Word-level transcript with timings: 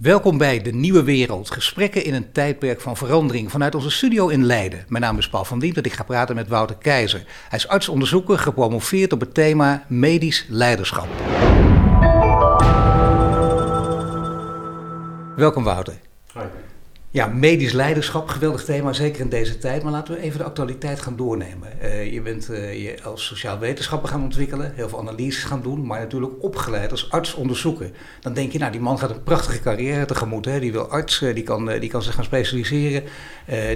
Welkom 0.00 0.38
bij 0.38 0.62
De 0.62 0.72
Nieuwe 0.72 1.02
Wereld. 1.02 1.50
Gesprekken 1.50 2.04
in 2.04 2.14
een 2.14 2.32
tijdperk 2.32 2.80
van 2.80 2.96
verandering 2.96 3.50
vanuit 3.50 3.74
onze 3.74 3.90
studio 3.90 4.28
in 4.28 4.44
Leiden. 4.44 4.84
Mijn 4.88 5.02
naam 5.02 5.18
is 5.18 5.28
Paul 5.28 5.44
van 5.44 5.58
Diem 5.58 5.74
en 5.74 5.82
ik 5.82 5.92
ga 5.92 6.02
praten 6.02 6.34
met 6.34 6.48
Wouter 6.48 6.76
Keizer. 6.76 7.24
Hij 7.48 7.58
is 7.58 7.68
artsonderzoeker, 7.68 8.38
gepromoveerd 8.38 9.12
op 9.12 9.20
het 9.20 9.34
thema 9.34 9.84
medisch 9.88 10.46
leiderschap. 10.48 11.08
Welkom 15.36 15.64
Wouter. 15.64 16.09
Ja, 17.12 17.26
medisch 17.26 17.72
leiderschap, 17.72 18.28
geweldig 18.28 18.64
thema, 18.64 18.92
zeker 18.92 19.20
in 19.20 19.28
deze 19.28 19.58
tijd. 19.58 19.82
Maar 19.82 19.92
laten 19.92 20.14
we 20.14 20.20
even 20.20 20.38
de 20.38 20.44
actualiteit 20.44 21.00
gaan 21.00 21.16
doornemen. 21.16 21.68
Uh, 21.82 22.12
je 22.12 22.20
bent 22.20 22.50
uh, 22.50 22.82
je 22.82 23.02
als 23.02 23.26
sociaal 23.26 23.58
wetenschapper 23.58 24.08
gaan 24.08 24.22
ontwikkelen, 24.22 24.72
heel 24.74 24.88
veel 24.88 24.98
analyses 24.98 25.44
gaan 25.44 25.62
doen, 25.62 25.86
maar 25.86 26.00
natuurlijk 26.00 26.32
opgeleid 26.40 26.90
als 26.90 27.10
arts-onderzoeker. 27.10 27.90
Dan 28.20 28.32
denk 28.32 28.52
je, 28.52 28.58
nou, 28.58 28.72
die 28.72 28.80
man 28.80 28.98
gaat 28.98 29.10
een 29.10 29.22
prachtige 29.22 29.60
carrière 29.60 30.04
tegemoet. 30.04 30.44
Hè? 30.44 30.60
Die 30.60 30.72
wil 30.72 30.88
arts, 30.88 31.20
uh, 31.20 31.34
die 31.34 31.44
kan, 31.44 31.66
die 31.66 31.88
kan 31.90 32.02
zich 32.02 32.14
gaan 32.14 32.24
specialiseren, 32.24 33.02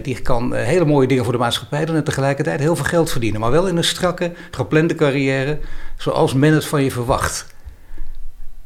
die 0.03 0.21
kan 0.21 0.55
hele 0.55 0.85
mooie 0.85 1.09
dingen 1.09 1.25
voor 1.25 1.33
de 1.33 1.39
maatschappij 1.39 1.85
doen 1.85 1.97
en 1.97 2.05
tegelijkertijd 2.05 2.61
heel 2.61 2.77
veel 2.77 2.85
geld 2.85 3.11
verdienen. 3.11 3.41
Maar 3.41 3.51
wel 3.51 3.69
in 3.69 3.77
een 3.77 3.85
strakke, 3.85 4.33
geplande 4.51 4.95
carrière, 4.95 5.59
zoals 5.97 6.35
men 6.35 6.53
het 6.53 6.67
van 6.67 6.83
je 6.83 6.91
verwacht. 6.91 7.47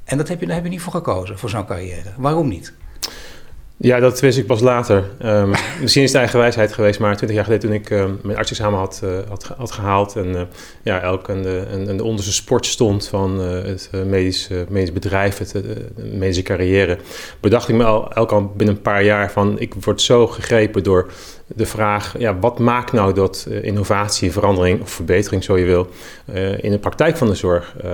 En 0.04 0.16
dat 0.16 0.28
heb 0.28 0.40
je, 0.40 0.46
daar 0.46 0.54
heb 0.54 0.64
je 0.64 0.70
niet 0.70 0.80
voor 0.80 0.92
gekozen, 0.92 1.38
voor 1.38 1.48
zo'n 1.48 1.66
carrière. 1.66 2.12
Waarom 2.16 2.48
niet? 2.48 2.72
Ja, 3.80 4.00
dat 4.00 4.20
wist 4.20 4.38
ik 4.38 4.46
pas 4.46 4.60
later. 4.60 5.04
Um, 5.24 5.50
misschien 5.80 6.02
is 6.02 6.08
het 6.08 6.18
eigen 6.18 6.38
wijsheid 6.38 6.72
geweest, 6.72 7.00
maar 7.00 7.16
twintig 7.16 7.36
jaar 7.36 7.44
geleden 7.44 7.68
toen 7.68 7.78
ik 7.78 7.90
um, 7.90 8.20
mijn 8.22 8.38
artsexamen 8.38 8.78
had, 8.78 9.00
uh, 9.04 9.18
had, 9.28 9.44
had, 9.56 9.70
gehaald 9.70 10.16
en 10.16 10.26
uh, 10.26 10.40
ja, 10.82 11.00
elk 11.00 11.30
aan 11.30 11.42
de, 11.42 12.04
onderste 12.04 12.32
sport 12.32 12.66
stond 12.66 13.08
van 13.08 13.40
uh, 13.40 13.62
het 13.64 13.90
medisch, 14.06 14.48
medisch 14.68 14.92
bedrijf, 14.92 15.38
het, 15.38 15.50
de 15.50 15.86
medische 15.96 16.42
carrière, 16.42 16.98
bedacht 17.40 17.68
ik 17.68 17.74
me 17.74 17.84
al 17.84 18.12
elk 18.12 18.32
al 18.32 18.52
binnen 18.56 18.76
een 18.76 18.82
paar 18.82 19.04
jaar 19.04 19.32
van 19.32 19.58
ik 19.58 19.74
word 19.74 20.02
zo 20.02 20.26
gegrepen 20.26 20.82
door 20.82 21.10
de 21.54 21.66
vraag, 21.66 22.14
ja, 22.18 22.38
wat 22.38 22.58
maakt 22.58 22.92
nou 22.92 23.14
dat 23.14 23.46
uh, 23.48 23.64
innovatie, 23.64 24.32
verandering 24.32 24.80
of 24.80 24.90
verbetering, 24.90 25.44
zo 25.44 25.58
je 25.58 25.64
wil, 25.64 25.88
uh, 26.34 26.64
in 26.64 26.70
de 26.70 26.78
praktijk 26.78 27.16
van 27.16 27.26
de 27.26 27.34
zorg 27.34 27.74
uh, 27.84 27.92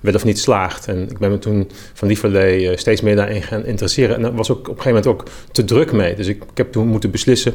wel 0.00 0.14
of 0.14 0.24
niet 0.24 0.38
slaagt. 0.38 0.88
En 0.88 1.10
ik 1.10 1.18
ben 1.18 1.30
me 1.30 1.38
toen 1.38 1.70
van 1.92 2.08
die 2.08 2.18
verlee 2.18 2.76
steeds 2.76 3.00
meer 3.00 3.16
daarin 3.16 3.42
gaan 3.42 3.64
interesseren. 3.64 4.16
En 4.16 4.22
daar 4.22 4.34
was 4.34 4.50
ook 4.50 4.58
op 4.58 4.76
een 4.76 4.82
gegeven 4.82 5.02
moment 5.02 5.06
ook 5.06 5.28
te 5.52 5.64
druk 5.64 5.92
mee. 5.92 6.14
Dus 6.14 6.26
ik, 6.26 6.42
ik 6.42 6.56
heb 6.56 6.72
toen 6.72 6.86
moeten 6.86 7.10
beslissen 7.10 7.54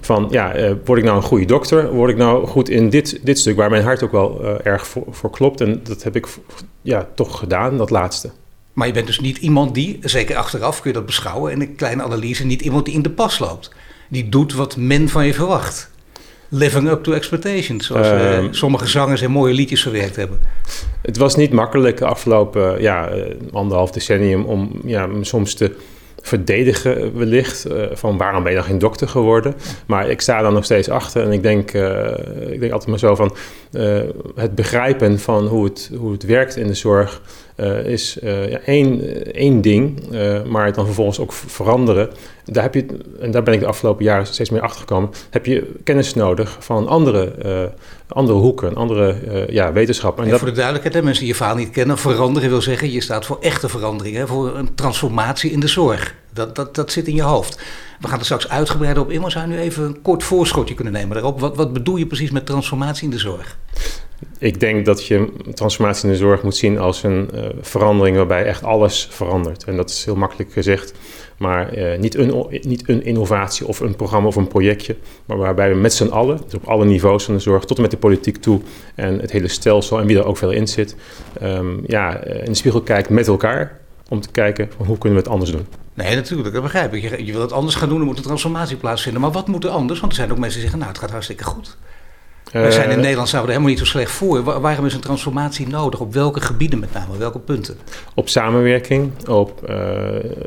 van, 0.00 0.28
ja, 0.30 0.76
word 0.84 0.98
ik 0.98 1.04
nou 1.04 1.16
een 1.16 1.22
goede 1.22 1.44
dokter? 1.44 1.92
Word 1.92 2.10
ik 2.10 2.16
nou 2.16 2.46
goed 2.46 2.68
in 2.68 2.90
dit, 2.90 3.20
dit 3.22 3.38
stuk 3.38 3.56
waar 3.56 3.70
mijn 3.70 3.84
hart 3.84 4.02
ook 4.02 4.12
wel 4.12 4.60
erg 4.62 4.86
voor, 4.86 5.04
voor 5.10 5.30
klopt? 5.30 5.60
En 5.60 5.80
dat 5.82 6.02
heb 6.02 6.16
ik 6.16 6.26
ja, 6.82 7.08
toch 7.14 7.38
gedaan, 7.38 7.76
dat 7.76 7.90
laatste. 7.90 8.30
Maar 8.72 8.86
je 8.86 8.92
bent 8.92 9.06
dus 9.06 9.20
niet 9.20 9.38
iemand 9.38 9.74
die, 9.74 9.98
zeker 10.00 10.36
achteraf 10.36 10.80
kun 10.80 10.90
je 10.90 10.96
dat 10.96 11.06
beschouwen 11.06 11.52
in 11.52 11.60
een 11.60 11.74
kleine 11.74 12.02
analyse, 12.02 12.44
niet 12.44 12.62
iemand 12.62 12.84
die 12.84 12.94
in 12.94 13.02
de 13.02 13.10
pas 13.10 13.38
loopt 13.38 13.70
die 14.12 14.28
doet 14.28 14.54
wat 14.54 14.76
men 14.76 15.08
van 15.08 15.26
je 15.26 15.34
verwacht. 15.34 15.90
Living 16.48 16.90
up 16.90 17.02
to 17.02 17.12
expectations, 17.12 17.86
zoals 17.86 18.06
uh, 18.06 18.44
sommige 18.50 18.86
zangers 18.86 19.22
in 19.22 19.30
mooie 19.30 19.54
liedjes 19.54 19.82
verwerkt 19.82 20.16
hebben. 20.16 20.40
Het 21.02 21.16
was 21.16 21.36
niet 21.36 21.52
makkelijk 21.52 21.96
de 21.96 22.04
afgelopen 22.04 22.80
ja, 22.80 23.08
eh, 23.08 23.34
anderhalf 23.52 23.90
decennium 23.90 24.44
om 24.44 24.80
ja, 24.84 25.08
soms 25.20 25.54
te 25.54 25.74
verdedigen 26.20 27.18
wellicht. 27.18 27.66
Uh, 27.70 27.84
van 27.92 28.16
waarom 28.16 28.42
ben 28.42 28.52
je 28.52 28.58
dan 28.58 28.66
geen 28.66 28.78
dokter 28.78 29.08
geworden? 29.08 29.54
Maar 29.86 30.10
ik 30.10 30.20
sta 30.20 30.42
daar 30.42 30.52
nog 30.52 30.64
steeds 30.64 30.88
achter 30.88 31.22
en 31.22 31.32
ik 31.32 31.42
denk, 31.42 31.72
uh, 31.72 32.06
ik 32.50 32.60
denk 32.60 32.72
altijd 32.72 32.90
maar 32.90 32.98
zo 32.98 33.14
van... 33.14 33.34
Uh, 33.72 34.00
het 34.34 34.54
begrijpen 34.54 35.20
van 35.20 35.46
hoe 35.46 35.64
het, 35.64 35.90
hoe 35.98 36.12
het 36.12 36.24
werkt 36.24 36.56
in 36.56 36.66
de 36.66 36.74
zorg 36.74 37.22
is 37.84 38.18
ja, 38.22 38.60
één, 38.64 39.00
één 39.34 39.60
ding. 39.60 40.00
maar 40.46 40.66
het 40.66 40.74
dan 40.74 40.84
vervolgens 40.84 41.18
ook 41.18 41.32
veranderen. 41.32 42.10
Daar 42.44 42.62
heb 42.62 42.74
je, 42.74 42.86
en 43.20 43.30
daar 43.30 43.42
ben 43.42 43.54
ik 43.54 43.60
de 43.60 43.66
afgelopen 43.66 44.04
jaren 44.04 44.26
steeds 44.26 44.50
meer 44.50 44.60
achter 44.60 44.80
gekomen... 44.80 45.10
heb 45.30 45.46
je 45.46 45.72
kennis 45.84 46.14
nodig 46.14 46.56
van 46.60 46.88
andere, 46.88 47.72
andere 48.08 48.38
hoeken, 48.38 48.74
andere 48.74 49.16
ja, 49.48 49.72
wetenschap. 49.72 50.18
En, 50.18 50.24
en 50.24 50.30
dat... 50.30 50.38
voor 50.38 50.48
de 50.48 50.54
duidelijkheid, 50.54 50.94
hè, 50.94 51.02
mensen 51.02 51.24
die 51.24 51.32
je 51.32 51.38
verhaal 51.38 51.56
niet 51.56 51.70
kennen... 51.70 51.98
veranderen 51.98 52.48
wil 52.48 52.62
zeggen, 52.62 52.90
je 52.90 53.00
staat 53.00 53.26
voor 53.26 53.38
echte 53.40 53.68
verandering. 53.68 54.16
Hè, 54.16 54.26
voor 54.26 54.56
een 54.56 54.74
transformatie 54.74 55.50
in 55.50 55.60
de 55.60 55.68
zorg. 55.68 56.14
Dat, 56.32 56.56
dat, 56.56 56.74
dat 56.74 56.92
zit 56.92 57.08
in 57.08 57.14
je 57.14 57.22
hoofd. 57.22 57.60
We 58.00 58.08
gaan 58.08 58.18
er 58.18 58.24
straks 58.24 58.48
uitgebreid 58.48 58.98
op 58.98 59.10
in, 59.10 59.20
maar 59.20 59.30
zou 59.30 59.48
je 59.48 59.54
nu 59.54 59.60
even 59.60 59.84
een 59.84 60.02
kort 60.02 60.22
voorschotje 60.22 60.74
kunnen 60.74 60.92
nemen 60.92 61.14
daarop? 61.14 61.40
Wat, 61.40 61.56
wat 61.56 61.72
bedoel 61.72 61.96
je 61.96 62.06
precies 62.06 62.30
met 62.30 62.46
transformatie 62.46 63.04
in 63.04 63.10
de 63.10 63.18
zorg? 63.18 63.58
Ik 64.38 64.60
denk 64.60 64.86
dat 64.86 65.06
je 65.06 65.32
transformatie 65.54 66.04
in 66.04 66.10
de 66.10 66.16
zorg 66.16 66.42
moet 66.42 66.56
zien 66.56 66.78
als 66.78 67.02
een 67.02 67.30
uh, 67.34 67.44
verandering 67.60 68.16
waarbij 68.16 68.44
echt 68.44 68.62
alles 68.62 69.08
verandert. 69.10 69.64
En 69.64 69.76
dat 69.76 69.90
is 69.90 70.04
heel 70.04 70.16
makkelijk 70.16 70.52
gezegd, 70.52 70.94
maar 71.36 71.78
uh, 71.78 71.98
niet, 71.98 72.14
een, 72.14 72.46
niet 72.62 72.88
een 72.88 73.04
innovatie 73.04 73.66
of 73.66 73.80
een 73.80 73.96
programma 73.96 74.28
of 74.28 74.36
een 74.36 74.48
projectje, 74.48 74.96
maar 75.24 75.36
waarbij 75.36 75.68
we 75.70 75.80
met 75.80 75.92
z'n 75.92 76.08
allen, 76.08 76.40
dus 76.44 76.54
op 76.54 76.68
alle 76.68 76.84
niveaus 76.84 77.24
van 77.24 77.34
de 77.34 77.40
zorg, 77.40 77.64
tot 77.64 77.76
en 77.76 77.82
met 77.82 77.90
de 77.90 77.96
politiek 77.96 78.36
toe 78.36 78.60
en 78.94 79.18
het 79.18 79.32
hele 79.32 79.48
stelsel 79.48 80.00
en 80.00 80.06
wie 80.06 80.18
er 80.18 80.24
ook 80.24 80.36
veel 80.36 80.50
in 80.50 80.68
zit, 80.68 80.96
um, 81.42 81.82
ja, 81.86 82.24
in 82.24 82.44
de 82.50 82.54
spiegel 82.54 82.82
kijkt 82.82 83.08
met 83.08 83.26
elkaar 83.26 83.80
om 84.08 84.20
te 84.20 84.30
kijken 84.30 84.70
van 84.76 84.86
hoe 84.86 84.98
kunnen 84.98 85.18
we 85.18 85.24
het 85.24 85.32
anders 85.32 85.50
doen. 85.50 85.66
Nee, 85.94 86.14
natuurlijk, 86.14 86.52
dat 86.52 86.62
begrijp 86.62 86.94
ik. 86.94 87.02
Je, 87.02 87.24
je 87.24 87.32
wil 87.32 87.40
het 87.40 87.52
anders 87.52 87.74
gaan 87.74 87.88
doen, 87.88 88.00
er 88.00 88.06
moet 88.06 88.16
een 88.16 88.22
transformatie 88.22 88.76
plaatsvinden. 88.76 89.20
Maar 89.20 89.30
wat 89.30 89.48
moet 89.48 89.64
er 89.64 89.70
anders? 89.70 90.00
Want 90.00 90.12
er 90.12 90.18
zijn 90.18 90.30
ook 90.32 90.38
mensen 90.38 90.60
die 90.60 90.68
zeggen, 90.68 90.78
nou, 90.78 90.90
het 90.92 91.00
gaat 91.00 91.10
hartstikke 91.10 91.44
goed. 91.44 91.76
Uh, 92.52 92.62
we 92.62 92.72
zijn 92.72 92.90
in 92.90 93.00
Nederland 93.00 93.28
zouden 93.28 93.50
er 93.50 93.56
helemaal 93.58 93.78
niet 93.78 93.88
zo 93.88 93.92
slecht 93.92 94.10
voor. 94.10 94.42
waarom 94.42 94.86
is 94.86 94.94
een 94.94 95.00
transformatie 95.00 95.68
nodig? 95.68 96.00
Op 96.00 96.12
welke 96.12 96.40
gebieden 96.40 96.78
met 96.78 96.92
name? 96.92 97.16
Welke 97.16 97.38
punten? 97.38 97.76
Op 98.14 98.28
samenwerking, 98.28 99.28
op 99.28 99.68
uh, 99.68 99.76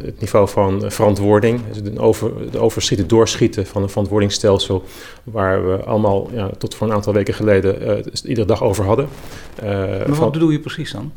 het 0.04 0.20
niveau 0.20 0.50
van 0.50 0.92
verantwoording. 0.92 1.62
Dus 1.72 1.82
de, 1.84 2.00
over, 2.00 2.32
overschieten, 2.60 3.08
doorschieten 3.08 3.66
van 3.66 3.84
een 3.84 3.90
verantwoordingsstelsel... 3.90 4.84
waar 5.24 5.68
we 5.68 5.84
allemaal 5.84 6.30
ja, 6.34 6.50
tot 6.58 6.76
voor 6.76 6.88
een 6.88 6.94
aantal 6.94 7.14
weken 7.14 7.34
geleden 7.34 7.88
uh, 7.88 8.04
iedere 8.24 8.48
dag 8.48 8.64
over 8.64 8.86
hadden. 8.86 9.08
maar 9.62 10.08
wat 10.08 10.18
van, 10.18 10.32
bedoel 10.32 10.50
je 10.50 10.60
precies 10.60 10.92
dan? 10.92 11.12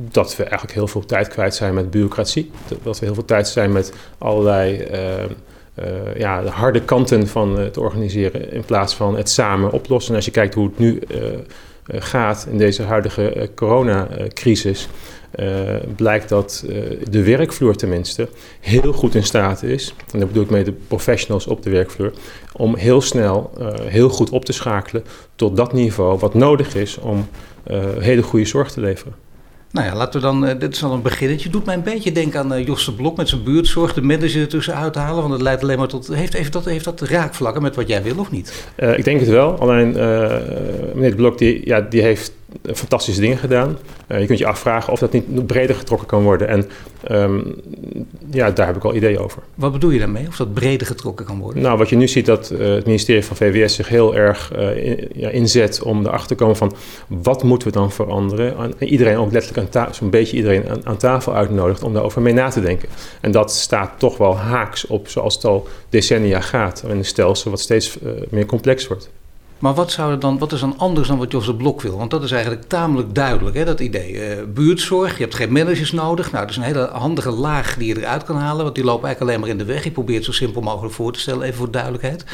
Dat 0.00 0.36
we 0.36 0.42
eigenlijk 0.42 0.72
heel 0.72 0.86
veel 0.86 1.04
tijd 1.04 1.28
kwijt 1.28 1.54
zijn 1.54 1.74
met 1.74 1.90
bureaucratie. 1.90 2.50
Dat 2.82 2.98
we 2.98 3.04
heel 3.04 3.14
veel 3.14 3.24
tijd 3.24 3.48
zijn 3.48 3.72
met 3.72 3.92
allerlei 4.18 4.86
uh, 4.92 5.24
uh, 5.84 6.16
ja, 6.16 6.42
de 6.42 6.50
harde 6.50 6.82
kanten 6.82 7.28
van 7.28 7.58
het 7.58 7.76
organiseren 7.76 8.52
in 8.52 8.64
plaats 8.64 8.94
van 8.94 9.16
het 9.16 9.30
samen 9.30 9.72
oplossen. 9.72 10.10
En 10.10 10.16
als 10.16 10.24
je 10.24 10.30
kijkt 10.30 10.54
hoe 10.54 10.66
het 10.66 10.78
nu 10.78 11.00
uh, 11.08 11.18
gaat 11.86 12.46
in 12.50 12.58
deze 12.58 12.82
huidige 12.82 13.50
coronacrisis, 13.54 14.88
blijkt 15.96 16.28
dat 16.28 16.64
de 17.10 17.22
werkvloer 17.22 17.76
tenminste 17.76 18.28
heel 18.60 18.92
goed 18.92 19.14
in 19.14 19.24
staat 19.24 19.62
is, 19.62 19.94
en 20.12 20.18
dat 20.18 20.28
bedoel 20.28 20.42
ik 20.42 20.50
met 20.50 20.64
de 20.64 20.72
professionals 20.72 21.46
op 21.46 21.62
de 21.62 21.70
werkvloer, 21.70 22.12
om 22.52 22.76
heel 22.76 23.00
snel, 23.00 23.50
heel 23.82 24.08
goed 24.08 24.30
op 24.30 24.44
te 24.44 24.52
schakelen 24.52 25.04
tot 25.34 25.56
dat 25.56 25.72
niveau 25.72 26.18
wat 26.18 26.34
nodig 26.34 26.74
is 26.74 26.98
om 26.98 27.28
hele 27.98 28.22
goede 28.22 28.44
zorg 28.44 28.70
te 28.70 28.80
leveren. 28.80 29.27
Nou 29.70 29.86
ja, 29.86 29.94
laten 29.96 30.20
we 30.20 30.26
dan, 30.26 30.48
uh, 30.48 30.50
dit 30.58 30.74
is 30.74 30.84
al 30.84 30.92
een 30.92 31.02
beginnetje. 31.02 31.48
Doet 31.48 31.64
mij 31.64 31.74
een 31.74 31.82
beetje 31.82 32.12
denken 32.12 32.40
aan 32.40 32.52
uh, 32.52 32.66
Jos 32.66 32.84
de 32.84 32.92
Blok 32.92 33.16
met 33.16 33.28
zijn 33.28 33.42
buurtzorg, 33.42 33.94
de 33.94 34.02
manager 34.02 34.40
ertussen 34.40 34.74
uithalen. 34.74 35.20
Want 35.20 35.32
het 35.32 35.42
leidt 35.42 35.62
alleen 35.62 35.78
maar 35.78 35.88
tot. 35.88 36.06
Heeft, 36.06 36.32
heeft, 36.32 36.52
dat, 36.52 36.64
heeft 36.64 36.84
dat 36.84 37.00
raakvlakken 37.00 37.62
met 37.62 37.76
wat 37.76 37.88
jij 37.88 38.02
wil 38.02 38.18
of 38.18 38.30
niet? 38.30 38.70
Uh, 38.76 38.98
ik 38.98 39.04
denk 39.04 39.20
het 39.20 39.28
wel. 39.28 39.58
Alleen 39.58 39.92
meneer 40.94 41.10
de 41.10 41.16
Blok 41.16 41.38
die, 41.38 41.66
ja, 41.66 41.80
die 41.80 42.02
heeft 42.02 42.32
fantastische 42.74 43.20
dingen 43.20 43.38
gedaan. 43.38 43.78
Uh, 44.08 44.20
je 44.20 44.26
kunt 44.26 44.38
je 44.38 44.46
afvragen 44.46 44.92
of 44.92 44.98
dat 44.98 45.12
niet 45.12 45.46
breder 45.46 45.76
getrokken 45.76 46.06
kan 46.08 46.22
worden. 46.22 46.48
En 46.48 46.68
um, 47.10 47.54
ja, 48.30 48.50
daar 48.50 48.66
heb 48.66 48.76
ik 48.76 48.84
al 48.84 48.94
ideeën 48.94 49.18
over. 49.18 49.42
Wat 49.54 49.72
bedoel 49.72 49.90
je 49.90 49.98
daarmee? 49.98 50.26
Of 50.26 50.36
dat 50.36 50.54
breder 50.54 50.86
getrokken 50.86 51.26
kan 51.26 51.38
worden? 51.38 51.62
Nou, 51.62 51.78
wat 51.78 51.88
je 51.88 51.96
nu 51.96 52.08
ziet 52.08 52.26
dat 52.26 52.50
uh, 52.52 52.58
het 52.58 52.84
ministerie 52.84 53.24
van 53.24 53.36
VWS 53.36 53.74
zich 53.74 53.88
heel 53.88 54.16
erg 54.16 54.52
uh, 54.56 54.86
in, 54.86 55.08
ja, 55.14 55.28
inzet 55.28 55.82
om 55.82 56.06
erachter 56.06 56.28
te 56.28 56.34
komen 56.34 56.56
van 56.56 56.74
wat 57.06 57.42
moeten 57.42 57.68
we 57.68 57.74
dan 57.74 57.92
veranderen. 57.92 58.56
En 58.56 58.84
iedereen 58.84 59.16
ook 59.16 59.32
letterlijk 59.32 59.76
aan 59.76 59.94
zo'n 59.94 60.10
beetje 60.10 60.36
iedereen 60.36 60.68
aan, 60.68 60.86
aan, 60.86 60.96
tafel 60.96 61.34
uitnodigt 61.34 61.82
om 61.82 61.92
daarover 61.92 62.22
mee 62.22 62.32
na 62.32 62.48
te 62.48 62.60
denken. 62.60 62.88
En 63.20 63.30
dat 63.30 63.52
staat 63.52 63.90
toch 63.98 64.16
wel 64.16 64.36
haaks 64.36 64.86
op 64.86 65.08
zoals 65.08 65.34
het 65.34 65.44
al 65.44 65.68
decennia 65.88 66.40
gaat. 66.40 66.82
In 66.88 66.90
een 66.96 67.04
stelsel 67.04 67.50
wat 67.50 67.60
steeds 67.60 67.98
meer 68.30 68.46
complex 68.46 68.86
wordt. 68.86 69.10
Maar 69.58 69.74
wat, 69.74 69.90
zou 69.90 70.12
er 70.12 70.18
dan, 70.18 70.38
wat 70.38 70.52
is 70.52 70.60
dan 70.60 70.74
anders 70.76 71.08
dan 71.08 71.18
wat 71.18 71.32
Jos 71.32 71.46
de 71.46 71.54
Blok 71.54 71.82
wil? 71.82 71.96
Want 71.96 72.10
dat 72.10 72.22
is 72.22 72.30
eigenlijk 72.30 72.62
tamelijk 72.62 73.14
duidelijk, 73.14 73.56
hè, 73.56 73.64
dat 73.64 73.80
idee. 73.80 74.12
Uh, 74.12 74.44
buurtzorg, 74.54 75.16
je 75.16 75.22
hebt 75.22 75.34
geen 75.34 75.52
managers 75.52 75.92
nodig. 75.92 76.32
Nou, 76.32 76.40
dat 76.40 76.50
is 76.50 76.56
een 76.56 76.62
hele 76.62 76.88
handige 76.92 77.30
laag 77.30 77.76
die 77.76 77.88
je 77.88 78.00
eruit 78.00 78.24
kan 78.24 78.36
halen. 78.36 78.62
Want 78.62 78.74
die 78.74 78.84
lopen 78.84 79.06
eigenlijk 79.06 79.30
alleen 79.30 79.40
maar 79.40 79.60
in 79.60 79.66
de 79.66 79.72
weg. 79.72 79.84
Ik 79.84 79.92
probeer 79.92 80.16
het 80.16 80.24
zo 80.24 80.32
simpel 80.32 80.62
mogelijk 80.62 80.94
voor 80.94 81.12
te 81.12 81.20
stellen, 81.20 81.42
even 81.42 81.58
voor 81.58 81.70
duidelijkheid. 81.70 82.24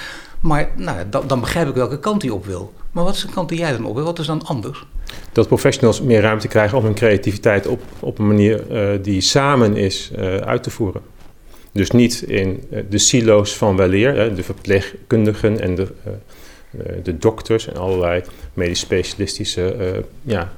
Maar 0.41 0.71
nou, 0.77 0.99
dan, 1.11 1.27
dan 1.27 1.41
begrijp 1.41 1.69
ik 1.69 1.75
welke 1.75 1.99
kant 1.99 2.23
hij 2.23 2.31
op 2.31 2.47
wil. 2.47 2.73
Maar 2.93 3.05
wat 3.05 3.15
is 3.15 3.21
de 3.21 3.33
kant 3.33 3.49
die 3.49 3.59
jij 3.59 3.73
dan 3.73 3.85
op 3.85 3.95
wil? 3.95 4.05
Wat 4.05 4.19
is 4.19 4.27
dan 4.27 4.43
anders? 4.45 4.87
Dat 5.33 5.47
professionals 5.47 6.01
meer 6.01 6.21
ruimte 6.21 6.49
krijgen 6.49 6.79
om 6.79 6.85
hun 6.85 6.95
creativiteit 6.95 7.67
op, 7.67 7.83
op 8.01 8.19
een 8.19 8.27
manier 8.27 8.71
uh, 8.71 9.03
die 9.03 9.21
samen 9.21 9.77
is 9.77 10.11
uh, 10.19 10.37
uit 10.37 10.63
te 10.63 10.71
voeren. 10.71 11.01
Dus 11.73 11.91
niet 11.91 12.23
in 12.23 12.65
de 12.91 12.99
silo's 12.99 13.57
van 13.57 13.77
weleer, 13.77 14.35
de 14.35 14.43
verpleegkundigen 14.43 15.61
en 15.61 15.75
de 15.75 15.93
de 17.03 17.19
dokters 17.19 17.69
en 17.69 17.77
allerlei 17.77 18.23
medisch 18.55 18.81
specialistische 18.81 19.75
ja, 20.23 20.53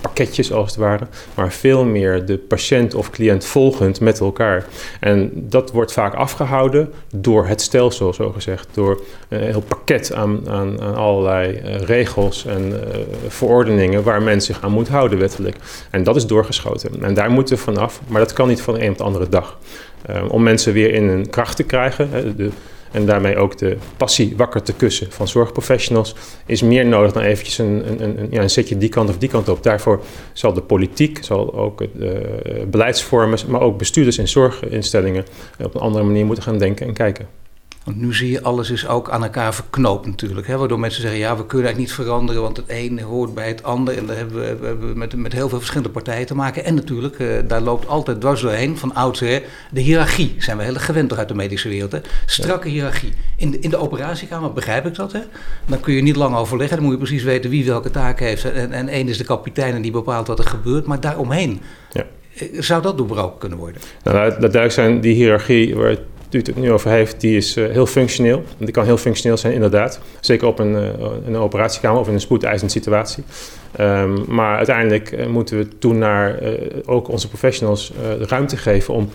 pakketjes 0.00 0.52
als 0.52 0.70
het 0.70 0.76
ware, 0.76 1.06
maar 1.34 1.52
veel 1.52 1.84
meer 1.84 2.24
de 2.24 2.38
patiënt 2.38 2.94
of 2.94 3.10
cliënt 3.10 3.44
volgend 3.44 4.00
met 4.00 4.20
elkaar. 4.20 4.66
En 5.00 5.30
dat 5.34 5.70
wordt 5.70 5.92
vaak 5.92 6.14
afgehouden 6.14 6.92
door 7.14 7.46
het 7.46 7.60
stelsel, 7.60 8.12
zo 8.12 8.30
gezegd, 8.30 8.68
door 8.72 9.02
een 9.28 9.40
heel 9.40 9.64
pakket 9.68 10.12
aan, 10.12 10.48
aan, 10.48 10.94
allerlei 10.94 11.60
regels 11.84 12.46
en 12.46 12.72
verordeningen 13.28 14.02
waar 14.02 14.22
men 14.22 14.40
zich 14.40 14.62
aan 14.62 14.72
moet 14.72 14.88
houden 14.88 15.18
wettelijk. 15.18 15.56
En 15.90 16.02
dat 16.02 16.16
is 16.16 16.26
doorgeschoten. 16.26 17.02
En 17.02 17.14
daar 17.14 17.30
moeten 17.30 17.56
we 17.56 17.62
vanaf, 17.62 18.00
maar 18.06 18.20
dat 18.20 18.32
kan 18.32 18.48
niet 18.48 18.62
van 18.62 18.74
de 18.74 18.82
een 18.82 18.90
op 18.90 18.98
de 18.98 19.04
andere 19.04 19.28
dag. 19.28 19.58
om 20.28 20.42
mensen 20.42 20.72
weer 20.72 20.94
in 20.94 21.08
een 21.08 21.30
kracht 21.30 21.56
te 21.56 21.64
krijgen. 21.64 22.36
De, 22.36 22.50
en 22.92 23.06
daarmee 23.06 23.36
ook 23.36 23.58
de 23.58 23.76
passie 23.96 24.34
wakker 24.36 24.62
te 24.62 24.72
kussen 24.72 25.12
van 25.12 25.28
zorgprofessionals, 25.28 26.14
is 26.46 26.62
meer 26.62 26.86
nodig 26.86 27.12
dan 27.12 27.22
eventjes 27.22 27.58
een, 27.58 28.02
een, 28.02 28.18
een, 28.18 28.28
ja, 28.30 28.42
een 28.42 28.50
zetje 28.50 28.78
die 28.78 28.88
kant 28.88 29.08
of 29.08 29.18
die 29.18 29.28
kant 29.28 29.48
op. 29.48 29.62
Daarvoor 29.62 30.00
zal 30.32 30.52
de 30.52 30.62
politiek, 30.62 31.18
zal 31.24 31.54
ook 31.54 31.78
de 31.78 32.40
uh, 32.46 32.62
beleidsvormers, 32.66 33.46
maar 33.46 33.60
ook 33.60 33.78
bestuurders 33.78 34.18
in 34.18 34.28
zorginstellingen 34.28 35.24
op 35.62 35.74
een 35.74 35.80
andere 35.80 36.04
manier 36.04 36.24
moeten 36.24 36.44
gaan 36.44 36.58
denken 36.58 36.86
en 36.86 36.92
kijken. 36.92 37.28
Want 37.88 38.00
nu 38.00 38.14
zie 38.14 38.30
je, 38.30 38.42
alles 38.42 38.70
is 38.70 38.88
ook 38.88 39.10
aan 39.10 39.22
elkaar 39.22 39.54
verknoopt 39.54 40.06
natuurlijk. 40.06 40.46
Hè? 40.46 40.56
Waardoor 40.56 40.78
mensen 40.78 41.00
zeggen, 41.00 41.20
ja, 41.20 41.36
we 41.36 41.46
kunnen 41.46 41.66
eigenlijk 41.66 41.96
niet 41.96 42.06
veranderen, 42.06 42.42
want 42.42 42.56
het 42.56 42.66
een 42.68 43.00
hoort 43.00 43.34
bij 43.34 43.48
het 43.48 43.62
ander. 43.62 43.96
En 43.96 44.06
daar 44.06 44.16
hebben 44.16 44.40
we, 44.40 44.56
we 44.56 44.66
hebben 44.66 44.98
met, 44.98 45.16
met 45.16 45.32
heel 45.32 45.48
veel 45.48 45.58
verschillende 45.58 45.90
partijen 45.90 46.26
te 46.26 46.34
maken. 46.34 46.64
En 46.64 46.74
natuurlijk, 46.74 47.18
uh, 47.18 47.38
daar 47.46 47.60
loopt 47.60 47.88
altijd 47.88 48.20
dwars 48.20 48.40
doorheen, 48.40 48.76
van 48.76 48.94
oudsher, 48.94 49.42
de 49.70 49.80
hiërarchie. 49.80 50.34
Zijn 50.38 50.56
we 50.56 50.62
heel 50.62 50.74
erg 50.74 50.84
gewend 50.84 51.08
toch 51.08 51.18
uit 51.18 51.28
de 51.28 51.34
medische 51.34 51.68
wereld. 51.68 51.92
Hè? 51.92 51.98
Strakke 52.26 52.68
hiërarchie. 52.68 53.12
In 53.36 53.50
de, 53.50 53.58
in 53.58 53.70
de 53.70 53.76
operatiekamer 53.76 54.52
begrijp 54.52 54.86
ik 54.86 54.94
dat. 54.94 55.12
Hè? 55.12 55.20
Dan 55.66 55.80
kun 55.80 55.94
je 55.94 56.02
niet 56.02 56.16
lang 56.16 56.36
overleggen, 56.36 56.76
dan 56.76 56.84
moet 56.84 56.94
je 56.94 57.00
precies 57.00 57.22
weten 57.22 57.50
wie 57.50 57.64
welke 57.64 57.90
taak 57.90 58.20
heeft. 58.20 58.52
En, 58.52 58.72
en 58.72 58.88
één 58.88 59.08
is 59.08 59.18
de 59.18 59.24
kapitein 59.24 59.74
en 59.74 59.82
die 59.82 59.92
bepaalt 59.92 60.26
wat 60.26 60.38
er 60.38 60.44
gebeurt. 60.44 60.86
Maar 60.86 61.00
daaromheen, 61.00 61.60
ja. 61.92 62.04
Eh, 62.38 62.46
zou 62.60 62.82
dat 62.82 62.96
doorbroken 62.98 63.38
kunnen 63.38 63.58
worden? 63.58 63.80
Nou, 64.02 64.30
dat 64.30 64.40
duidelijk 64.40 64.72
zijn, 64.72 65.00
die 65.00 65.14
hiërarchie 65.14 65.76
waar 65.76 65.96
u 66.34 66.38
het 66.38 66.56
nu 66.56 66.72
over 66.72 66.90
heeft, 66.90 67.20
die 67.20 67.36
is 67.36 67.56
uh, 67.56 67.70
heel 67.70 67.86
functioneel. 67.86 68.42
Die 68.58 68.70
kan 68.70 68.84
heel 68.84 68.96
functioneel 68.96 69.36
zijn, 69.36 69.52
inderdaad. 69.52 70.00
Zeker 70.20 70.46
op 70.46 70.58
een, 70.58 70.72
uh, 70.72 70.88
een 71.26 71.36
operatiekamer 71.36 72.00
of 72.00 72.08
in 72.08 72.14
een 72.14 72.20
spoedeisende 72.20 72.72
situatie. 72.72 73.24
Um, 73.80 74.24
maar 74.26 74.56
uiteindelijk 74.56 75.12
uh, 75.12 75.26
moeten 75.26 75.58
we 75.58 75.78
toen 75.78 75.98
naar 75.98 76.40
ook 76.84 77.08
onze 77.08 77.28
professionals 77.28 77.92
ruimte 78.20 78.56
geven 78.56 78.94
om 78.94 79.08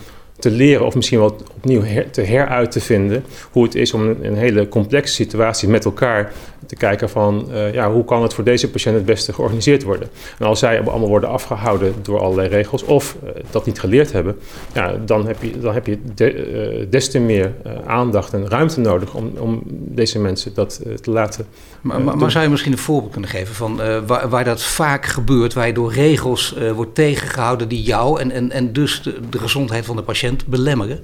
te 0.43 0.51
leren 0.51 0.85
of 0.85 0.95
misschien 0.95 1.19
wel 1.19 1.35
opnieuw 1.55 1.83
te 2.11 2.21
heruit 2.21 2.71
te 2.71 2.81
vinden 2.81 3.23
hoe 3.51 3.63
het 3.63 3.75
is 3.75 3.93
om 3.93 4.01
een, 4.01 4.25
een 4.25 4.35
hele 4.35 4.67
complexe 4.67 5.13
situatie 5.13 5.69
met 5.69 5.85
elkaar 5.85 6.31
te 6.65 6.75
kijken 6.75 7.09
van 7.09 7.47
uh, 7.51 7.73
ja, 7.73 7.91
hoe 7.91 8.05
kan 8.05 8.21
het 8.21 8.33
voor 8.33 8.43
deze 8.43 8.69
patiënt 8.69 8.95
het 8.95 9.05
beste 9.05 9.33
georganiseerd 9.33 9.83
worden. 9.83 10.09
En 10.39 10.45
als 10.45 10.59
zij 10.59 10.81
allemaal 10.81 11.09
worden 11.09 11.29
afgehouden 11.29 11.93
door 12.01 12.19
allerlei 12.19 12.47
regels 12.47 12.83
of 12.83 13.15
uh, 13.23 13.29
dat 13.49 13.65
niet 13.65 13.79
geleerd 13.79 14.11
hebben, 14.11 14.37
ja, 14.73 14.95
dan 15.05 15.27
heb 15.27 15.43
je, 15.43 15.59
dan 15.59 15.73
heb 15.73 15.87
je 15.87 15.97
de, 16.15 16.51
uh, 16.81 16.85
des 16.89 17.09
te 17.09 17.19
meer 17.19 17.51
aandacht 17.85 18.33
en 18.33 18.49
ruimte 18.49 18.79
nodig 18.79 19.15
om, 19.15 19.31
om 19.37 19.61
deze 19.67 20.19
mensen 20.19 20.53
dat 20.53 20.81
te 21.01 21.11
laten. 21.11 21.45
Maar, 21.83 22.01
maar, 22.01 22.17
maar, 22.17 22.31
zou 22.31 22.43
je 22.43 22.49
misschien 22.49 22.71
een 22.71 22.77
voorbeeld 22.77 23.11
kunnen 23.11 23.29
geven 23.29 23.55
van 23.55 23.75
waar, 24.05 24.29
waar, 24.29 24.43
dat 24.43 24.63
vaak 24.63 25.05
gebeurt, 25.05 25.53
waar 25.53 25.67
je 25.67 25.73
door 25.73 25.93
regels 25.93 26.55
wordt 26.75 26.95
tegengehouden 26.95 27.67
die 27.67 27.83
jou 27.83 28.19
en, 28.19 28.31
en, 28.31 28.51
en 28.51 28.73
dus 28.73 29.01
de, 29.01 29.19
de 29.29 29.39
gezondheid 29.39 29.85
van 29.85 29.95
de 29.95 30.01
patiënt 30.01 30.45
belemmeren? 30.45 30.99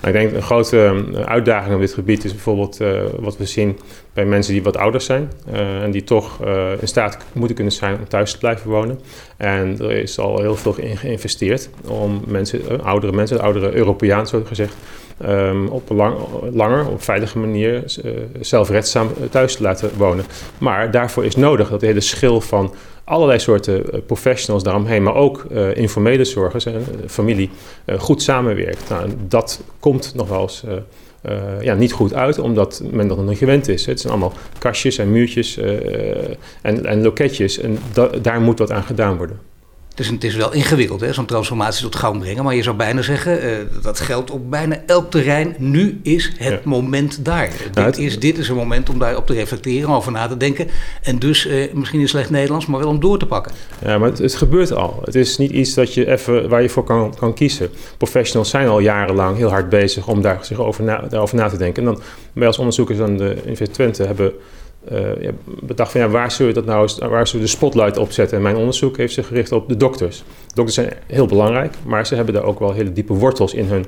Nou, 0.00 0.14
ik 0.14 0.20
denk 0.20 0.32
een 0.32 0.42
grote 0.42 1.04
uitdaging 1.24 1.74
op 1.74 1.80
dit 1.80 1.94
gebied 1.94 2.24
is 2.24 2.32
bijvoorbeeld 2.32 2.78
wat 3.18 3.36
we 3.36 3.46
zien 3.46 3.78
bij 4.12 4.24
mensen 4.24 4.52
die 4.52 4.62
wat 4.62 4.76
ouder 4.76 5.00
zijn 5.00 5.32
uh, 5.52 5.82
en 5.82 5.90
die 5.90 6.04
toch 6.04 6.38
uh, 6.44 6.70
in 6.80 6.88
staat 6.88 7.18
moeten 7.32 7.54
kunnen 7.54 7.72
zijn 7.72 7.98
om 7.98 8.08
thuis 8.08 8.32
te 8.32 8.38
blijven 8.38 8.70
wonen. 8.70 9.00
En 9.36 9.76
er 9.78 9.90
is 9.90 10.18
al 10.18 10.40
heel 10.40 10.56
veel 10.56 10.74
in 10.76 10.96
geïnvesteerd 10.96 11.70
om 11.86 12.22
mensen, 12.26 12.60
uh, 12.72 12.78
oudere 12.84 13.12
mensen, 13.12 13.40
oudere 13.40 13.72
Europeanen 13.72 14.26
zo 14.26 14.42
gezegd, 14.44 14.74
um, 15.26 15.68
op 15.68 15.90
een 15.90 15.96
lang, 15.96 16.16
langer, 16.52 16.88
op 16.88 17.02
veilige 17.02 17.38
manier 17.38 17.82
zelfredzaam 18.40 19.08
thuis 19.30 19.56
te 19.56 19.62
laten 19.62 19.90
wonen. 19.96 20.24
Maar 20.58 20.90
daarvoor 20.90 21.24
is 21.24 21.36
nodig 21.36 21.68
dat 21.68 21.80
de 21.80 21.86
hele 21.86 22.00
schil 22.00 22.40
van 22.40 22.74
allerlei 23.04 23.38
soorten 23.38 24.04
professionals 24.06 24.62
daaromheen, 24.62 25.02
maar 25.02 25.14
ook 25.14 25.44
informele 25.74 26.24
zorgers 26.24 26.66
en 26.66 26.84
familie 27.06 27.50
goed 27.98 28.22
samenwerkt. 28.22 28.88
Nou, 28.88 29.10
dat 29.28 29.62
komt 29.80 30.12
nog 30.14 30.28
wel 30.28 30.40
eens 30.40 30.64
ja, 31.60 31.74
niet 31.74 31.92
goed 31.92 32.14
uit, 32.14 32.38
omdat 32.38 32.82
men 32.90 33.08
dat 33.08 33.16
nog 33.16 33.26
niet 33.26 33.38
gewend 33.38 33.68
is. 33.68 33.86
Het 33.86 34.00
zijn 34.00 34.12
allemaal 34.12 34.32
kastjes 34.58 34.98
en 34.98 35.10
muurtjes 35.10 35.58
uh, 35.58 35.70
en, 36.62 36.86
en 36.86 37.02
loketjes 37.02 37.58
en 37.58 37.78
da 37.92 38.06
daar 38.22 38.40
moet 38.40 38.58
wat 38.58 38.70
aan 38.70 38.82
gedaan 38.82 39.16
worden. 39.16 39.51
Dus 39.94 40.08
het 40.08 40.24
is 40.24 40.34
wel 40.34 40.52
ingewikkeld, 40.52 41.04
zo'n 41.10 41.26
transformatie 41.26 41.82
tot 41.82 41.96
gang 41.96 42.18
brengen. 42.18 42.44
Maar 42.44 42.54
je 42.54 42.62
zou 42.62 42.76
bijna 42.76 43.02
zeggen, 43.02 43.44
uh, 43.44 43.56
dat 43.82 44.00
geldt 44.00 44.30
op 44.30 44.50
bijna 44.50 44.82
elk 44.86 45.10
terrein. 45.10 45.54
Nu 45.58 46.00
is 46.02 46.32
het 46.38 46.64
moment 46.64 47.24
daar. 47.24 47.50
Nou, 47.74 47.86
dit, 47.90 47.98
is, 47.98 48.18
dit 48.18 48.38
is 48.38 48.48
een 48.48 48.56
moment 48.56 48.88
om 48.88 48.98
daarop 48.98 49.26
te 49.26 49.32
reflecteren, 49.32 49.88
over 49.88 50.12
na 50.12 50.26
te 50.28 50.36
denken. 50.36 50.68
En 51.02 51.18
dus 51.18 51.46
uh, 51.46 51.72
misschien 51.72 52.00
in 52.00 52.08
slecht 52.08 52.30
Nederlands, 52.30 52.66
maar 52.66 52.80
wel 52.80 52.88
om 52.88 53.00
door 53.00 53.18
te 53.18 53.26
pakken. 53.26 53.52
Ja, 53.84 53.98
maar 53.98 54.08
het, 54.08 54.18
het, 54.18 54.34
gebeurt 54.34 54.72
al. 54.72 55.00
Het 55.04 55.14
is 55.14 55.38
niet 55.38 55.50
iets 55.50 55.74
dat 55.74 55.94
je 55.94 56.10
even, 56.10 56.48
waar 56.48 56.62
je 56.62 56.68
voor 56.68 56.84
kan, 56.84 57.14
kan 57.18 57.34
kiezen. 57.34 57.70
Professionals 57.96 58.50
zijn 58.50 58.68
al 58.68 58.78
jarenlang 58.78 59.36
heel 59.36 59.50
hard 59.50 59.68
bezig 59.68 60.08
om 60.08 60.22
daar, 60.22 60.38
zich 60.44 60.58
over 60.58 60.84
na, 60.84 61.00
daarover 61.08 61.36
na 61.36 61.48
te 61.48 61.56
denken. 61.56 61.86
En 61.86 61.92
dan, 61.92 62.02
wij 62.32 62.46
als 62.46 62.58
onderzoekers 62.58 62.98
aan 62.98 63.16
de 63.16 63.30
Universiteit 63.30 63.74
Twente 63.74 64.02
hebben 64.02 64.32
uh, 64.92 65.28
bedacht 65.60 65.92
van 65.92 66.00
ja, 66.00 66.08
waar 66.08 66.30
zullen 66.30 66.54
we 66.54 66.60
dat 66.60 66.68
nou 66.68 67.10
waar 67.10 67.26
zullen 67.26 67.44
we 67.44 67.50
de 67.50 67.56
spotlight 67.56 67.96
op 67.96 68.12
zetten? 68.12 68.36
En 68.36 68.42
mijn 68.42 68.56
onderzoek 68.56 68.96
heeft 68.96 69.14
zich 69.14 69.26
gericht 69.26 69.52
op 69.52 69.68
de 69.68 69.76
dokters. 69.76 70.24
Dokters 70.54 70.74
zijn 70.74 70.92
heel 71.06 71.26
belangrijk, 71.26 71.74
maar 71.84 72.06
ze 72.06 72.14
hebben 72.14 72.34
daar 72.34 72.44
ook 72.44 72.58
wel 72.58 72.72
hele 72.72 72.92
diepe 72.92 73.12
wortels 73.14 73.54
in 73.54 73.64
hun 73.64 73.86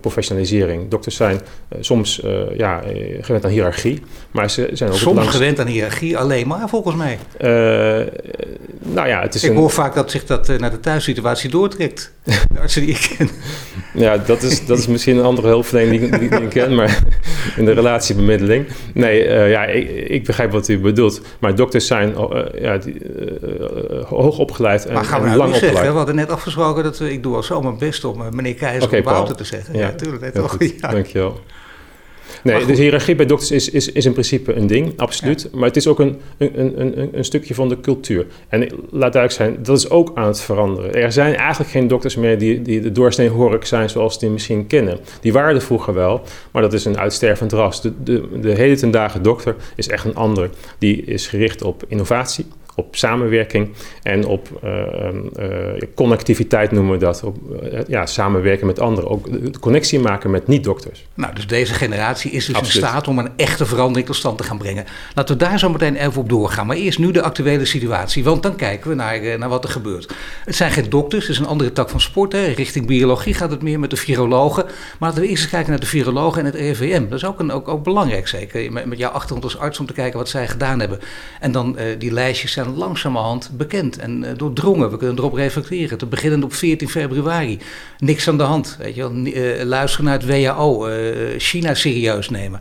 professionalisering. 0.00 0.88
Dokters 0.88 1.16
zijn 1.16 1.34
uh, 1.34 1.78
soms 1.80 2.22
ja, 2.56 2.82
gewend 3.20 3.44
aan 3.44 3.50
hiërarchie, 3.50 4.02
maar 4.30 4.50
ze 4.50 4.70
zijn 4.72 4.90
ook 4.90 4.96
soms 4.96 5.16
langs... 5.16 5.30
gewend 5.30 5.60
aan 5.60 5.66
hiërarchie 5.66 6.18
alleen 6.18 6.46
maar 6.46 6.68
volgens 6.68 6.96
mij. 6.96 7.18
nou 8.82 9.08
ja, 9.08 9.20
het 9.20 9.34
is 9.34 9.44
ik 9.44 9.56
hoor 9.56 9.70
vaak 9.70 9.94
dat 9.94 10.10
zich 10.10 10.24
dat 10.24 10.58
naar 10.58 10.70
de 10.70 10.80
thuissituatie 10.80 11.50
doortrekt. 11.50 12.12
de 12.52 12.60
artsen 12.60 12.82
die 12.86 12.90
ik 12.90 13.14
ken. 13.16 13.28
Ja, 13.94 14.16
dat 14.16 14.42
is, 14.42 14.66
dat 14.66 14.78
is 14.78 14.86
misschien 14.86 15.16
een 15.16 15.24
andere 15.24 15.48
hulpverlening 15.48 16.00
die, 16.00 16.18
die, 16.18 16.28
die 16.28 16.40
ik 16.40 16.48
ken, 16.48 16.74
maar 16.74 17.02
in 17.56 17.64
de 17.64 17.72
relatiebemiddeling. 17.72 18.66
Nee, 18.94 19.28
ja, 19.48 19.64
ik, 19.64 20.08
ik 20.08 20.24
begrijp 20.24 20.52
wat 20.52 20.68
u 20.68 20.78
bedoelt. 20.78 21.20
Maar 21.38 21.54
dokters 21.54 21.86
zijn 21.86 22.14
uh, 22.18 22.60
ja, 22.60 22.78
die, 22.78 22.94
uh, 22.94 24.04
hoog 24.04 24.38
opgeleid 24.38 24.86
en, 24.86 24.94
maar 24.94 25.04
gaan 25.04 25.20
we 25.20 25.26
nou 25.26 25.38
lang 25.38 25.52
opgeleid. 25.52 25.74
Zeggen, 25.74 25.92
we 25.92 25.98
hadden 25.98 26.14
net 26.14 26.30
afgesproken 26.30 26.82
dat 26.82 27.00
ik 27.00 27.22
doe 27.22 27.34
al 27.34 27.42
zo 27.42 27.62
mijn 27.62 27.78
best 27.78 28.04
om 28.04 28.22
meneer 28.30 28.54
Keizer 28.54 28.82
okay, 28.82 29.02
Wouter 29.02 29.36
te 29.36 29.44
zeggen. 29.44 29.73
Ja, 29.78 29.86
natuurlijk. 29.86 30.34
Toch, 30.34 30.56
ja. 30.80 30.90
Dankjewel. 30.90 31.40
Nee, 32.42 32.66
dus 32.66 32.78
hiërarchie 32.78 33.14
bij 33.14 33.26
dokters 33.26 33.50
is, 33.50 33.70
is, 33.70 33.92
is 33.92 34.04
in 34.04 34.12
principe 34.12 34.54
een 34.54 34.66
ding, 34.66 34.92
absoluut. 34.96 35.48
Maar 35.52 35.66
het 35.66 35.76
is 35.76 35.86
ook 35.86 35.98
een, 35.98 36.20
een, 36.38 36.80
een, 36.80 37.08
een 37.12 37.24
stukje 37.24 37.54
van 37.54 37.68
de 37.68 37.80
cultuur. 37.80 38.26
En 38.48 38.60
laat 38.90 39.12
duidelijk 39.12 39.32
zijn, 39.32 39.62
dat 39.62 39.78
is 39.78 39.90
ook 39.90 40.10
aan 40.14 40.26
het 40.26 40.40
veranderen. 40.40 40.94
Er 40.94 41.12
zijn 41.12 41.34
eigenlijk 41.34 41.70
geen 41.70 41.88
dokters 41.88 42.16
meer 42.16 42.38
die, 42.38 42.62
die 42.62 42.80
de 42.80 42.92
doorsnee 42.92 43.28
hork 43.28 43.64
zijn 43.64 43.90
zoals 43.90 44.18
die 44.18 44.30
misschien 44.30 44.66
kennen. 44.66 44.98
Die 45.20 45.32
waren 45.32 45.54
er 45.54 45.62
vroeger 45.62 45.94
wel, 45.94 46.22
maar 46.50 46.62
dat 46.62 46.72
is 46.72 46.84
een 46.84 46.98
uitstervend 46.98 47.52
ras. 47.52 47.82
De, 47.82 47.92
de, 48.02 48.28
de 48.40 48.50
hele 48.50 48.76
ten 48.76 48.90
dagen 48.90 49.22
dokter 49.22 49.56
is 49.76 49.88
echt 49.88 50.04
een 50.04 50.14
ander. 50.14 50.50
Die 50.78 51.04
is 51.04 51.26
gericht 51.26 51.62
op 51.62 51.84
innovatie 51.88 52.46
op 52.76 52.96
samenwerking 52.96 53.72
en 54.02 54.26
op 54.26 54.48
uh, 54.64 54.72
uh, 55.38 55.80
connectiviteit 55.94 56.70
noemen 56.70 56.92
we 56.92 56.98
dat. 56.98 57.22
Op 57.22 57.36
uh, 57.62 57.80
ja, 57.86 58.06
samenwerken 58.06 58.66
met 58.66 58.80
anderen. 58.80 59.10
Ook 59.10 59.52
de 59.52 59.58
connectie 59.58 59.98
maken 59.98 60.30
met 60.30 60.46
niet-dokters. 60.46 61.06
Nou, 61.14 61.34
dus 61.34 61.46
deze 61.46 61.74
generatie 61.74 62.30
is 62.30 62.46
dus 62.46 62.54
Absoluut. 62.54 62.82
in 62.82 62.88
staat 62.88 63.08
om 63.08 63.18
een 63.18 63.30
echte 63.36 63.66
verandering 63.66 64.06
tot 64.06 64.16
stand 64.16 64.38
te 64.38 64.44
gaan 64.44 64.58
brengen. 64.58 64.84
Laten 65.14 65.38
we 65.38 65.44
daar 65.44 65.58
zo 65.58 65.70
meteen 65.70 65.96
even 65.96 66.20
op 66.20 66.28
doorgaan. 66.28 66.66
Maar 66.66 66.76
eerst 66.76 66.98
nu 66.98 67.10
de 67.10 67.22
actuele 67.22 67.64
situatie, 67.64 68.24
want 68.24 68.42
dan 68.42 68.56
kijken 68.56 68.88
we 68.88 68.94
naar, 68.94 69.38
naar 69.38 69.48
wat 69.48 69.64
er 69.64 69.70
gebeurt. 69.70 70.14
Het 70.44 70.54
zijn 70.54 70.70
geen 70.70 70.90
dokters, 70.90 71.26
het 71.26 71.32
is 71.32 71.38
een 71.38 71.46
andere 71.46 71.72
tak 71.72 71.88
van 71.90 72.00
sport. 72.00 72.32
Hè. 72.32 72.44
Richting 72.44 72.86
biologie 72.86 73.34
gaat 73.34 73.50
het 73.50 73.62
meer 73.62 73.78
met 73.78 73.90
de 73.90 73.96
virologen. 73.96 74.64
Maar 74.64 75.08
laten 75.08 75.22
we 75.22 75.28
eerst 75.28 75.42
eens 75.42 75.52
kijken 75.52 75.70
naar 75.70 75.80
de 75.80 75.86
virologen 75.86 76.40
en 76.40 76.46
het 76.46 76.54
RIVM. 76.54 77.08
Dat 77.08 77.18
is 77.18 77.24
ook, 77.24 77.40
een, 77.40 77.52
ook, 77.52 77.68
ook 77.68 77.84
belangrijk 77.84 78.28
zeker, 78.28 78.72
met, 78.72 78.84
met 78.84 78.98
jouw 78.98 79.10
achtergrond 79.10 79.44
als 79.44 79.58
arts 79.58 79.78
om 79.78 79.86
te 79.86 79.92
kijken 79.92 80.18
wat 80.18 80.28
zij 80.28 80.48
gedaan 80.48 80.80
hebben. 80.80 80.98
En 81.40 81.52
dan 81.52 81.78
die 81.98 82.12
lijstjes 82.12 82.52
zijn 82.52 82.63
langzamerhand 82.68 83.50
bekend 83.56 83.98
en 83.98 84.22
uh, 84.22 84.30
doordrongen. 84.36 84.90
We 84.90 84.96
kunnen 84.96 85.18
erop 85.18 85.32
reflecteren. 85.32 85.98
Te 85.98 86.06
beginnen 86.06 86.42
op 86.42 86.54
14 86.54 86.88
februari. 86.88 87.58
Niks 87.98 88.28
aan 88.28 88.36
de 88.36 88.42
hand. 88.42 88.76
Weet 88.78 88.94
je 88.94 89.00
wel. 89.00 89.12
Uh, 89.12 89.62
luisteren 89.62 90.06
naar 90.06 90.18
het 90.18 90.26
WHO. 90.26 90.86
Eh, 90.86 91.38
China 91.38 91.74
serieus 91.74 92.30
nemen. 92.30 92.60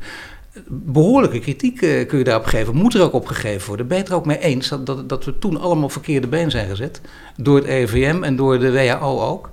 Behoorlijke 0.67 1.39
kritiek 1.39 1.77
kun 2.07 2.17
je 2.17 2.23
daarop 2.23 2.45
geven. 2.45 2.75
Moet 2.75 2.93
er 2.93 3.01
ook 3.01 3.13
op 3.13 3.27
gegeven 3.27 3.67
worden. 3.67 3.87
Ben 3.87 3.97
je 3.97 4.03
het 4.03 4.11
er 4.11 4.17
ook 4.17 4.25
mee 4.25 4.39
eens 4.39 4.69
dat, 4.69 4.85
dat, 4.85 5.09
dat 5.09 5.25
we 5.25 5.39
toen 5.39 5.59
allemaal 5.59 5.89
verkeerde 5.89 6.27
been 6.27 6.51
zijn 6.51 6.69
gezet? 6.69 7.01
Door 7.37 7.55
het 7.55 7.65
EVM 7.65 8.23
en 8.23 8.35
door 8.35 8.59
de 8.59 8.71
WHO 8.71 9.21
ook? 9.21 9.51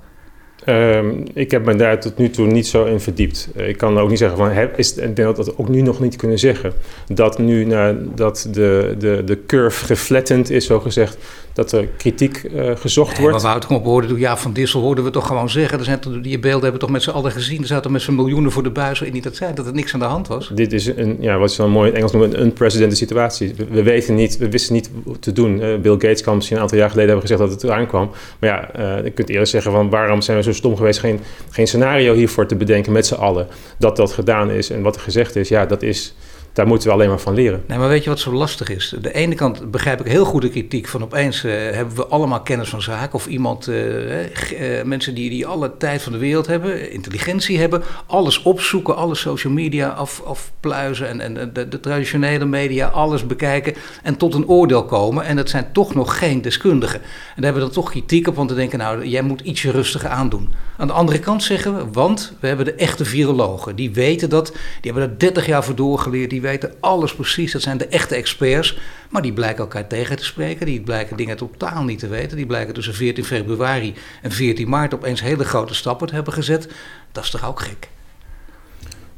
Ehm, 0.71 1.11
ik 1.35 1.51
heb 1.51 1.65
me 1.65 1.77
daar 1.77 2.01
tot 2.01 2.19
nu 2.19 2.31
toe 2.31 2.47
niet 2.47 2.67
zo 2.67 2.85
in 2.85 3.01
verdiept. 3.01 3.49
Uh, 3.57 3.69
ik 3.69 3.77
kan 3.77 3.99
ook 3.99 4.09
niet 4.09 4.19
zeggen 4.19 4.39
van, 4.39 4.51
heb, 4.51 4.79
is, 4.79 4.95
ik 4.95 5.17
denk 5.17 5.37
dat 5.37 5.47
we 5.47 5.59
ook 5.59 5.69
nu 5.69 5.81
nog 5.81 6.01
niet 6.01 6.17
kunnen 6.17 6.39
zeggen. 6.39 6.73
Dat 7.09 7.39
nu 7.39 7.69
dat 8.15 8.49
de, 8.51 8.95
de, 8.99 9.23
de 9.25 9.39
curve 9.47 9.85
geflattend 9.85 10.51
is, 10.51 10.67
zo 10.67 10.81
gezegd, 10.81 11.19
dat 11.53 11.73
er 11.73 11.87
kritiek 11.97 12.43
uh, 12.43 12.77
gezocht 12.77 13.13
nee, 13.13 13.21
wordt. 13.21 13.43
Maar 13.43 13.53
Wouter, 13.53 13.75
op 13.77 13.85
hoorden, 13.85 14.19
ja, 14.19 14.37
van 14.37 14.53
Dissel 14.53 14.81
hoorden 14.81 15.05
we 15.05 15.11
toch 15.11 15.27
gewoon 15.27 15.51
zeggen. 15.51 15.79
Er 15.79 15.85
zijn, 15.85 16.01
die 16.23 16.39
beelden 16.39 16.63
hebben 16.63 16.73
we 16.73 16.79
toch 16.79 16.91
met 16.91 17.03
z'n 17.03 17.11
allen 17.11 17.33
gezien. 17.33 17.61
Er 17.61 17.67
zaten 17.67 17.93
met 17.93 18.03
z'n 18.03 18.13
miljoenen 18.13 18.53
voor 18.53 18.63
de 18.63 18.71
buis 18.71 19.01
in 19.01 19.13
niet 19.13 19.23
dat 19.23 19.37
zei 19.37 19.55
dat 19.55 19.67
er 19.67 19.75
niks 19.75 19.95
aan 19.95 20.01
de 20.01 20.07
hand 20.07 20.29
was. 20.29 20.51
Dit 20.55 20.73
is 20.73 20.87
een, 20.87 21.17
ja, 21.21 21.39
wat 21.39 21.53
ze 21.53 21.61
dan 21.61 21.71
mooi 21.71 21.91
in 21.91 21.97
Engels 21.97 22.13
noemen, 22.13 22.35
een 22.35 22.45
unprecedented 22.45 22.99
situatie. 22.99 23.55
We, 23.57 23.65
we, 23.71 23.83
weten 23.83 24.15
niet, 24.15 24.37
we 24.37 24.51
wisten 24.51 24.75
niet 24.75 24.91
wat 25.05 25.23
te 25.23 25.33
doen. 25.33 25.61
Uh, 25.61 25.79
Bill 25.79 25.93
Gates 25.93 26.23
kan 26.23 26.35
misschien 26.35 26.57
een 26.57 26.63
aantal 26.63 26.79
jaar 26.79 26.91
geleden 26.91 27.11
hebben 27.11 27.29
gezegd 27.29 27.51
dat 27.51 27.61
het 27.61 27.71
eraan 27.71 27.87
kwam. 27.87 28.11
Maar 28.39 28.51
ja, 28.51 29.01
je 29.05 29.11
kunt 29.11 29.29
eerst 29.29 29.51
zeggen 29.51 29.73
van 29.73 29.91
waarom 29.91 30.21
zijn 30.21 30.37
we 30.37 30.43
zo 30.43 30.53
stom 30.61 30.77
geweest 30.77 31.01
geen, 31.01 31.21
geen 31.51 31.67
scenario 31.67 32.15
hiervoor 32.15 32.47
te 32.47 32.57
bedenken 32.57 32.93
met 32.93 33.07
z'n 33.07 33.15
allen. 33.15 33.47
Dat 33.79 33.97
dat 33.97 34.13
gedaan 34.13 34.51
is 34.51 34.71
en 34.71 34.83
wat 34.83 34.95
er 34.95 35.01
gezegd 35.01 35.37
is, 35.37 35.49
ja, 35.49 35.67
dat 35.67 35.83
is 35.83 36.15
daar 36.53 36.67
moeten 36.67 36.89
we 36.89 36.95
alleen 36.95 37.09
maar 37.09 37.21
van 37.21 37.35
leren. 37.35 37.63
Nee, 37.67 37.79
maar 37.79 37.89
weet 37.89 38.05
je 38.05 38.11
wat 38.11 38.21
zo 38.21 38.33
lastig 38.33 38.69
is? 38.69 38.95
De 39.01 39.13
ene 39.13 39.35
kant 39.35 39.71
begrijp 39.71 40.01
ik 40.01 40.07
heel 40.07 40.25
goed 40.25 40.43
de 40.43 40.49
kritiek 40.49 40.89
van 40.89 41.03
opeens 41.03 41.45
uh, 41.45 41.53
hebben 41.53 41.97
we 41.97 42.07
allemaal 42.07 42.41
kennis 42.41 42.69
van 42.69 42.83
zaken. 42.83 43.15
Of 43.15 43.27
iemand, 43.27 43.69
uh, 43.69 44.21
uh, 44.21 44.83
mensen 44.85 45.15
die, 45.15 45.31
die 45.31 45.47
alle 45.47 45.77
tijd 45.77 46.03
van 46.03 46.13
de 46.13 46.19
wereld 46.19 46.47
hebben, 46.47 46.93
intelligentie 46.93 47.59
hebben, 47.59 47.83
alles 48.07 48.43
opzoeken, 48.43 48.97
alle 48.97 49.15
social 49.15 49.53
media 49.53 49.89
af, 49.89 50.23
afpluizen 50.25 51.09
en, 51.09 51.37
en 51.37 51.53
de, 51.53 51.81
traditionele 51.81 52.45
media, 52.45 52.87
alles 52.87 53.27
bekijken 53.27 53.75
en 54.03 54.17
tot 54.17 54.35
een 54.35 54.49
oordeel 54.49 54.85
komen. 54.85 55.25
En 55.25 55.37
dat 55.37 55.49
zijn 55.49 55.73
toch 55.73 55.95
nog 55.95 56.19
geen 56.19 56.43
deskundigen. 56.43 57.01
En 57.01 57.07
daar 57.37 57.45
hebben 57.45 57.63
we 57.63 57.73
dan 57.75 57.83
toch 57.83 57.91
kritiek 57.91 58.29
op, 58.29 58.37
want 58.37 58.49
te 58.49 58.55
denken, 58.55 58.79
nou, 58.79 59.07
jij 59.07 59.23
moet 59.23 59.41
ietsje 59.41 59.71
rustiger 59.71 60.09
aandoen. 60.09 60.53
Aan 60.77 60.87
de 60.87 60.93
andere 60.93 61.19
kant 61.19 61.43
zeggen 61.43 61.77
we, 61.77 61.85
want 61.93 62.33
we 62.41 62.47
hebben 62.47 62.65
de 62.65 62.75
echte 62.75 63.05
virologen. 63.05 63.77
Die 63.77 63.91
weten 63.91 64.31
dat, 64.31 64.47
die 64.81 64.93
hebben 64.93 65.03
er 65.03 65.19
30 65.19 65.47
jaar 65.47 65.65
voor 65.65 65.75
doorgeleerd, 65.75 66.31
die 66.31 66.40
weten 66.41 66.75
alles 66.81 67.15
precies. 67.15 67.53
Dat 67.53 67.63
zijn 67.63 67.79
de 67.79 67.87
echte 67.87 68.15
experts. 68.15 68.79
Maar 69.09 69.23
die 69.23 69.33
blijken 69.33 69.59
elkaar 69.59 69.87
tegen 69.87 70.17
te 70.17 70.25
spreken. 70.25 70.67
Die 70.67 70.81
blijken 70.81 71.17
dingen 71.17 71.37
totaal 71.37 71.85
niet 71.85 71.99
te 71.99 72.09
weten. 72.09 72.37
Die 72.37 72.47
blijken 72.47 72.75
tussen 72.75 72.95
14 72.95 73.25
februari 73.25 73.95
en 74.23 74.33
14 74.33 74.69
maart 74.69 74.95
opeens 74.95 75.21
hele 75.21 75.45
grote 75.45 75.75
stappen 75.75 76.07
te 76.07 76.15
hebben 76.15 76.33
gezet. 76.33 76.69
Dat 77.13 77.25
is 77.25 77.31
toch 77.31 77.47
ook 77.47 77.61
gek? 77.61 77.89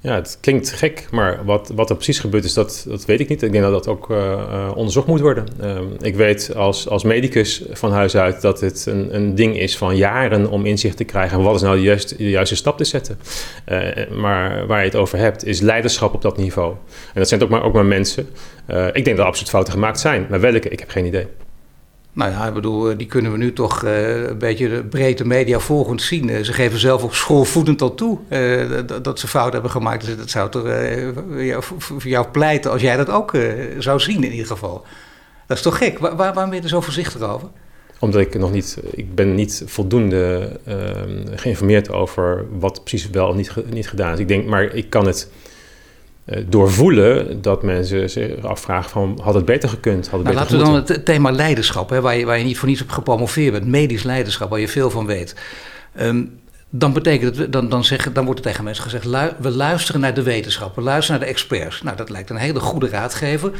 Ja, 0.03 0.15
het 0.15 0.39
klinkt 0.41 0.71
gek, 0.71 1.07
maar 1.11 1.45
wat, 1.45 1.73
wat 1.75 1.91
er 1.91 1.95
precies 1.95 2.19
gebeurd 2.19 2.45
is, 2.45 2.55
dat, 2.55 2.85
dat 2.89 3.05
weet 3.05 3.21
ik 3.21 3.29
niet. 3.29 3.43
Ik 3.43 3.53
denk 3.53 3.65
dat 3.65 3.73
dat 3.73 3.89
ook 3.89 4.11
uh, 4.11 4.71
onderzocht 4.75 5.07
moet 5.07 5.21
worden. 5.21 5.47
Uh, 5.61 5.81
ik 6.01 6.15
weet 6.15 6.55
als, 6.55 6.89
als 6.89 7.05
medicus 7.05 7.65
van 7.71 7.93
huis 7.93 8.17
uit 8.17 8.41
dat 8.41 8.61
het 8.61 8.87
een, 8.87 9.15
een 9.15 9.35
ding 9.35 9.59
is 9.59 9.77
van 9.77 9.97
jaren 9.97 10.51
om 10.51 10.67
inzicht 10.67 10.97
te 10.97 11.05
krijgen. 11.05 11.39
En 11.39 11.45
wat 11.45 11.55
is 11.55 11.63
nou 11.63 11.77
de 11.77 11.83
juiste, 11.83 12.17
de 12.17 12.31
juiste 12.31 12.57
stap 12.57 12.77
te 12.77 12.85
zetten? 12.85 13.19
Uh, 13.69 14.11
maar 14.11 14.67
waar 14.67 14.79
je 14.79 14.85
het 14.85 14.97
over 14.97 15.19
hebt, 15.19 15.47
is 15.47 15.61
leiderschap 15.61 16.15
op 16.15 16.23
dat 16.23 16.37
niveau. 16.37 16.75
En 17.15 17.21
dat 17.21 17.29
zijn 17.29 17.43
ook 17.43 17.49
maar, 17.49 17.63
ook 17.63 17.75
maar 17.75 17.87
mensen. 17.87 18.29
ik 18.67 19.05
denk 19.05 19.07
dat 19.07 19.19
er 19.19 19.25
absoluut 19.25 19.51
fouten 19.51 19.73
gemaakt 19.73 20.01
zijn, 20.01 20.27
maar 20.31 20.41
welke, 20.41 20.69
ik 20.69 20.79
heb 20.81 20.91
geen 20.91 21.07
idee. 21.07 21.27
Nou 22.15 22.31
ja, 22.31 22.47
ik 22.47 22.55
bedoel, 22.55 22.97
die 22.97 23.07
kunnen 23.07 23.33
we 23.33 23.39
nu 23.39 23.53
toch 23.53 23.85
uh, 23.85 24.29
een 24.29 24.39
beetje 24.39 24.69
de 24.69 24.85
breedte 24.85 25.27
media 25.27 25.59
volgend 25.59 26.03
zien. 26.03 26.29
Uh, 26.29 26.41
ze 26.41 26.53
geven 26.53 26.79
zelf 26.79 27.03
op 27.03 27.15
school 27.15 27.45
voedend 27.45 27.83
al 27.83 27.95
toe 27.95 28.19
dat, 29.03 29.19
ze 29.19 29.29
fout 29.29 29.53
hebben 29.53 29.71
gemaakt. 29.71 30.07
Dus 30.07 30.17
dat 30.17 30.31
zou 30.31 30.51
toch 30.51 30.63
voor 31.79 32.03
jou 32.03 32.27
pleiten 32.27 32.71
als 32.71 32.83
jij 32.83 32.97
dat 32.97 33.11
ook 33.11 33.37
zou 33.79 34.01
zien 34.01 34.25
in 34.25 34.31
ieder 34.31 34.47
geval. 34.47 34.85
Dat 35.47 35.57
is 35.57 35.63
toch 35.63 35.79
gek? 35.79 35.99
Waar, 35.99 36.17
waar, 36.17 36.33
waarom 36.33 36.51
ben 36.51 36.59
je 36.59 36.65
er 36.65 36.71
zo 36.71 36.81
voorzichtig 36.81 37.21
over? 37.21 37.49
Omdat 37.99 38.21
ik 38.21 38.39
nog 38.39 38.53
niet, 38.53 38.79
ik 38.91 39.15
ben 39.15 39.35
niet 39.35 39.63
voldoende 39.67 40.51
geïnformeerd 41.35 41.91
over 41.91 42.45
wat 42.59 42.85
precies 42.85 43.11
wel 43.11 43.29
of 43.29 43.35
niet, 43.35 43.53
niet 43.71 43.89
gedaan 43.89 44.13
is. 44.13 44.19
Ik 44.19 44.29
denk, 44.29 44.47
maar 44.47 44.65
ik 44.75 44.91
kan 44.91 45.07
het 45.07 45.29
doorvoelen 46.47 47.43
dat 47.43 47.63
mensen 47.63 48.11
zich 48.11 48.45
afvragen 48.45 48.91
van 48.91 49.19
had 49.23 49.35
het 49.35 49.45
beter 49.45 49.69
gekund? 49.69 50.09
Had 50.09 50.25
het 50.25 50.35
nou, 50.35 50.47
beter 50.47 50.57
laten 50.57 50.73
we 50.73 50.87
dan 50.87 50.97
het 50.97 51.05
thema 51.05 51.31
leiderschap, 51.31 51.91
hè, 51.91 52.01
waar, 52.01 52.17
je, 52.17 52.25
waar 52.25 52.39
je 52.39 52.45
niet 52.45 52.59
voor 52.59 52.69
niets 52.69 52.83
op 52.83 52.91
gepromoveerd 52.91 53.53
bent, 53.53 53.67
medisch 53.67 54.03
leiderschap, 54.03 54.51
waar 54.51 54.61
je 54.61 54.69
veel 54.69 54.91
van 54.91 55.07
weet. 55.07 55.37
Um, 56.01 56.41
dan 56.75 56.93
betekent 56.93 57.37
het, 57.37 57.53
dan, 57.53 57.69
dan, 57.69 57.85
zeggen, 57.85 58.13
dan 58.13 58.25
wordt 58.25 58.41
er 58.41 58.47
tegen 58.47 58.65
mensen 58.65 58.85
gezegd, 58.85 59.05
lu 59.05 59.31
we 59.39 59.51
luisteren 59.51 60.01
naar 60.01 60.15
de 60.15 60.23
wetenschap, 60.23 60.75
we 60.75 60.83
luisteren 60.83 61.21
naar 61.21 61.29
de 61.29 61.35
experts. 61.35 61.83
Nou, 61.83 61.97
dat 61.97 62.11
lijkt 62.11 62.31
een 62.31 62.37
hele 62.37 62.61
goede 62.61 62.89
raadgever. 62.89 63.51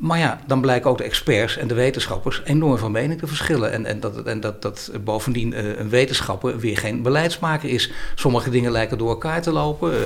Maar 0.00 0.18
ja, 0.18 0.40
dan 0.46 0.60
blijken 0.60 0.90
ook 0.90 0.98
de 0.98 1.04
experts 1.04 1.56
en 1.56 1.68
de 1.68 1.74
wetenschappers 1.74 2.42
enorm 2.44 2.78
van 2.78 2.92
mening 2.92 3.20
te 3.20 3.26
verschillen. 3.26 3.72
En, 3.72 3.86
en, 3.86 4.00
dat, 4.00 4.22
en 4.22 4.40
dat, 4.40 4.62
dat 4.62 4.90
bovendien 5.04 5.52
uh, 5.52 5.78
een 5.78 5.88
wetenschapper 5.88 6.58
weer 6.58 6.78
geen 6.78 7.02
beleidsmaker 7.02 7.68
is. 7.68 7.90
Sommige 8.14 8.50
dingen 8.50 8.70
lijken 8.70 8.98
door 8.98 9.08
elkaar 9.08 9.42
te 9.42 9.52
lopen. 9.52 9.92
Uh, 9.92 9.98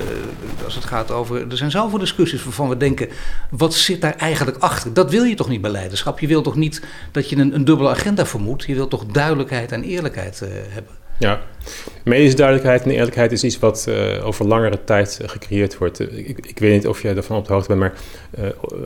als 0.63 0.75
het 0.75 0.85
gaat 0.85 1.11
over. 1.11 1.49
Er 1.49 1.57
zijn 1.57 1.71
zoveel 1.71 1.99
discussies 1.99 2.43
waarvan 2.43 2.69
we 2.69 2.77
denken: 2.77 3.09
wat 3.49 3.73
zit 3.73 4.01
daar 4.01 4.15
eigenlijk 4.15 4.57
achter? 4.57 4.93
Dat 4.93 5.11
wil 5.11 5.23
je 5.23 5.35
toch 5.35 5.49
niet 5.49 5.61
bij 5.61 5.71
leiderschap? 5.71 6.19
Je 6.19 6.27
wil 6.27 6.41
toch 6.41 6.55
niet 6.55 6.81
dat 7.11 7.29
je 7.29 7.35
een, 7.35 7.55
een 7.55 7.65
dubbele 7.65 7.89
agenda 7.89 8.25
vermoedt? 8.25 8.63
Je 8.65 8.75
wilt 8.75 8.89
toch 8.89 9.05
duidelijkheid 9.05 9.71
en 9.71 9.83
eerlijkheid 9.83 10.41
uh, 10.43 10.49
hebben? 10.51 11.04
Ja, 11.19 11.41
medische 12.03 12.37
duidelijkheid 12.37 12.83
en 12.83 12.91
eerlijkheid 12.91 13.31
is 13.31 13.43
iets 13.43 13.59
wat 13.59 13.85
uh, 13.89 14.25
over 14.25 14.47
langere 14.47 14.83
tijd 14.83 15.19
gecreëerd 15.25 15.77
wordt. 15.77 15.99
Uh, 15.99 16.17
ik, 16.17 16.47
ik, 16.47 16.59
weet 16.59 16.73
niet 16.73 16.87
of 16.87 17.01
jij 17.01 17.15
ervan 17.15 17.37
op 17.37 17.47
de 17.47 17.53
hoogte 17.53 17.67
bent, 17.67 17.79
maar 17.79 17.93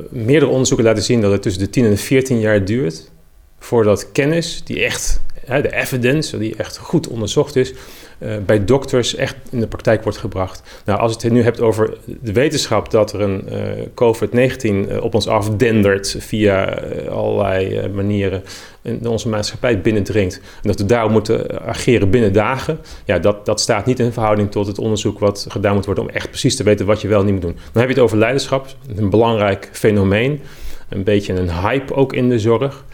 meerdere 0.09 0.51
onderzoeken 0.51 0.85
laten 0.85 1.03
zien 1.03 1.21
dat 1.21 1.31
het 1.31 1.41
tussen 1.41 1.63
de 1.63 1.69
10 1.69 1.83
en 1.83 1.89
de 1.89 1.97
14 1.97 2.39
jaar 2.39 2.65
duurt 2.65 3.11
voordat 3.59 4.11
kennis, 4.11 4.61
die 4.63 4.83
echt, 4.83 5.21
de 5.49 5.75
evidence, 5.75 6.37
die 6.37 6.55
echt 6.55 6.77
goed 6.77 7.07
onderzocht 7.07 7.55
is, 7.55 7.73
uh, 8.19 8.37
bij 8.45 8.65
dokters 8.65 9.15
echt 9.15 9.35
in 9.49 9.59
de 9.59 9.67
praktijk 9.67 10.03
wordt 10.03 10.17
gebracht. 10.17 10.81
Nou, 10.85 10.99
als 10.99 11.11
je 11.11 11.17
het 11.21 11.31
nu 11.31 11.43
hebt 11.43 11.61
over 11.61 11.97
de 12.21 12.33
wetenschap 12.33 12.91
dat 12.91 13.13
er 13.13 13.21
een 13.21 13.47
uh, 13.51 13.59
COVID-19 13.95 14.89
uh, 14.91 15.03
op 15.03 15.13
ons 15.13 15.27
afdendert 15.27 16.15
via 16.19 16.63
allerlei 17.09 17.87
manieren 17.87 18.43
in 18.81 19.07
onze 19.07 19.29
maatschappij 19.29 19.81
binnendringt. 19.81 20.35
En 20.35 20.67
dat 20.67 20.79
we 20.79 20.85
daarop 20.85 21.11
moeten 21.11 21.61
ageren 21.65 22.09
binnen 22.09 22.33
dagen. 22.33 22.79
Ja, 23.05 23.19
dat, 23.19 23.45
dat 23.45 23.61
staat 23.61 23.85
niet 23.85 23.99
in 23.99 24.13
verhouding 24.13 24.51
tot 24.51 24.67
het 24.67 24.77
onderzoek 24.77 25.19
wat 25.19 25.45
gedaan 25.49 25.73
moet 25.73 25.85
worden 25.85 26.03
om 26.03 26.09
echt 26.09 26.29
precies 26.29 26.55
te 26.55 26.63
weten 26.63 26.85
wat 26.85 27.01
je 27.01 27.07
wel 27.07 27.23
niet 27.23 27.33
moet 27.33 27.41
doen. 27.41 27.57
Dan 27.71 27.81
heb 27.81 27.87
je 27.87 27.93
het 27.93 28.03
over 28.03 28.17
leiderschap, 28.17 28.67
een 28.95 29.09
belangrijk 29.09 29.69
fenomeen. 29.71 30.41
Een 30.89 31.03
beetje 31.03 31.33
een 31.33 31.51
hype 31.51 31.93
ook 31.93 32.13
in 32.13 32.29
de 32.29 32.39
zorg. 32.39 32.85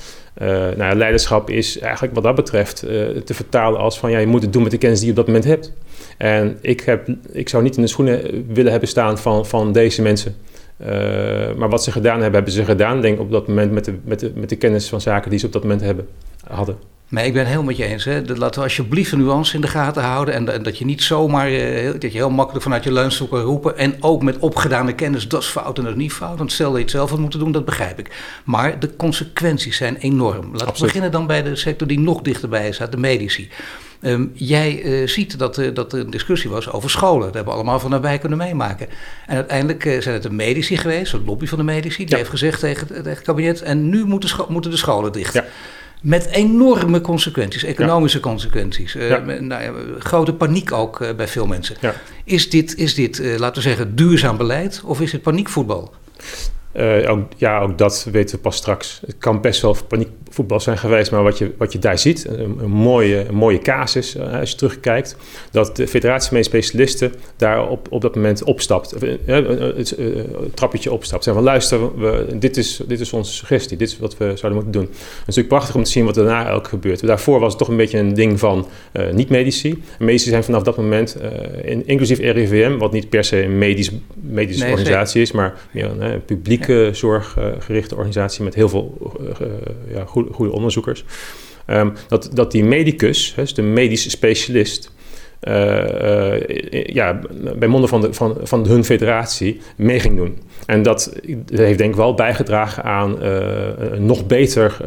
Uh, 0.42 0.48
nou, 0.78 0.96
leiderschap 0.96 1.50
is 1.50 1.80
eigenlijk 1.80 2.14
wat 2.14 2.24
dat 2.24 2.36
betreft 2.36 2.84
uh, 2.84 3.08
te 3.08 3.34
vertalen 3.34 3.80
als 3.80 4.00
van 4.00 4.12
ja, 4.12 4.18
je 4.18 4.28
moet 4.28 4.42
het 4.42 4.54
doen 4.54 4.62
met 4.62 4.72
de 4.72 4.78
kennis 4.78 5.00
die 5.00 5.08
je 5.08 5.20
op 5.20 5.26
dat 5.26 5.28
moment 5.28 5.46
hebt. 5.46 5.74
En 6.18 6.58
ik, 6.62 6.82
heb, 6.82 7.08
ik 7.32 7.50
zou 7.50 7.64
niet 7.64 7.76
in 7.76 7.82
de 7.82 7.88
schoenen 7.88 8.46
willen 8.54 8.72
hebben 8.72 8.90
staan 8.90 9.18
van, 9.18 9.46
van 9.46 9.72
deze 9.72 10.02
mensen. 10.02 10.36
Uh, 10.82 10.88
maar 11.58 11.70
wat 11.70 11.84
ze 11.84 11.92
gedaan 11.92 12.14
hebben, 12.22 12.34
hebben 12.34 12.54
ze 12.54 12.66
gedaan, 12.66 13.02
denk 13.02 13.16
ik, 13.16 13.22
op 13.22 13.32
dat 13.32 13.48
moment 13.48 13.72
met 13.72 13.86
de, 13.86 13.94
met, 14.04 14.20
de, 14.20 14.32
met 14.36 14.50
de 14.50 14.56
kennis 14.56 14.90
van 14.90 15.02
zaken 15.02 15.30
die 15.30 15.40
ze 15.40 15.46
op 15.46 15.54
dat 15.54 15.62
moment 15.62 15.82
hebben, 15.82 16.08
hadden. 16.48 16.78
Nee, 17.16 17.26
ik 17.26 17.34
ben 17.34 17.42
het 17.42 17.52
helemaal 17.52 17.70
met 17.70 17.78
je 17.78 17.86
eens. 17.86 18.04
Hè. 18.04 18.22
Dat, 18.22 18.38
laten 18.38 18.60
we 18.60 18.66
alsjeblieft 18.66 19.12
de 19.12 19.18
nuance 19.18 19.56
in 19.56 19.62
de 19.62 19.68
gaten 19.68 20.04
houden. 20.04 20.34
En, 20.34 20.54
en 20.54 20.64
dat 20.64 20.78
je 20.78 20.86
niet 20.86 21.04
zomaar, 21.04 21.52
uh, 21.52 21.92
dat 21.92 22.02
je 22.02 22.10
heel 22.18 22.30
makkelijk 22.30 22.64
vanuit 22.64 22.84
je 22.84 22.92
leunstoel 22.92 23.28
kan 23.28 23.40
roepen. 23.40 23.78
En 23.78 23.96
ook 24.00 24.24
met 24.24 24.38
opgedane 24.40 24.96
kennis, 24.96 25.28
dat 25.28 25.42
is 25.42 25.48
fout 25.48 25.78
en 25.78 25.84
dat 25.84 25.94
is 25.94 26.00
niet 26.00 26.14
fout. 26.14 26.38
Want 26.38 26.52
stel 26.52 26.68
dat 26.68 26.78
je 26.78 26.82
het 26.82 26.92
zelf 26.92 27.10
had 27.10 27.20
moeten 27.20 27.40
doen, 27.40 27.52
dat 27.52 27.66
begrijp 27.66 28.00
ik. 28.00 28.12
Maar 28.44 28.80
de 28.80 28.96
consequenties 28.96 29.78
zijn 29.78 29.96
enorm. 29.96 30.50
Laten 30.52 30.74
we 30.74 30.86
beginnen 30.86 31.12
dan 31.12 31.28
bij 31.28 31.44
de 31.44 31.56
sector 31.56 31.88
die 31.88 32.00
nog 32.00 32.22
dichterbij 32.22 32.72
staat, 32.72 32.92
de 32.92 32.98
medici. 32.98 33.50
Um, 34.02 34.32
jij 34.34 34.84
uh, 34.84 35.08
ziet 35.08 35.40
dat, 35.40 35.58
uh, 35.58 35.74
dat 35.74 35.94
er 35.94 36.00
een 36.00 36.10
discussie 36.10 36.50
was 36.50 36.72
over 36.72 36.90
scholen. 36.90 37.26
Dat 37.26 37.34
hebben 37.34 37.54
we 37.54 37.60
allemaal 37.60 37.80
van 37.80 37.90
nabij 37.90 38.18
kunnen 38.18 38.38
meemaken. 38.38 38.88
En 39.26 39.36
uiteindelijk 39.36 39.86
uh, 39.86 40.02
zijn 40.02 40.14
het 40.14 40.24
de 40.24 40.32
medici 40.32 40.78
geweest, 40.78 41.12
de 41.12 41.22
lobby 41.26 41.46
van 41.46 41.58
de 41.58 41.64
medici, 41.64 41.98
die 41.98 42.10
ja. 42.10 42.18
heeft 42.18 42.30
gezegd 42.30 42.60
tegen, 42.60 42.88
tegen, 42.88 43.10
het 43.10 43.22
kabinet: 43.22 43.62
en 43.62 43.90
nu 43.90 44.06
moeten, 44.06 44.46
moeten 44.48 44.72
de 44.72 44.78
scholen 44.78 45.12
dicht. 45.12 45.34
Ja. 45.34 45.46
Met 46.02 46.26
enorme 46.26 47.02
consequenties, 47.02 47.64
economische 47.64 48.18
ja. 48.18 48.24
consequenties. 48.24 48.94
Ja. 48.94 49.18
Nou 49.40 49.64
ja, 49.64 49.72
grote 50.00 50.34
paniek 50.34 50.72
ook 50.72 51.00
uh, 51.00 51.14
bij 51.14 51.28
veel 51.28 51.46
mensen. 51.46 51.76
Ja. 51.82 51.94
Is 52.24 52.50
dit, 52.50 52.76
is 52.76 52.94
dit 52.94 53.20
uh, 53.20 53.38
laten 53.38 53.56
we 53.56 53.70
zeggen, 53.70 53.96
duurzaam 53.96 54.38
beleid 54.38 54.82
of 54.84 55.02
is 55.02 55.12
het 55.12 55.22
paniekvoetbal? 55.22 55.94
Uh, 56.78 57.10
ook, 57.10 57.20
ja, 57.38 57.60
ook 57.60 57.78
dat 57.78 58.08
weten 58.12 58.36
we 58.36 58.42
pas 58.42 58.56
straks. 58.56 59.02
Het 59.06 59.16
kan 59.18 59.42
best 59.42 59.62
wel 59.62 59.76
paniekvoetbal 59.88 60.60
zijn 60.60 60.78
geweest, 60.78 61.12
maar 61.12 61.24
wat 61.24 61.38
je, 61.38 61.52
wat 61.58 61.72
je 61.72 61.80
daar 61.80 62.00
ziet, 62.00 62.28
een, 62.28 62.58
een 62.62 62.70
mooie, 62.70 63.26
een 63.28 63.36
mooie 63.36 63.60
casus 63.60 64.16
uh, 64.16 64.40
als 64.40 64.52
je 64.52 64.58
terugkijkt, 64.58 65.18
dat 65.52 65.76
de 65.76 65.88
federatie 65.88 66.30
van 66.30 66.44
specialisten 66.44 67.14
daar 67.36 67.70
op, 67.70 67.88
op 67.90 68.02
dat 68.02 68.16
moment 68.16 68.44
opstapt, 68.44 69.04
uh, 69.04 69.14
het 69.76 69.96
trappetje 70.54 70.92
opstapt. 70.92 71.24
Zeggen 71.24 71.44
van 71.44 71.52
luister, 71.52 72.00
we, 72.00 72.38
dit, 72.40 72.58
is, 72.58 72.82
dit 72.88 73.00
is 73.00 73.14
onze 73.14 73.34
suggestie, 73.34 73.78
dit 73.78 73.88
is 73.88 74.00
wat 74.00 74.18
we 74.18 74.26
zouden 74.26 74.54
moeten 74.54 74.72
doen. 74.72 74.90
Het 74.92 75.00
is 75.02 75.26
natuurlijk 75.26 75.48
prachtig 75.48 75.76
om 75.76 75.84
te 75.84 75.92
zien 75.92 76.06
wat 76.06 76.16
daarna 76.16 76.52
ook 76.52 76.68
gebeurt. 76.68 77.08
Daarvoor 77.08 77.40
was 77.40 77.50
het 77.50 77.58
toch 77.58 77.68
een 77.68 77.78
beetje 77.78 77.98
een 77.98 78.14
ding 78.14 78.40
van 78.40 78.68
niet-medici. 79.12 79.84
Medici 80.00 80.30
zijn 80.30 80.44
vanaf 80.44 80.64
dat 80.64 80.78
moment, 80.78 81.18
in, 81.62 81.88
inclusief 81.88 82.20
RIVM, 82.20 82.78
wat 82.78 82.92
niet 82.92 83.10
per 83.10 83.24
se 83.24 83.44
een 83.44 83.58
medisch, 83.58 83.92
medische 84.14 84.64
nee, 84.64 84.72
organisatie 84.72 85.22
is, 85.22 85.32
maar 85.32 85.54
meer 85.72 86.02
een 86.02 86.26
publiek 86.26 86.65
zorggerichte 86.92 87.96
organisatie 87.96 88.44
met 88.44 88.56
heel 88.56 88.70
veel 88.70 89.16
uh, 89.22 89.48
ja, 89.94 90.06
goede, 90.06 90.52
onderzoekers. 90.52 91.06
Um, 91.68 91.94
dat, 92.08 92.30
dat 92.34 92.52
die 92.52 92.64
medicus, 92.64 93.34
dus 93.36 93.54
de 93.54 93.62
medische 93.62 94.10
specialist, 94.10 94.94
ja, 96.86 97.20
bij 97.56 97.68
monden 97.68 97.90
van, 97.90 98.02
de, 98.02 98.14
van, 98.14 98.38
van 98.44 98.68
hun 98.68 98.84
federatie 98.84 99.60
mee 99.78 100.00
ging 100.00 100.16
doen. 100.16 100.38
En 100.66 100.84
dat 100.84 101.16
heeft 101.46 101.78
denk 101.78 101.90
ik 101.90 101.96
wel 101.96 102.14
bijgedragen 102.14 102.84
aan 102.84 103.22
een 103.22 104.06
nog 104.06 104.28
beter, 104.28 104.78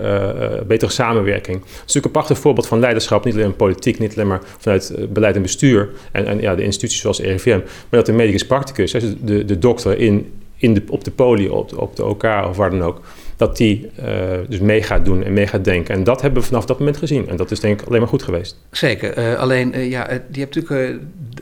betere 0.67 0.91
samenwerking. 0.91 1.57
Het 1.57 1.67
is 1.67 1.79
natuurlijk 1.79 2.05
een 2.05 2.11
prachtig 2.11 2.39
voorbeeld 2.39 2.67
van 2.67 2.81
leiderschap, 2.81 3.25
niet 3.25 3.35
alleen 3.35 3.47
in 3.47 3.57
politiek, 3.57 3.99
niet 3.99 4.15
alleen 4.15 4.29
maar 4.29 4.41
vanuit 4.59 4.95
beleid 5.09 5.37
en 5.37 5.43
bestuur 5.43 5.89
en, 6.13 6.27
en 6.27 6.41
ja, 6.41 6.55
de 6.55 6.63
instituties 6.63 7.01
zoals 7.01 7.21
RIVM, 7.21 7.59
maar 7.59 7.87
dat 7.91 8.07
de 8.07 8.13
medicus 8.13 8.47
practicus, 8.47 8.93
de, 9.21 9.45
de 9.45 9.59
dokter 9.59 9.99
in, 9.99 10.33
in 10.59 10.75
de, 10.75 10.83
op 10.89 11.05
de 11.05 11.11
poli, 11.11 11.49
op 11.49 11.69
de, 11.69 11.81
op 11.81 11.97
de 11.97 12.05
OK 12.05 12.25
of 12.25 12.57
waar 12.57 12.71
dan 12.71 12.83
ook, 12.83 13.01
dat 13.39 13.57
die 13.57 13.91
uh, 14.01 14.07
dus 14.49 14.59
mee 14.59 14.83
gaat 14.83 15.05
doen 15.05 15.25
en 15.25 15.33
mee 15.33 15.47
gaat 15.47 15.65
denken. 15.65 15.95
En 15.95 16.05
dat 16.05 16.23
hebben 16.23 16.41
we 16.41 16.49
vanaf 16.49 16.65
dat 16.65 16.79
moment 16.79 16.97
gezien. 16.97 17.29
En 17.29 17.37
dat 17.37 17.51
is 17.51 17.61
denk 17.61 17.81
ik 17.81 17.87
alleen 17.87 18.01
maar 18.01 18.09
goed 18.09 18.23
geweest. 18.23 18.57
Zeker. 18.71 19.19
Uh, 19.19 19.39
alleen, 19.39 19.77
uh, 19.77 19.91
ja, 19.91 20.11
je 20.31 20.41
hebt 20.41 20.55
natuurlijk 20.55 21.01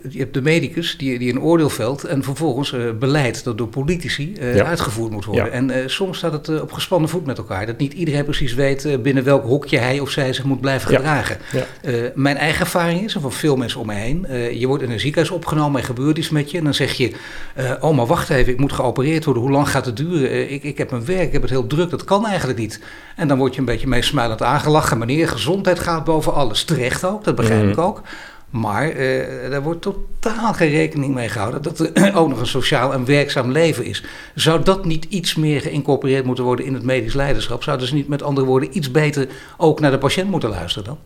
je 0.09 0.19
hebt 0.19 0.35
de 0.35 0.43
medicus 0.43 0.99
die, 0.99 1.19
die 1.19 1.33
een 1.33 1.41
oordeel 1.41 1.69
velt 1.69 2.05
en 2.05 2.23
vervolgens 2.23 2.75
beleid 2.99 3.45
dat 3.45 3.59
door 3.59 3.69
politici 3.69 4.33
ja. 4.41 4.65
uitgevoerd 4.65 5.11
moet 5.13 5.25
worden. 5.25 5.45
Ja. 5.45 5.51
En 5.51 5.91
soms 5.91 6.19
staat 6.19 6.33
het 6.33 6.61
op 6.63 6.73
gespannen 6.73 7.09
voet 7.09 7.27
met 7.27 7.39
elkaar. 7.39 7.67
Dat 7.67 7.79
niet 7.79 7.93
iedereen 7.93 8.25
precies 8.25 8.55
weet 8.55 9.03
binnen 9.03 9.25
welk 9.25 9.45
hokje 9.45 9.79
hij 9.79 10.01
of 10.01 10.11
zij 10.11 10.33
zich 10.33 10.45
moet 10.45 10.61
blijven 10.61 10.89
gedragen. 10.89 11.39
Mijn 12.15 12.37
eigen 12.37 12.61
ervaring 12.61 13.05
is, 13.05 13.15
en 13.15 13.21
van 13.21 13.33
veel 13.33 13.57
mensen 13.57 13.81
om 13.81 13.87
me 13.87 13.95
heen, 13.95 14.27
je 14.59 14.67
wordt 14.67 14.83
in 14.83 14.91
een 14.91 15.01
ziekenhuis 15.01 15.35
opgenomen 15.35 15.81
en 15.81 15.87
gebeurt 15.87 16.19
iets 16.19 16.31
met 16.31 16.51
je. 16.51 16.59
En 16.59 16.65
dan 16.65 16.75
zeg 16.75 16.93
je, 16.93 17.13
oh 17.81 17.97
maar 17.97 18.07
wacht 18.07 18.31
even, 18.31 18.53
ik 18.53 18.61
moet 18.61 18.73
geopereerd 18.73 19.25
worden. 19.25 19.43
Hoe 19.43 19.53
lang 19.53 19.69
gaat 19.69 19.87
het 19.87 19.97
duren? 19.97 20.51
ik, 20.51 20.63
ik 20.63 20.79
heb 20.79 20.91
mijn 20.91 21.05
werk, 21.05 21.27
ik 21.27 21.33
heb 21.33 21.43
het 21.43 21.51
heel 21.51 21.67
druk 21.67 21.86
dat 21.91 22.05
kan 22.05 22.27
eigenlijk 22.27 22.59
niet. 22.59 22.81
En 23.17 23.29
dan 23.29 23.39
word 23.39 23.55
je 23.55 23.61
een 23.61 23.67
beetje 23.67 23.87
meesmuilend 23.87 24.43
aangelachen. 24.43 24.99
Meneer, 24.99 25.29
gezondheid 25.29 25.79
gaat 25.79 26.05
boven 26.05 26.35
alles. 26.35 26.65
Terecht 26.65 27.05
ook, 27.05 27.25
dat 27.25 27.35
begrijp 27.35 27.63
mm. 27.63 27.71
ik 27.71 27.79
ook. 27.79 28.03
Maar 28.51 28.97
uh, 28.97 29.51
daar 29.51 29.63
wordt 29.63 29.83
totaal 29.83 30.53
geen 30.53 30.71
rekening 30.71 31.15
mee 31.15 31.29
gehouden 31.29 31.63
dat 31.63 31.79
er 31.79 32.15
ook 32.19 32.29
nog 32.29 32.41
een 32.41 32.47
sociaal 32.47 32.93
en 32.93 33.05
werkzaam 33.05 33.53
leven 33.53 33.85
is. 33.85 34.05
Zou 34.35 34.63
dat 34.63 34.85
niet 34.85 35.05
iets 35.05 35.35
meer 35.35 35.61
geïncorporeerd 35.61 36.25
moeten 36.25 36.45
worden 36.45 36.65
in 36.65 36.75
het 36.75 36.83
medisch 36.83 37.15
leiderschap? 37.15 37.63
Zouden 37.63 37.87
ze 37.87 37.95
niet 37.95 38.09
met 38.09 38.23
andere 38.23 38.47
woorden 38.47 38.77
iets 38.77 38.91
beter 38.91 39.29
ook 39.57 39.81
naar 39.81 39.91
de 39.91 39.99
patiënt 39.99 40.31
moeten 40.31 40.51
luisteren 40.51 40.85
dan? 40.85 40.99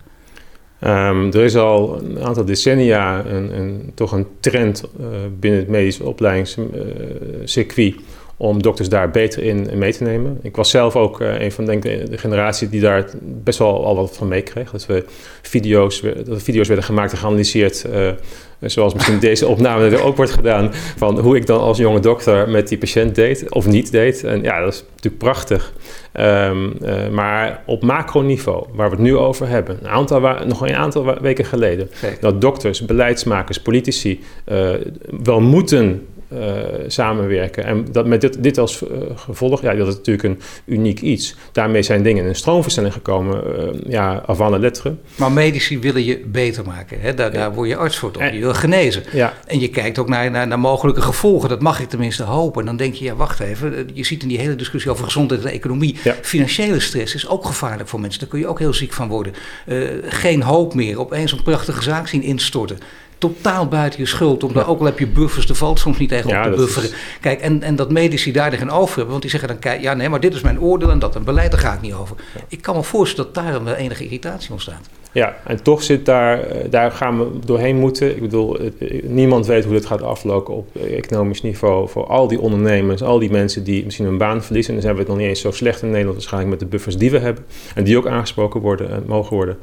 Um, 0.84 1.32
er 1.32 1.44
is 1.44 1.56
al 1.56 2.02
een 2.02 2.22
aantal 2.22 2.44
decennia 2.44 3.24
een, 3.24 3.58
een 3.58 3.92
toch 3.94 4.12
een 4.12 4.26
trend 4.40 4.84
uh, 5.00 5.06
binnen 5.38 5.60
het 5.60 5.68
medisch 5.68 6.00
opleidingscircuit 6.00 7.94
uh, 7.94 8.00
om 8.40 8.62
dokters 8.62 8.88
daar 8.88 9.10
beter 9.10 9.42
in 9.42 9.70
mee 9.74 9.92
te 9.92 10.02
nemen. 10.02 10.38
Ik 10.42 10.56
was 10.56 10.70
zelf 10.70 10.96
ook 10.96 11.20
uh, 11.20 11.40
een 11.40 11.52
van 11.52 11.64
denk, 11.64 11.82
de, 11.82 12.18
generatie 12.18 12.68
die 12.68 12.80
daar 12.80 13.04
best 13.22 13.58
wel 13.58 13.84
al 13.84 13.96
wat 13.96 14.16
van 14.16 14.28
meekreeg. 14.28 14.70
Dat 14.70 14.86
we 14.86 15.04
video's, 15.42 16.02
dat 16.24 16.42
video's 16.42 16.66
werden 16.66 16.84
gemaakt 16.84 17.12
en 17.12 17.18
geanalyseerd, 17.18 17.86
uh, 17.92 18.10
zoals 18.60 18.94
misschien 18.94 19.18
deze 19.30 19.46
opname 19.46 19.88
er 19.88 20.02
ook 20.02 20.16
wordt 20.16 20.30
gedaan, 20.30 20.70
van 20.96 21.18
hoe 21.18 21.36
ik 21.36 21.46
dan 21.46 21.60
als 21.60 21.78
jonge 21.78 22.00
dokter 22.00 22.48
met 22.48 22.68
die 22.68 22.78
patiënt 22.78 23.14
deed 23.14 23.52
of 23.52 23.66
niet 23.66 23.90
deed. 23.90 24.24
En 24.24 24.42
ja, 24.42 24.60
dat 24.60 24.72
is 24.72 24.84
natuurlijk 24.90 25.22
prachtig. 25.22 25.72
Um, 26.20 26.72
uh, 26.82 27.08
maar 27.08 27.62
op 27.66 27.82
macroniveau, 27.82 28.66
waar 28.72 28.90
we 28.90 28.96
het 28.96 29.04
nu 29.04 29.16
over 29.16 29.48
hebben, 29.48 29.78
een 29.80 29.88
aantal 29.88 30.20
nog 30.46 30.60
een 30.60 30.74
aantal 30.74 31.20
weken 31.20 31.44
geleden, 31.44 31.90
dat 32.20 32.40
dokters, 32.40 32.84
beleidsmakers, 32.84 33.60
politici 33.60 34.20
wel 35.22 35.40
moeten 35.40 36.06
uh, 36.34 36.62
samenwerken. 36.86 37.64
En 37.64 37.86
dat 37.92 38.06
met 38.06 38.20
dit, 38.20 38.42
dit 38.42 38.58
als 38.58 38.82
uh, 38.82 38.88
gevolg, 39.14 39.62
ja, 39.62 39.74
dat 39.74 39.88
is 39.88 39.94
natuurlijk 39.94 40.24
een 40.28 40.40
uniek 40.64 41.00
iets. 41.00 41.36
Daarmee 41.52 41.82
zijn 41.82 42.02
dingen 42.02 42.22
in 42.22 42.28
een 42.28 42.34
stroomversnelling 42.34 42.94
gekomen, 42.94 43.42
uh, 43.46 43.90
ja, 43.92 44.22
avant 44.26 44.50
la 44.50 44.58
lettre. 44.58 44.94
Maar 45.16 45.32
medici 45.32 45.78
willen 45.78 46.04
je 46.04 46.22
beter 46.26 46.64
maken. 46.64 47.00
Hè? 47.00 47.14
Daar, 47.14 47.32
daar 47.32 47.54
word 47.54 47.68
je 47.68 47.76
arts 47.76 47.98
voor, 47.98 48.10
toch? 48.10 48.32
Je 48.32 48.38
wil 48.38 48.54
genezen. 48.54 49.02
Ja. 49.12 49.34
En 49.46 49.60
je 49.60 49.68
kijkt 49.68 49.98
ook 49.98 50.08
naar, 50.08 50.30
naar, 50.30 50.46
naar, 50.46 50.58
mogelijke 50.58 51.02
gevolgen. 51.02 51.48
Dat 51.48 51.60
mag 51.60 51.80
ik 51.80 51.88
tenminste 51.88 52.22
hopen. 52.22 52.60
En 52.60 52.66
dan 52.66 52.76
denk 52.76 52.94
je, 52.94 53.04
ja, 53.04 53.14
wacht 53.14 53.40
even. 53.40 53.88
Je 53.92 54.04
ziet 54.04 54.22
in 54.22 54.28
die 54.28 54.38
hele 54.38 54.56
discussie 54.56 54.90
over 54.90 55.04
gezondheid 55.04 55.44
en 55.44 55.50
economie. 55.50 55.98
Ja. 56.04 56.14
Financiële 56.22 56.80
stress 56.80 57.14
is 57.14 57.28
ook 57.28 57.44
gevaarlijk 57.44 57.88
voor 57.88 58.00
mensen. 58.00 58.20
Daar 58.20 58.28
kun 58.28 58.38
je 58.38 58.46
ook 58.46 58.58
heel 58.58 58.74
ziek 58.74 58.92
van 58.92 59.08
worden. 59.08 59.32
geen 60.02 60.42
hoop 60.42 60.74
meer. 60.74 61.00
Opeens 61.00 61.32
een 61.32 61.42
prachtige 61.42 61.82
zaak 61.82 62.08
zien 62.08 62.22
instorten 62.22 62.78
totaal 63.20 63.66
buiten 63.66 64.00
je 64.00 64.06
schuld. 64.06 64.44
Omdat 64.44 64.66
ook 64.66 64.78
al 64.80 64.84
heb 64.84 64.98
je 64.98 65.06
buffers, 65.06 65.48
er 65.48 65.54
valt 65.54 65.78
soms 65.78 65.98
niet 65.98 66.12
echt 66.12 66.24
op 66.24 66.42
te 66.42 66.52
bufferen. 66.56 66.90
Kijk, 67.20 67.40
en, 67.40 67.62
en 67.62 67.76
dat 67.76 67.90
medici 67.90 68.32
daar 68.32 68.52
geen 68.52 68.70
over 68.70 68.94
hebben. 68.94 69.10
Want 69.10 69.22
die 69.22 69.30
zeggen 69.30 69.48
dan, 69.48 69.58
kijk, 69.58 69.80
ja 69.80 69.94
nee, 69.94 70.08
maar 70.08 70.20
dit 70.20 70.34
is 70.34 70.40
mijn 70.40 70.60
oordeel 70.60 70.90
en 70.90 70.98
dat 70.98 71.14
een 71.14 71.24
beleid, 71.24 71.50
daar 71.50 71.60
ga 71.60 71.74
ik 71.74 71.80
niet 71.80 71.94
over. 71.94 72.16
Ik 72.48 72.62
kan 72.62 72.76
me 72.76 72.82
voorstellen 72.82 73.32
dat 73.32 73.44
daar 73.44 73.52
dan 73.52 73.64
wel 73.64 73.74
enige 73.74 74.04
irritatie 74.04 74.52
ontstaat. 74.52 74.88
Ja, 75.12 75.36
en 75.44 75.62
toch 75.62 75.82
zit 75.82 76.06
daar, 76.06 76.40
eh, 76.42 76.70
daar 76.70 76.90
gaan 76.90 77.18
we 77.18 77.30
doorheen 77.44 77.76
moeten. 77.76 78.16
Ik 78.16 78.20
bedoel, 78.20 78.58
eh, 78.58 79.02
niemand 79.02 79.46
weet 79.46 79.64
hoe 79.64 79.72
dit 79.72 79.86
gaat 79.86 80.02
aflopen 80.02 80.54
op 80.54 80.76
economisch 80.76 81.42
niveau 81.42 81.88
voor 81.88 82.06
al 82.06 82.28
die 82.28 82.40
ondernemers, 82.40 83.02
al 83.02 83.18
die 83.18 83.30
mensen 83.30 83.64
die 83.64 83.84
misschien 83.84 84.06
hun 84.06 84.18
baan 84.18 84.42
verliezen. 84.42 84.74
En 84.74 84.80
dan 84.80 84.82
zijn 84.82 84.94
we 84.94 85.00
het 85.00 85.10
nog 85.10 85.18
niet 85.18 85.28
eens 85.28 85.40
zo 85.40 85.50
slecht 85.50 85.82
in 85.82 85.88
Nederland 85.88 86.16
waarschijnlijk 86.16 86.50
met 86.50 86.60
de 86.60 86.66
buffers 86.66 86.96
die 86.96 87.10
we 87.10 87.18
hebben 87.18 87.44
en 87.74 87.84
die 87.84 87.96
ook 87.96 88.06
aangesproken 88.06 88.60
worden 88.60 88.90
en 88.90 89.02
mogen 89.06 89.36
worden. 89.36 89.56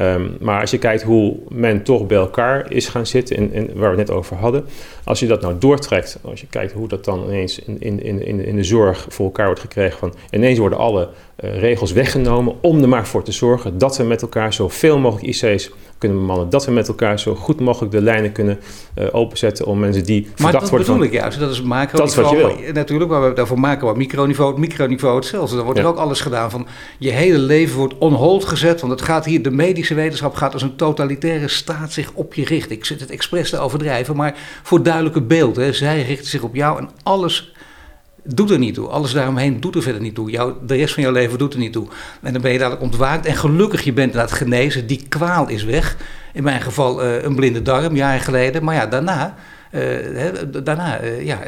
Um, 0.00 0.36
maar 0.40 0.60
als 0.60 0.70
je 0.70 0.78
kijkt 0.78 1.02
hoe 1.02 1.36
men 1.48 1.82
toch 1.82 2.06
bij 2.06 2.16
elkaar 2.16 2.72
is 2.72 2.88
gaan 2.88 3.06
zitten, 3.06 3.36
in, 3.36 3.52
in, 3.52 3.70
waar 3.74 3.90
we 3.90 3.98
het 3.98 4.08
net 4.08 4.16
over 4.16 4.36
hadden. 4.36 4.64
Als 5.04 5.20
je 5.20 5.26
dat 5.26 5.40
nou 5.40 5.54
doortrekt, 5.58 6.18
als 6.22 6.40
je 6.40 6.46
kijkt 6.46 6.72
hoe 6.72 6.88
dat 6.88 7.04
dan 7.04 7.24
ineens 7.24 7.58
in, 7.58 8.02
in, 8.44 8.56
de 8.56 8.64
zorg 8.64 9.06
voor 9.08 9.24
elkaar 9.24 9.46
wordt 9.46 9.60
gekregen. 9.60 9.98
Van 9.98 10.14
ineens 10.30 10.58
worden 10.58 10.78
alle 10.78 11.08
uh, 11.44 11.58
regels 11.58 11.92
weggenomen 11.92 12.54
om 12.60 12.82
er 12.82 12.88
maar 12.88 13.06
voor 13.06 13.22
te 13.22 13.32
zorgen 13.32 13.78
dat 13.78 13.96
we 13.96 14.04
met 14.04 14.22
elkaar 14.22 14.52
zoveel 14.52 14.98
mogelijk 14.98 15.26
IC's 15.26 15.70
kunnen 16.02 16.18
bemannen. 16.18 16.50
Dat 16.50 16.64
we 16.64 16.72
met 16.72 16.88
elkaar 16.88 17.18
zo 17.18 17.34
goed 17.34 17.60
mogelijk 17.60 17.92
de 17.92 18.02
lijnen 18.02 18.32
kunnen 18.32 18.58
uh, 18.98 19.06
openzetten 19.12 19.66
om 19.66 19.78
mensen 19.78 20.04
die 20.04 20.22
maar 20.22 20.30
verdacht 20.36 20.70
worden. 20.70 20.70
Maar 20.70 20.78
dat 20.78 20.86
bedoel 20.86 21.18
ik 21.18 21.22
juist, 21.22 21.38
dat 21.38 21.50
is 21.50 21.62
macro 21.62 21.98
Dat 21.98 22.08
is 22.08 22.14
wat 22.14 22.30
je 22.30 22.36
wil. 22.36 22.72
Natuurlijk, 22.72 23.10
maar 23.10 23.28
we 23.28 23.34
daarvoor 23.34 23.60
maken 23.60 23.88
we 23.88 23.96
microniveau, 23.96 24.50
het 24.50 24.60
microniveau 24.60 25.16
hetzelfde. 25.16 25.56
Dan 25.56 25.64
wordt 25.64 25.80
er 25.80 25.86
ook 25.86 25.96
alles 25.96 26.20
gedaan 26.20 26.50
van 26.50 26.66
je 26.98 27.10
hele 27.10 27.38
leven 27.38 27.76
wordt 27.76 27.98
on 27.98 28.12
hold 28.12 28.44
gezet. 28.44 28.80
Want 28.80 28.92
het 28.92 29.02
gaat 29.02 29.24
hier, 29.24 29.42
de 29.42 29.50
medische 29.50 29.94
wetenschap 29.94 30.34
gaat 30.34 30.52
als 30.52 30.62
een 30.62 30.76
totalitaire 30.76 31.48
staat 31.48 31.92
zich 31.92 32.12
op 32.14 32.34
je 32.34 32.44
richten. 32.44 32.76
Ik 32.76 32.84
zit 32.84 33.00
het 33.00 33.10
expres 33.10 33.50
te 33.50 33.58
overdrijven, 33.58 34.16
maar 34.16 34.34
voor 34.62 34.82
duidelijke 34.82 35.22
beeld. 35.22 35.56
Hè. 35.56 35.72
Zij 35.72 36.02
richten 36.02 36.28
zich 36.28 36.42
op 36.42 36.54
jou 36.54 36.78
en 36.78 36.90
alles 37.02 37.51
doet 38.24 38.50
er 38.50 38.58
niet 38.58 38.74
toe. 38.74 38.88
Alles 38.88 39.12
daaromheen 39.12 39.60
doet 39.60 39.74
er 39.74 39.82
verder 39.82 40.00
niet 40.00 40.14
toe. 40.14 40.30
Jou, 40.30 40.52
de 40.66 40.74
rest 40.74 40.94
van 40.94 41.02
jouw 41.02 41.12
leven 41.12 41.38
doet 41.38 41.52
er 41.52 41.58
niet 41.58 41.72
toe. 41.72 41.86
En 42.22 42.32
dan 42.32 42.42
ben 42.42 42.52
je 42.52 42.58
dadelijk 42.58 42.82
ontwaakt 42.82 43.26
en 43.26 43.36
gelukkig 43.36 43.82
je 43.82 43.92
bent 43.92 44.12
inderdaad 44.12 44.36
genezen. 44.36 44.86
Die 44.86 45.06
kwaal 45.08 45.48
is 45.48 45.64
weg. 45.64 45.96
In 46.32 46.42
mijn 46.42 46.60
geval 46.60 47.04
uh, 47.04 47.22
een 47.22 47.34
blinde 47.34 47.62
darm, 47.62 47.96
jaren 47.96 48.20
geleden. 48.20 48.64
Maar 48.64 48.74
ja, 48.74 48.86
daarna... 48.86 49.34
Uh, 49.74 49.80
hè, 49.80 50.62
daarna, 50.62 51.02
uh, 51.02 51.24
ja, 51.24 51.38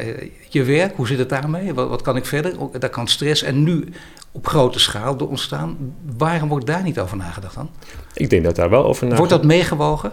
je 0.49 0.63
werk, 0.63 0.95
hoe 0.95 1.07
zit 1.07 1.17
het 1.17 1.29
daarmee? 1.29 1.73
Wat, 1.73 1.89
wat 1.89 2.01
kan 2.01 2.15
ik 2.15 2.25
verder? 2.25 2.53
Daar 2.79 2.89
kan 2.89 3.07
stress 3.07 3.43
en 3.43 3.63
nu 3.63 3.87
op 4.31 4.47
grote 4.47 4.79
schaal 4.79 5.17
door 5.17 5.29
ontstaan. 5.29 5.77
Waarom 6.17 6.49
wordt 6.49 6.65
daar 6.65 6.83
niet 6.83 6.99
over 6.99 7.17
nagedacht 7.17 7.55
dan? 7.55 7.69
Ik 8.13 8.29
denk 8.29 8.43
dat 8.43 8.55
daar 8.55 8.69
wel 8.69 8.85
over 8.85 9.07
nagedacht 9.07 9.29
Wordt 9.29 9.43
dat 9.43 9.43
meegewogen? 9.51 10.11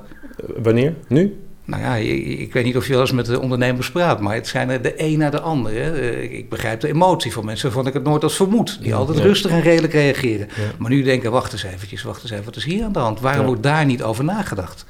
wanneer? 0.63 0.95
Nu? 1.09 1.41
Nou 1.65 1.83
ja, 1.83 1.95
ik, 1.95 2.53
weet 2.53 2.65
niet 2.65 2.77
of 2.77 2.87
je 2.87 2.93
wel 2.93 3.01
eens 3.01 3.13
met 3.13 3.27
de 3.27 3.41
ondernemers 3.41 3.91
praat, 3.91 4.21
maar 4.21 4.35
het 4.35 4.47
zijn 4.47 4.71
er 4.71 4.83
de 4.83 4.95
een 4.97 5.19
naar 5.19 5.31
de 5.31 5.41
ander. 5.41 5.73
Hè. 5.73 6.01
Eh, 6.01 6.33
ik 6.33 6.49
begrijp 6.49 6.81
de 6.81 6.89
emotie 6.89 7.33
van 7.33 7.45
mensen 7.45 7.67
waarvan 7.67 7.87
ik 7.87 7.93
het 7.93 8.03
nooit 8.03 8.23
als 8.23 8.37
vermoed. 8.37 8.79
Die 8.83 8.95
altijd 8.95 9.19
rustig 9.19 9.51
en 9.51 9.61
redelijk 9.61 9.93
reageren. 9.93 10.49
Maar 10.79 10.91
nu 10.91 11.03
denken, 11.03 11.31
wacht 11.31 11.53
eens 11.53 11.65
eventjes, 11.65 12.03
wacht 12.03 12.23
eens 12.23 12.31
even, 12.31 12.45
wat 12.45 12.57
is 12.57 12.65
hier 12.65 12.85
aan 12.85 12.93
de 12.93 12.99
hand? 12.99 13.21
Waarom 13.21 13.47
wordt 13.47 13.63
daar 13.63 13.85
niet 13.85 14.03
over 14.03 14.25
nagedacht? 14.25 14.87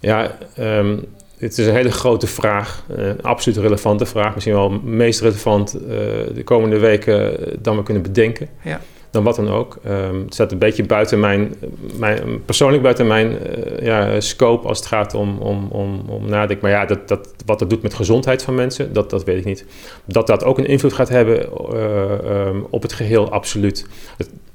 Ja, 0.00 0.38
um, 0.58 1.04
dit 1.38 1.58
is 1.58 1.66
een 1.66 1.74
hele 1.74 1.90
grote 1.90 2.26
vraag, 2.26 2.84
een 2.88 3.22
absoluut 3.22 3.58
relevante 3.58 4.06
vraag. 4.06 4.34
Misschien 4.34 4.54
wel 4.54 4.70
meest 4.70 5.20
relevant 5.20 5.76
uh, 5.76 5.88
de 6.34 6.42
komende 6.44 6.78
weken 6.78 7.38
dan 7.62 7.76
we 7.76 7.82
kunnen 7.82 8.02
bedenken. 8.02 8.48
Ja 8.62 8.80
dan 9.10 9.24
wat 9.24 9.36
dan 9.36 9.48
ook. 9.48 9.78
Um, 9.86 10.22
het 10.24 10.34
staat 10.34 10.52
een 10.52 10.58
beetje 10.58 10.84
buiten 10.84 11.20
mijn, 11.20 11.54
mijn 11.98 12.44
persoonlijk 12.44 12.82
buiten 12.82 13.06
mijn 13.06 13.30
uh, 13.30 13.86
ja, 13.86 14.20
scope 14.20 14.68
als 14.68 14.78
het 14.78 14.86
gaat 14.86 15.14
om, 15.14 15.38
om, 15.38 15.68
om, 15.70 16.02
om 16.08 16.28
nadenken. 16.28 16.58
Maar 16.60 16.70
ja, 16.70 16.84
dat, 16.84 17.08
dat, 17.08 17.34
wat 17.46 17.58
dat 17.58 17.70
doet 17.70 17.82
met 17.82 17.94
gezondheid 17.94 18.42
van 18.42 18.54
mensen, 18.54 18.92
dat, 18.92 19.10
dat 19.10 19.24
weet 19.24 19.38
ik 19.38 19.44
niet. 19.44 19.64
Dat 20.04 20.26
dat 20.26 20.44
ook 20.44 20.58
een 20.58 20.66
invloed 20.66 20.92
gaat 20.92 21.08
hebben 21.08 21.48
uh, 21.72 22.46
um, 22.46 22.66
op 22.70 22.82
het 22.82 22.92
geheel, 22.92 23.30
absoluut. 23.30 23.86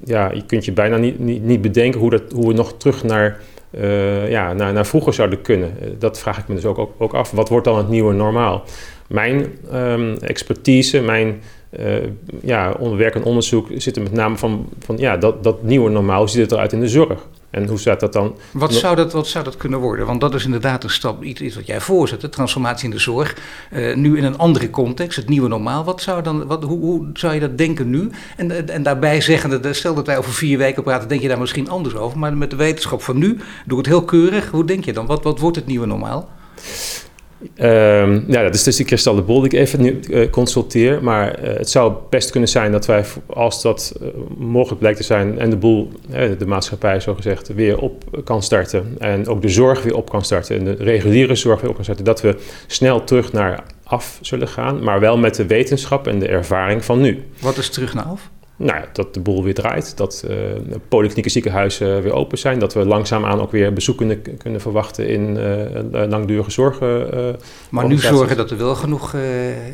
Ja, 0.03 0.31
je 0.33 0.45
kunt 0.45 0.65
je 0.65 0.71
bijna 0.71 0.97
niet, 0.97 1.19
niet, 1.19 1.43
niet 1.43 1.61
bedenken 1.61 1.99
hoe, 1.99 2.09
dat, 2.09 2.23
hoe 2.33 2.47
we 2.47 2.53
nog 2.53 2.77
terug 2.77 3.03
naar, 3.03 3.39
uh, 3.71 4.29
ja, 4.29 4.53
naar, 4.53 4.73
naar 4.73 4.85
vroeger 4.85 5.13
zouden 5.13 5.41
kunnen. 5.41 5.77
dat 5.99 6.19
vraag 6.19 6.37
ik 6.37 6.47
me 6.47 6.55
dus 6.55 6.65
ook, 6.65 6.89
ook, 6.97 7.13
af. 7.13 7.31
Wat 7.31 7.49
wordt 7.49 7.65
dan 7.65 7.77
het 7.77 7.89
nieuwe 7.89 8.13
normaal? 8.13 8.63
Mijn 9.07 9.45
um, 9.73 10.17
expertise, 10.17 11.01
mijn 11.01 11.41
uh, 11.79 11.95
ja, 12.41 12.77
werk 12.95 13.15
en 13.15 13.23
onderzoek 13.23 13.67
zit 13.77 13.95
er 13.95 14.03
met 14.03 14.11
name 14.11 14.37
van, 14.37 14.69
van 14.79 14.97
ja, 14.97 15.17
dat, 15.17 15.43
dat 15.43 15.63
nieuwe 15.63 15.89
normaal, 15.89 16.19
hoe 16.19 16.29
ziet 16.29 16.41
het 16.41 16.51
eruit 16.51 16.73
in 16.73 16.79
de 16.79 16.87
zorg? 16.87 17.27
En 17.49 17.67
hoe 17.67 17.79
staat 17.79 17.99
dat 17.99 18.13
dan? 18.13 18.35
Wat 18.51 18.73
zou 18.73 18.95
dat, 18.95 19.13
wat 19.13 19.27
zou 19.27 19.43
dat 19.43 19.57
kunnen 19.57 19.79
worden? 19.79 20.05
Want 20.05 20.21
dat 20.21 20.33
is 20.33 20.45
inderdaad 20.45 20.83
een 20.83 20.89
stap, 20.89 21.23
iets, 21.23 21.41
iets 21.41 21.55
wat 21.55 21.65
jij 21.65 21.81
voorzet, 21.81 22.21
de 22.21 22.29
transformatie 22.29 22.85
in 22.85 22.91
de 22.91 22.99
zorg. 22.99 23.35
Uh, 23.71 23.95
nu 23.95 24.17
in 24.17 24.23
een 24.23 24.37
andere 24.37 24.69
context, 24.69 25.17
het 25.17 25.29
nieuwe 25.29 25.47
normaal. 25.47 25.83
Wat 25.83 26.01
zou 26.01 26.21
dan, 26.21 26.47
wat, 26.47 26.63
hoe, 26.63 26.79
hoe 26.79 27.09
zou 27.13 27.33
je 27.33 27.39
dat 27.39 27.57
denken 27.57 27.89
nu? 27.89 28.09
En, 28.37 28.69
en 28.69 28.83
daarbij 28.83 29.21
zeggen, 29.21 29.75
stel 29.75 29.93
dat 29.93 30.07
wij 30.07 30.17
over 30.17 30.33
vier 30.33 30.57
weken 30.57 30.83
praten, 30.83 31.07
denk 31.07 31.21
je 31.21 31.27
daar 31.27 31.39
misschien 31.39 31.69
anders 31.69 31.95
over. 31.95 32.19
Maar 32.19 32.37
met 32.37 32.49
de 32.49 32.55
wetenschap 32.55 33.01
van 33.01 33.17
nu, 33.17 33.37
doe 33.65 33.77
het 33.77 33.87
heel 33.87 34.03
keurig. 34.03 34.49
Hoe 34.49 34.65
denk 34.65 34.85
je 34.85 34.93
dan? 34.93 35.05
Wat, 35.05 35.23
wat 35.23 35.39
wordt 35.39 35.55
het 35.55 35.65
nieuwe 35.65 35.85
normaal? 35.85 36.29
Um, 37.57 38.23
ja, 38.27 38.43
dat 38.43 38.53
is 38.53 38.63
dus 38.63 38.75
die 38.75 38.85
kristallen 38.85 39.25
bol 39.25 39.41
die 39.41 39.51
ik 39.51 39.59
even 39.59 39.81
nu 39.81 39.99
uh, 40.09 40.29
consulteer. 40.29 41.03
Maar 41.03 41.43
uh, 41.43 41.57
het 41.57 41.69
zou 41.69 41.93
best 42.09 42.29
kunnen 42.31 42.49
zijn 42.49 42.71
dat 42.71 42.85
wij, 42.85 43.05
als 43.25 43.61
dat 43.61 43.93
uh, 44.01 44.07
mogelijk 44.37 44.79
blijkt 44.79 44.97
te 44.97 45.03
zijn... 45.03 45.39
en 45.39 45.49
de 45.49 45.57
boel, 45.57 45.91
de 46.37 46.45
maatschappij 46.45 46.99
zo 46.99 47.15
gezegd, 47.15 47.53
weer 47.53 47.79
op 47.79 48.21
kan 48.23 48.43
starten... 48.43 48.95
en 48.99 49.27
ook 49.27 49.41
de 49.41 49.49
zorg 49.49 49.83
weer 49.83 49.95
op 49.95 50.09
kan 50.09 50.21
starten 50.21 50.57
en 50.57 50.63
de 50.63 50.83
reguliere 50.83 51.35
zorg 51.35 51.61
weer 51.61 51.69
op 51.69 51.75
kan 51.75 51.83
starten... 51.83 52.05
dat 52.05 52.21
we 52.21 52.35
snel 52.67 53.03
terug 53.03 53.33
naar 53.33 53.63
af 53.83 54.19
zullen 54.21 54.47
gaan, 54.47 54.83
maar 54.83 54.99
wel 54.99 55.17
met 55.17 55.35
de 55.35 55.45
wetenschap 55.45 56.07
en 56.07 56.19
de 56.19 56.27
ervaring 56.27 56.85
van 56.85 57.01
nu. 57.01 57.23
Wat 57.41 57.57
is 57.57 57.69
terug 57.69 57.93
naar 57.93 58.05
af? 58.05 58.29
Nou 58.63 58.79
ja, 58.79 58.85
dat 58.93 59.13
de 59.13 59.19
boel 59.19 59.43
weer 59.43 59.53
draait, 59.53 59.97
dat 59.97 60.25
uh, 60.29 60.35
polyklinieke 60.87 61.29
ziekenhuizen 61.29 62.01
weer 62.01 62.13
open 62.13 62.37
zijn, 62.37 62.59
dat 62.59 62.73
we 62.73 62.85
langzaamaan 62.85 63.41
ook 63.41 63.51
weer 63.51 63.73
bezoeken 63.73 64.37
kunnen 64.37 64.61
verwachten 64.61 65.07
in 65.07 65.37
uh, 65.37 66.07
langdurige 66.09 66.51
zorg. 66.51 66.79
Maar 67.69 67.87
nu 67.87 67.97
zorgen 67.97 68.37
dat 68.37 68.51
er 68.51 68.57
wel 68.57 68.75
genoeg 68.75 69.15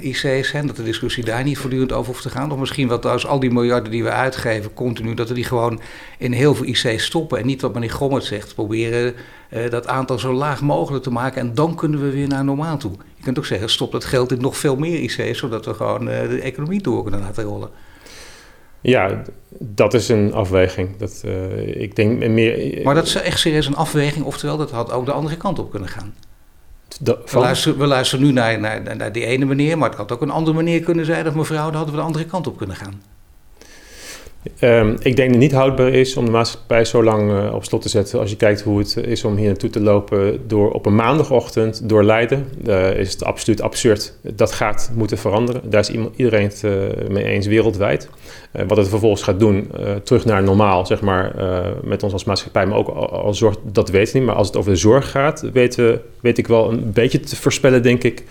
IC's 0.02 0.50
zijn, 0.50 0.68
dat 0.68 0.76
de 0.76 0.84
discussie 0.84 1.26
daar 1.26 1.44
niet 1.44 1.58
voortdurend 1.58 1.92
over 1.92 2.12
hoeft 2.12 2.24
te 2.24 2.30
gaan. 2.30 2.52
Of 2.52 2.60
misschien 2.60 2.88
wat 2.88 3.06
als 3.06 3.28
al 3.28 3.40
die 3.40 3.52
miljarden 3.52 3.92
die 3.92 4.04
we 4.04 4.10
uitgeven 4.10 4.74
continu, 4.74 5.14
dat 5.14 5.28
we 5.28 5.34
die 5.34 5.44
gewoon 5.44 5.82
in 6.18 6.32
heel 6.32 6.56
veel 6.56 6.66
IC's 6.66 7.04
stoppen 7.04 7.40
en 7.40 7.46
niet 7.46 7.62
wat 7.62 7.74
meneer 7.74 7.92
Gommert 7.92 8.24
zegt, 8.24 8.56
proberen 8.56 9.14
dat 9.70 9.88
aantal 9.88 10.20
zo 10.20 10.34
laag 10.34 10.62
mogelijk 10.62 11.04
te 11.04 11.12
maken 11.12 11.42
en 11.42 11.54
dan 11.54 11.76
kunnen 11.76 12.02
we 12.02 12.12
weer 12.12 12.28
naar 12.28 12.44
normaal 12.44 12.78
toe. 12.78 12.92
Je 13.16 13.24
kunt 13.24 13.38
ook 13.38 13.46
zeggen, 13.46 13.70
stop 13.70 13.92
dat 13.92 14.06
geld 14.06 14.32
in 14.32 14.42
nog 14.42 14.58
veel 14.58 14.76
meer 14.76 15.00
IC's, 15.00 15.40
zodat 15.40 15.66
we 15.66 15.74
gewoon 15.74 16.06
de 16.06 16.40
economie 16.42 16.82
door 16.82 17.02
kunnen 17.02 17.20
laten 17.20 17.44
rollen. 17.44 17.70
Ja, 18.82 19.22
dat 19.60 19.94
is 19.94 20.10
een 20.10 20.34
afweging. 20.34 20.98
Dat, 20.98 21.22
uh, 21.26 21.82
ik 21.82 21.96
denk 21.96 22.28
meer, 22.28 22.84
maar 22.84 22.96
dat 22.96 23.06
is 23.06 23.16
echt 23.16 23.40
serieus 23.40 23.66
een 23.66 23.76
afweging, 23.76 24.26
oftewel 24.26 24.58
dat 24.58 24.72
had 24.72 24.92
ook 24.92 25.06
de 25.06 25.12
andere 25.12 25.38
kant 25.38 25.60
op 25.60 25.72
kunnen 25.72 25.90
gaan. 25.90 26.14
van... 27.04 27.18
we, 27.26 27.40
luisteren, 27.40 27.78
we, 27.78 27.86
luisteren, 27.86 28.26
nu 28.26 28.32
naar, 28.32 28.60
naar, 28.60 28.96
naar, 28.96 29.12
die 29.12 29.26
ene 29.26 29.46
meneer, 29.46 29.78
maar 29.78 29.90
het 29.90 29.98
had 29.98 30.12
ook 30.12 30.22
een 30.22 30.30
andere 30.30 30.58
meneer 30.58 30.80
kunnen 30.80 31.06
zijn 31.06 31.28
of 31.28 31.34
mevrouw, 31.34 31.66
dan 31.66 31.76
hadden 31.76 31.94
we 31.94 32.00
de 32.00 32.06
andere 32.06 32.26
kant 32.26 32.48
op 32.48 32.58
kunnen 32.58 32.76
gaan. 32.76 33.02
Um, 34.62 34.92
ik 34.92 35.16
denk 35.16 35.18
dat 35.18 35.28
het 35.28 35.38
niet 35.38 35.52
houdbaar 35.52 35.90
is 35.90 36.18
om 36.18 36.26
de 36.26 36.32
maatschappij 36.32 36.86
zo 36.86 37.04
lang 37.04 37.32
uh, 37.32 37.54
op 37.54 37.64
slot 37.64 37.82
te 37.82 37.90
zetten. 37.90 38.20
Als 38.20 38.30
je 38.30 38.36
kijkt 38.36 38.62
hoe 38.62 38.80
het 38.80 38.98
is 38.98 39.24
om 39.24 39.36
hier 39.36 39.48
naartoe 39.48 39.70
te 39.70 39.80
lopen 39.80 40.48
door 40.48 40.72
op 40.72 40.86
een 40.86 40.96
maandagochtend 40.96 41.90
door 41.90 42.04
Leiden, 42.04 42.48
uh, 42.68 42.98
is 42.98 43.12
het 43.12 43.24
absoluut 43.24 43.62
absurd. 43.62 44.18
Dat 44.22 44.52
gaat 44.52 44.92
moeten 44.94 45.18
veranderen. 45.18 45.70
Daar 45.70 45.80
is 45.80 45.92
iedereen 46.16 46.44
het 46.44 46.64
mee 47.10 47.24
eens 47.24 47.48
wereldwijd. 47.48 48.10
wat 48.68 48.78
het 48.78 48.88
vervolgens 48.88 49.22
gaat 49.22 49.40
doen, 49.40 49.72
terug 50.04 50.26
naar 50.26 50.44
normaal, 50.44 50.86
zeg 50.86 51.02
maar, 51.02 51.36
met 51.84 52.04
ons 52.04 52.14
als 52.14 52.24
maatschappij, 52.24 52.66
maar 52.66 52.78
ook 52.78 52.88
als 52.88 53.38
zorg, 53.38 53.56
dat 53.72 53.90
weten 53.90 54.14
we 54.14 54.20
niet. 54.20 54.28
Maar 54.28 54.38
als 54.38 54.48
het 54.48 54.58
over 54.58 54.72
de 54.72 54.78
zorg 54.78 55.12
gaat, 55.12 55.46
weet 55.52 56.38
ik 56.38 56.48
wel 56.48 56.72
een 56.72 56.92
beetje 56.92 57.20
te 57.20 57.36
voorspellen, 57.36 57.84
denk 57.84 58.04
ik. 58.04 58.24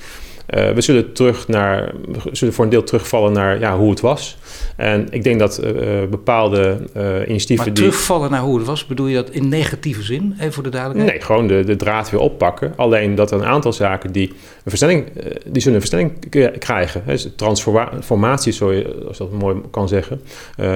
Uh, 0.54 0.70
we 0.70 0.80
zullen 0.80 1.12
terug 1.12 1.48
naar, 1.48 1.92
we 2.22 2.28
zullen 2.32 2.54
voor 2.54 2.64
een 2.64 2.70
deel 2.70 2.84
terugvallen 2.84 3.32
naar 3.32 3.58
ja, 3.58 3.76
hoe 3.76 3.90
het 3.90 4.00
was. 4.00 4.38
En 4.76 5.06
ik 5.10 5.22
denk 5.22 5.38
dat 5.38 5.60
uh, 5.64 5.70
bepaalde 6.10 6.78
uh, 6.96 7.28
initiatieven. 7.28 7.64
Maar 7.64 7.74
terugvallen 7.74 8.30
naar 8.30 8.40
hoe 8.40 8.58
het 8.58 8.66
was, 8.66 8.86
bedoel 8.86 9.06
je 9.06 9.14
dat 9.14 9.30
in 9.30 9.48
negatieve 9.48 10.02
zin? 10.02 10.34
Even 10.38 10.52
voor 10.52 10.62
de 10.62 10.68
duidelijkheid. 10.68 11.18
Nee, 11.18 11.26
gewoon 11.26 11.46
de, 11.46 11.64
de 11.64 11.76
draad 11.76 12.10
weer 12.10 12.20
oppakken. 12.20 12.72
Alleen 12.76 13.14
dat 13.14 13.30
er 13.30 13.38
een 13.38 13.46
aantal 13.46 13.72
zaken 13.72 14.12
die 14.12 14.28
een 14.28 14.36
versnelling, 14.64 15.06
die 15.46 15.62
zullen 15.62 15.80
een 15.80 15.86
versnelling 15.88 16.12
krijgen. 16.58 17.02
Dus 17.06 17.28
transformatie, 17.36 18.52
zo 18.52 18.72
je, 18.72 19.04
als 19.08 19.18
dat 19.18 19.32
mooi 19.32 19.60
kan 19.70 19.88
zeggen. 19.88 20.20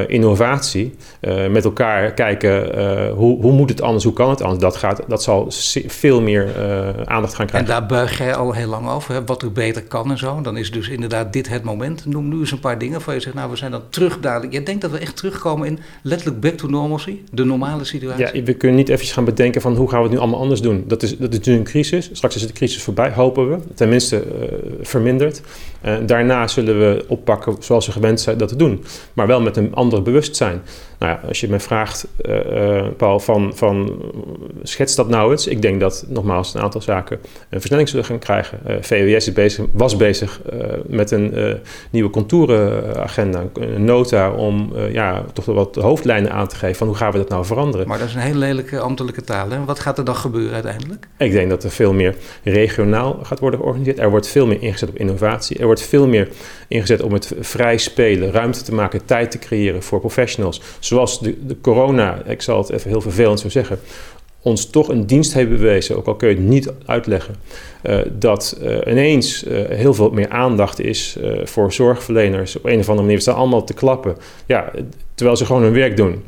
innovatie. 0.06 0.94
met 1.50 1.64
elkaar 1.64 2.12
kijken 2.12 3.10
hoe, 3.10 3.40
hoe 3.40 3.52
moet 3.52 3.68
het 3.68 3.82
anders, 3.82 4.04
hoe 4.04 4.12
kan 4.12 4.30
het 4.30 4.42
anders. 4.42 4.60
Dat, 4.60 4.76
gaat, 4.76 5.02
dat 5.08 5.22
zal 5.22 5.46
veel 5.86 6.20
meer 6.20 6.46
aandacht 7.04 7.34
gaan 7.34 7.46
krijgen. 7.46 7.72
En 7.72 7.78
daar 7.78 7.86
buig 7.86 8.18
jij 8.18 8.34
al 8.34 8.52
heel 8.52 8.68
lang 8.68 8.88
over, 8.88 9.14
hè? 9.14 9.24
wat 9.24 9.42
er 9.42 9.52
beter 9.64 9.82
kan 9.82 10.10
en 10.10 10.18
zo. 10.18 10.40
Dan 10.40 10.56
is 10.56 10.70
dus 10.70 10.88
inderdaad 10.88 11.32
dit 11.32 11.48
het 11.48 11.62
moment. 11.62 12.06
Noem 12.06 12.28
nu 12.28 12.38
eens 12.38 12.50
een 12.50 12.60
paar 12.60 12.78
dingen 12.78 13.00
waar 13.04 13.14
je 13.14 13.20
zegt, 13.20 13.34
nou 13.34 13.50
we 13.50 13.56
zijn 13.56 13.70
dan 13.70 13.82
terug 13.88 14.20
dadelijk. 14.20 14.52
Je 14.52 14.62
denkt 14.62 14.80
dat 14.80 14.90
we 14.90 14.98
echt 14.98 15.16
terugkomen 15.16 15.66
in 15.66 15.78
letterlijk 16.02 16.40
back 16.40 16.52
to 16.52 16.68
normalcy, 16.68 17.16
de 17.30 17.44
normale 17.44 17.84
situatie? 17.84 18.36
Ja, 18.36 18.42
we 18.42 18.54
kunnen 18.54 18.76
niet 18.76 18.88
even 18.88 19.06
gaan 19.06 19.24
bedenken 19.24 19.60
van 19.60 19.76
hoe 19.76 19.88
gaan 19.88 19.98
we 19.98 20.04
het 20.04 20.12
nu 20.12 20.18
allemaal 20.18 20.40
anders 20.40 20.60
doen. 20.60 20.84
Dat 20.86 21.02
is, 21.02 21.16
dat 21.16 21.32
is 21.32 21.40
nu 21.40 21.54
een 21.54 21.64
crisis. 21.64 22.10
Straks 22.12 22.34
is 22.34 22.46
de 22.46 22.52
crisis 22.52 22.82
voorbij, 22.82 23.12
hopen 23.12 23.50
we. 23.50 23.58
Tenminste 23.74 24.24
uh, 24.24 24.58
verminderd. 24.82 25.42
Uh, 25.84 25.94
daarna 26.06 26.46
zullen 26.46 26.78
we 26.78 27.04
oppakken 27.08 27.56
zoals 27.58 27.86
we 27.86 27.92
gewend 27.92 28.20
zijn 28.20 28.38
dat 28.38 28.48
te 28.48 28.56
doen. 28.56 28.84
Maar 29.12 29.26
wel 29.26 29.40
met 29.40 29.56
een 29.56 29.74
ander 29.74 30.02
bewustzijn. 30.02 30.62
Nou 30.98 31.12
ja, 31.12 31.28
als 31.28 31.40
je 31.40 31.48
me 31.48 31.60
vraagt, 31.60 32.06
uh, 32.28 32.86
Paul, 32.96 33.20
van, 33.20 33.52
van 33.54 34.02
schets 34.62 34.94
dat 34.94 35.08
nou 35.08 35.30
eens. 35.30 35.46
Ik 35.46 35.62
denk 35.62 35.80
dat 35.80 36.04
nogmaals 36.08 36.54
een 36.54 36.60
aantal 36.60 36.80
zaken 36.80 37.18
een 37.50 37.58
versnelling 37.58 37.88
zullen 37.88 38.04
gaan 38.04 38.18
krijgen. 38.18 38.58
VWS 38.80 39.26
is 39.26 39.32
bezig, 39.32 39.64
was 39.72 39.96
bezig 39.96 40.40
met 40.86 41.10
een 41.10 41.58
nieuwe 41.90 42.10
contourenagenda, 42.10 43.44
een 43.54 43.84
nota 43.84 44.30
om 44.30 44.72
ja, 44.92 45.24
toch 45.32 45.44
wat 45.44 45.74
hoofdlijnen 45.74 46.32
aan 46.32 46.48
te 46.48 46.56
geven 46.56 46.76
van 46.76 46.86
hoe 46.86 46.96
gaan 46.96 47.12
we 47.12 47.18
dat 47.18 47.28
nou 47.28 47.44
veranderen. 47.44 47.88
Maar 47.88 47.98
dat 47.98 48.08
is 48.08 48.14
een 48.14 48.20
hele 48.20 48.38
lelijke 48.38 48.80
ambtelijke 48.80 49.22
taal. 49.22 49.50
Hè? 49.50 49.64
Wat 49.64 49.78
gaat 49.78 49.98
er 49.98 50.04
dan 50.04 50.16
gebeuren 50.16 50.52
uiteindelijk? 50.52 51.08
Ik 51.16 51.32
denk 51.32 51.50
dat 51.50 51.64
er 51.64 51.70
veel 51.70 51.92
meer 51.92 52.14
regionaal 52.44 53.18
gaat 53.22 53.38
worden 53.38 53.58
georganiseerd. 53.60 53.98
Er 53.98 54.10
wordt 54.10 54.28
veel 54.28 54.46
meer 54.46 54.62
ingezet 54.62 54.88
op 54.88 54.96
innovatie. 54.96 55.58
Er 55.58 55.66
wordt 55.72 55.88
veel 55.88 56.06
meer 56.06 56.28
ingezet 56.68 57.02
om 57.02 57.12
het 57.12 57.32
vrij 57.40 57.78
spelen, 57.78 58.30
ruimte 58.30 58.62
te 58.62 58.74
maken, 58.74 59.04
tijd 59.04 59.30
te 59.30 59.38
creëren 59.38 59.82
voor 59.82 60.00
professionals 60.00 60.60
zoals 60.78 61.20
de, 61.20 61.46
de 61.46 61.56
corona, 61.60 62.22
ik 62.24 62.42
zal 62.42 62.58
het 62.58 62.70
even 62.70 62.90
heel 62.90 63.00
vervelend 63.00 63.40
zo 63.40 63.48
zeggen, 63.48 63.78
ons 64.42 64.70
toch 64.70 64.88
een 64.88 65.06
dienst 65.06 65.34
heeft 65.34 65.48
bewezen, 65.48 65.96
ook 65.96 66.06
al 66.06 66.14
kun 66.14 66.28
je 66.28 66.34
het 66.34 66.44
niet 66.44 66.72
uitleggen, 66.86 67.34
uh, 67.82 67.98
dat 68.18 68.58
uh, 68.62 68.76
ineens 68.86 69.44
uh, 69.44 69.68
heel 69.68 69.94
veel 69.94 70.10
meer 70.10 70.28
aandacht 70.28 70.80
is 70.80 71.16
voor 71.44 71.72
zorgverleners. 71.72 72.56
Op 72.56 72.64
een 72.64 72.78
of 72.78 72.88
andere 72.88 73.06
manier 73.06 73.20
staan 73.20 73.34
allemaal 73.34 73.64
te 73.64 73.74
klappen, 73.74 74.16
ja, 74.46 74.70
terwijl 75.14 75.36
ze 75.36 75.46
gewoon 75.46 75.62
hun 75.62 75.72
werk 75.72 75.96
doen. 75.96 76.22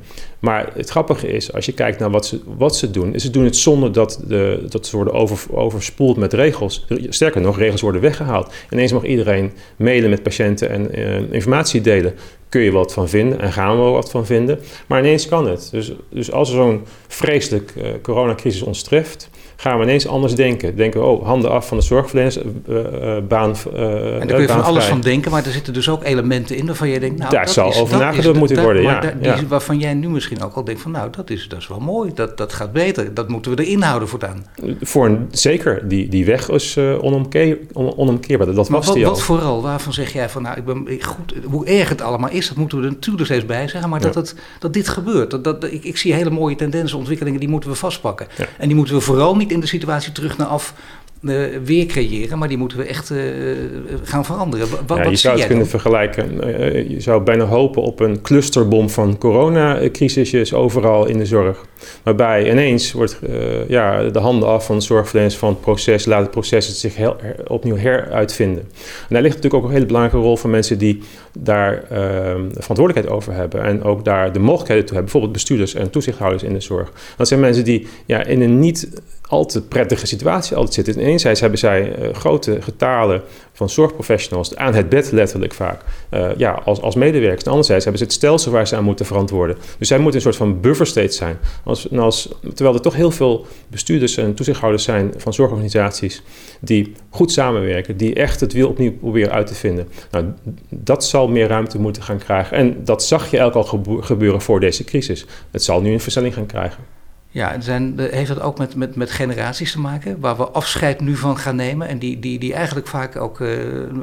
Maar 0.45 0.71
het 0.75 0.91
grappige 0.91 1.29
is, 1.29 1.53
als 1.53 1.67
je 1.67 1.73
kijkt 1.73 1.99
naar 1.99 2.11
wat 2.11 2.27
ze, 2.27 2.41
wat 2.57 2.77
ze 2.77 2.91
doen, 2.91 3.15
is 3.15 3.23
ze 3.23 3.31
doen 3.31 3.45
het 3.45 3.57
zonder 3.57 3.93
dat, 3.93 4.21
de, 4.27 4.65
dat 4.69 4.87
ze 4.87 4.97
worden 4.97 5.15
over, 5.15 5.57
overspoeld 5.57 6.17
met 6.17 6.33
regels. 6.33 6.87
Sterker 7.09 7.41
nog, 7.41 7.59
regels 7.59 7.81
worden 7.81 8.01
weggehaald. 8.01 8.53
Ineens 8.71 8.93
mag 8.93 9.05
iedereen 9.05 9.53
mailen 9.77 10.11
met 10.11 10.23
patiënten 10.23 10.71
en 10.71 10.99
uh, 10.99 11.33
informatie 11.33 11.81
delen. 11.81 12.15
Kun 12.49 12.61
je 12.61 12.73
wat 12.73 12.93
van 12.93 13.09
vinden 13.09 13.41
en 13.41 13.53
gaan 13.53 13.85
we 13.85 13.91
wat 13.91 14.11
van 14.11 14.27
vinden. 14.27 14.59
Maar 14.87 15.01
ineens 15.01 15.29
kan 15.29 15.49
het. 15.49 15.69
Dus, 15.71 15.93
dus 16.09 16.33
als 16.33 16.49
er 16.49 16.55
zo'n 16.55 16.83
vreselijk 17.09 17.73
uh, 17.77 17.85
coronacrisis 18.03 18.63
ons 18.63 18.83
treft, 18.83 19.31
gaan 19.57 19.79
we 19.79 19.85
ineens 19.85 20.07
anders 20.07 20.35
denken. 20.35 20.77
Denken 20.77 21.01
we, 21.01 21.07
oh, 21.07 21.27
handen 21.27 21.51
af 21.51 21.69
van 21.69 21.77
de 21.77 21.83
zorgverleners, 21.83 22.39
uh, 22.39 22.45
uh, 22.69 23.17
baan 23.29 23.55
uh, 23.75 24.13
En 24.13 24.19
daar 24.19 24.27
kun 24.27 24.41
je 24.41 24.49
van 24.49 24.65
alles 24.65 24.85
van 24.85 25.01
denken, 25.01 25.31
maar 25.31 25.47
er 25.47 25.53
zitten 25.53 25.73
dus 25.73 25.89
ook 25.89 26.05
elementen 26.05 26.57
in 26.57 26.67
waarvan 26.67 26.89
je 26.89 27.01
denkt... 27.01 27.19
Nou, 27.19 27.31
Daar 27.31 27.49
zal 27.49 27.69
is, 27.69 27.79
over 27.79 27.99
nagedacht 27.99 28.39
moeten 28.39 28.57
dat, 28.57 28.65
worden, 28.65 28.83
ja, 28.83 29.01
da, 29.01 29.13
ja. 29.21 29.37
Die, 29.37 29.49
waarvan 29.49 29.79
jij 29.79 29.95
nu 29.95 30.09
misschien 30.09 30.43
ook 30.43 30.55
al 30.55 30.65
denkt 30.65 30.81
van, 30.81 30.91
nou, 30.91 31.11
dat 31.11 31.31
is, 31.31 31.49
dat 31.49 31.59
is 31.59 31.69
wel 31.69 31.81
mooi, 31.81 32.11
dat, 32.15 32.37
dat 32.37 32.53
gaat 32.53 32.73
beter. 32.73 33.15
Dat 33.15 33.29
moeten 33.29 33.57
we 33.57 33.65
erin 33.65 33.83
houden 33.83 34.09
voortaan. 34.09 34.47
Voor 34.81 35.07
een, 35.07 35.29
zeker, 35.31 35.89
die, 35.89 36.09
die 36.09 36.25
weg 36.25 36.51
is 36.51 36.79
onomkeer, 36.79 37.59
on, 37.73 37.97
onomkeerbaar, 37.97 38.47
dat 38.47 38.69
maar 38.69 38.79
was 38.79 38.87
wat, 38.87 38.95
die 38.95 39.07
al. 39.07 39.11
wat 39.11 39.23
vooral, 39.23 39.63
waarvan 39.63 39.93
zeg 39.93 40.13
jij 40.13 40.29
van, 40.29 40.43
nou, 40.43 40.57
ik 40.57 40.65
ben, 40.65 40.85
ik, 40.89 41.03
goed, 41.03 41.35
hoe 41.45 41.67
erg 41.67 41.89
het 41.89 42.03
allemaal 42.03 42.31
is, 42.31 42.49
dat 42.49 42.57
moeten 42.57 42.79
we 42.79 42.85
er 42.85 42.91
natuurlijk 42.91 43.27
steeds 43.27 43.47
bij 43.47 43.69
zeggen, 43.69 43.91
maar 43.91 44.01
dat, 44.01 44.15
het, 44.15 44.35
dat 44.59 44.73
dit 44.73 44.89
gebeurt. 44.89 45.31
Dat, 45.31 45.45
dat, 45.45 45.65
ik, 45.65 45.85
ik 45.85 45.97
zie 45.97 46.15
hele 46.15 46.31
mooie 46.31 46.57
tendensen, 46.57 46.99
ontwikkelingen, 46.99 47.41
die 47.41 47.49
moeten 47.49 47.71
we 47.71 47.77
vastpakken. 47.77 48.27
En 48.59 48.67
die 48.67 48.77
moeten 48.77 48.95
we 48.95 49.01
vooral 49.01 49.37
niet 49.37 49.44
in 49.51 49.61
de 49.61 49.67
situatie 49.67 50.13
terug 50.13 50.39
naar 50.39 50.47
af 50.47 50.75
uh, 51.25 51.45
weer 51.65 51.87
creëren, 51.87 52.39
maar 52.39 52.49
die 52.49 52.59
moeten 52.59 52.79
we 52.79 52.85
echt 52.85 53.11
uh, 53.11 53.19
gaan 54.03 54.25
veranderen. 54.25 54.67
Ja, 54.87 55.03
je 55.03 55.17
zou 55.17 55.39
het 55.39 55.47
kunnen 55.47 55.67
vergelijken. 55.67 56.49
Uh, 56.49 56.89
je 56.89 57.01
zou 57.01 57.23
bijna 57.23 57.45
hopen 57.45 57.83
op 57.83 58.01
een 58.01 58.23
clusterbom 58.23 58.91
van 58.91 59.19
coronacrisisjes 59.19 60.53
overal 60.53 61.07
in 61.07 61.19
de 61.19 61.27
zorg. 61.27 61.65
Waarbij 62.03 62.51
ineens 62.51 62.93
wordt 62.93 63.19
ja, 63.69 64.03
de 64.03 64.19
handen 64.19 64.49
af 64.49 64.67
van 64.67 64.83
zorgverleners 64.83 65.37
van 65.37 65.49
het 65.49 65.61
proces, 65.61 66.05
laat 66.05 66.21
het 66.21 66.31
proces 66.31 66.67
het 66.67 66.77
zich 66.77 66.97
heel, 66.97 67.17
her, 67.21 67.51
opnieuw 67.51 67.77
heruitvinden. 67.77 68.63
En 68.83 69.09
daar 69.09 69.23
ligt 69.23 69.35
natuurlijk 69.35 69.63
ook 69.63 69.69
een 69.69 69.75
hele 69.75 69.87
belangrijke 69.87 70.27
rol 70.27 70.37
van 70.37 70.51
mensen 70.51 70.79
die 70.79 71.03
daar 71.39 71.85
verantwoordelijkheid 72.51 73.09
over 73.09 73.33
hebben 73.33 73.63
en 73.63 73.83
ook 73.83 74.05
daar 74.05 74.33
de 74.33 74.39
mogelijkheden 74.39 74.85
toe 74.85 74.95
hebben, 74.95 75.13
bijvoorbeeld 75.13 75.33
bestuurders 75.33 75.75
en 75.75 75.91
toezichthouders 75.91 76.43
in 76.43 76.53
de 76.53 76.61
zorg. 76.61 76.93
Dat 77.17 77.29
zijn 77.29 77.41
mensen 77.41 77.65
die 77.65 77.87
ja, 78.07 78.25
in 78.25 78.41
een 78.41 78.59
niet 78.59 79.03
al 79.29 79.47
te 79.47 79.63
prettige 79.63 80.07
situatie 80.07 80.57
altijd 80.57 80.75
zitten. 80.75 80.95
En 80.95 81.01
enerzijds 81.01 81.41
hebben 81.41 81.59
zij 81.59 81.99
uh, 81.99 82.15
grote 82.15 82.63
getalen 82.63 83.23
van 83.53 83.71
zorgprofessionals 83.71 84.57
aan 84.57 84.75
het 84.75 84.89
bed 84.89 85.13
letterlijk 85.13 85.55
vaak, 85.55 85.81
uh, 86.11 86.31
ja, 86.37 86.53
als, 86.65 86.81
als 86.81 86.95
medewerkers. 86.95 87.43
En 87.43 87.51
anderzijds 87.51 87.85
hebben 87.85 88.03
ze 88.03 88.07
het 88.07 88.17
stelsel 88.17 88.53
waar 88.53 88.67
ze 88.67 88.77
aan 88.77 88.85
moeten 88.85 89.07
verantwoorden. 89.07 89.57
Dus 89.79 89.89
zij 89.89 89.99
moeten 89.99 90.15
een 90.15 90.23
soort 90.23 90.37
van 90.37 90.61
buffer 90.61 90.87
state 90.87 91.13
zijn. 91.13 91.37
Als, 91.65 91.91
als, 91.97 92.29
terwijl 92.55 92.77
er 92.77 92.83
toch 92.83 92.95
heel 92.95 93.11
veel 93.11 93.47
bestuurders 93.69 94.17
en 94.17 94.35
toezichthouders 94.35 94.85
zijn 94.85 95.13
van 95.17 95.35
zorgorganisaties 95.35 96.23
die 96.61 96.93
goed 97.11 97.33
samenwerken, 97.33 97.97
die 97.97 98.15
echt 98.15 98.41
het 98.41 98.53
wiel 98.53 98.69
opnieuw 98.69 98.93
proberen 98.93 99.33
uit 99.33 99.47
te 99.47 99.55
vinden. 99.55 99.89
Nou, 100.11 100.25
dat 100.69 101.05
zal 101.05 101.29
meer 101.29 101.49
ruimte 101.49 101.81
moeten 101.81 102.03
gaan 102.03 102.19
krijgen. 102.19 102.57
En 102.57 102.85
dat 102.85 103.05
zag 103.05 103.31
je 103.31 103.39
elk 103.39 103.55
al 103.55 103.65
gebeuren 104.01 104.41
voor 104.41 104.61
deze 104.61 104.85
crisis. 104.85 105.27
Het 105.51 105.63
zal 105.63 105.81
nu 105.81 105.93
een 105.93 106.01
versnelling 106.01 106.35
gaan 106.35 106.47
krijgen. 106.47 106.94
Ja, 107.35 107.61
zijn, 107.61 107.95
heeft 107.99 108.29
dat 108.29 108.41
ook 108.41 108.59
met, 108.59 108.75
met, 108.75 108.97
met 108.97 109.11
generaties 109.11 109.73
te 109.73 109.81
maken, 109.81 110.21
waar 110.21 110.37
we 110.37 110.49
afscheid 110.49 111.01
nu 111.01 111.17
van 111.17 111.37
gaan 111.37 111.57
nemen 111.57 111.89
en 111.89 111.99
die, 111.99 112.19
die, 112.19 112.39
die 112.39 112.55
eigenlijk 112.55 112.87
vaak 112.87 113.17
ook 113.17 113.41
uh, 113.41 113.51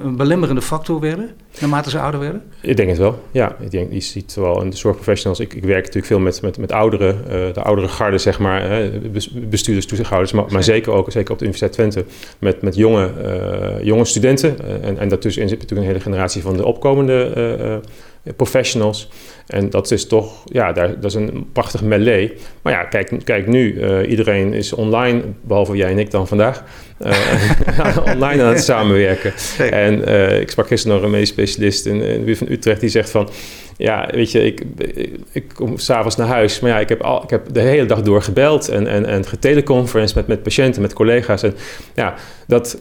een 0.04 0.16
belemmerende 0.16 0.62
factor 0.62 1.00
werden, 1.00 1.30
naarmate 1.60 1.90
ze 1.90 2.00
ouder 2.00 2.20
werden? 2.20 2.44
Ik 2.62 2.78
denk 2.78 2.90
het 2.90 2.98
wel, 2.98 3.24
ja. 3.32 3.56
Ik 3.60 3.72
denk, 3.72 3.92
je 3.92 4.00
ziet 4.00 4.36
wel 4.36 4.62
in 4.62 4.70
de 4.70 4.76
zorgprofessionals, 4.76 5.40
ik, 5.40 5.54
ik 5.54 5.64
werk 5.64 5.80
natuurlijk 5.80 6.06
veel 6.06 6.20
met, 6.20 6.42
met, 6.42 6.58
met 6.58 6.72
ouderen, 6.72 7.18
uh, 7.26 7.54
de 7.54 7.62
oudere 7.62 7.88
garde 7.88 8.18
zeg 8.18 8.40
maar, 8.40 8.90
bestuurders, 9.50 9.86
toezichthouders, 9.86 10.32
maar, 10.32 10.46
maar 10.50 10.64
zeker 10.64 10.92
ook, 10.92 11.12
zeker 11.12 11.32
op 11.32 11.40
de 11.40 11.46
Universiteit 11.46 11.92
Twente, 11.92 12.06
met, 12.40 12.62
met 12.62 12.76
jonge, 12.76 13.12
uh, 13.80 13.86
jonge 13.86 14.06
studenten. 14.06 14.84
en, 14.84 14.98
en 14.98 15.10
daartussenin 15.10 15.50
zit 15.50 15.60
natuurlijk 15.60 15.88
een 15.88 15.94
hele 15.94 16.04
generatie 16.04 16.42
van 16.42 16.58
de 16.58 16.66
opkomende 16.66 17.82
professionals. 18.36 19.10
En 19.48 19.70
dat 19.70 19.92
is 19.92 20.08
toch, 20.08 20.44
ja, 20.46 20.72
daar, 20.72 21.00
dat 21.00 21.04
is 21.04 21.14
een 21.14 21.50
prachtig 21.54 21.82
melee. 21.82 22.34
Maar 22.62 22.74
ja, 22.74 22.84
kijk, 22.84 23.12
kijk 23.24 23.48
nu, 23.48 23.74
uh, 23.74 24.10
iedereen 24.10 24.54
is 24.54 24.74
online, 24.74 25.22
behalve 25.42 25.76
jij 25.76 25.92
en 25.92 26.00
ik 26.00 26.12
dan 26.12 26.28
vandaag, 26.28 26.64
uh, 27.06 27.98
online 28.14 28.44
aan 28.44 28.54
het 28.54 28.64
samenwerken. 28.64 29.34
En 29.72 30.10
uh, 30.10 30.40
ik 30.40 30.52
sprak 30.52 30.68
gisteren 30.68 30.96
nog 30.96 31.06
een 31.06 31.12
medisch 31.12 31.30
specialist 31.30 31.86
in, 31.86 32.02
in 32.02 32.20
de 32.20 32.26
buurt 32.26 32.38
van 32.38 32.50
Utrecht, 32.50 32.80
die 32.80 32.90
zegt 32.90 33.10
van, 33.10 33.30
ja, 33.78 34.10
weet 34.12 34.32
je, 34.32 34.46
ik, 34.46 34.64
ik 35.32 35.44
kom 35.54 35.78
s'avonds 35.78 36.16
naar 36.16 36.28
huis, 36.28 36.60
maar 36.60 36.72
ja, 36.72 36.80
ik 36.80 36.90
heb, 36.90 37.02
al, 37.02 37.24
ik 37.24 37.30
heb 37.30 37.54
de 37.54 37.60
hele 37.60 37.86
dag 37.86 38.02
door 38.02 38.22
gebeld 38.22 38.70
en, 38.70 38.88
en, 38.88 39.06
en 39.06 39.26
geteleconference 39.26 40.16
met, 40.16 40.28
met 40.28 40.44
patiënten, 40.44 40.82
met 40.82 40.94
collega's. 40.94 41.44
En 41.44 41.56
ja, 41.96 42.14
dat, 42.48 42.78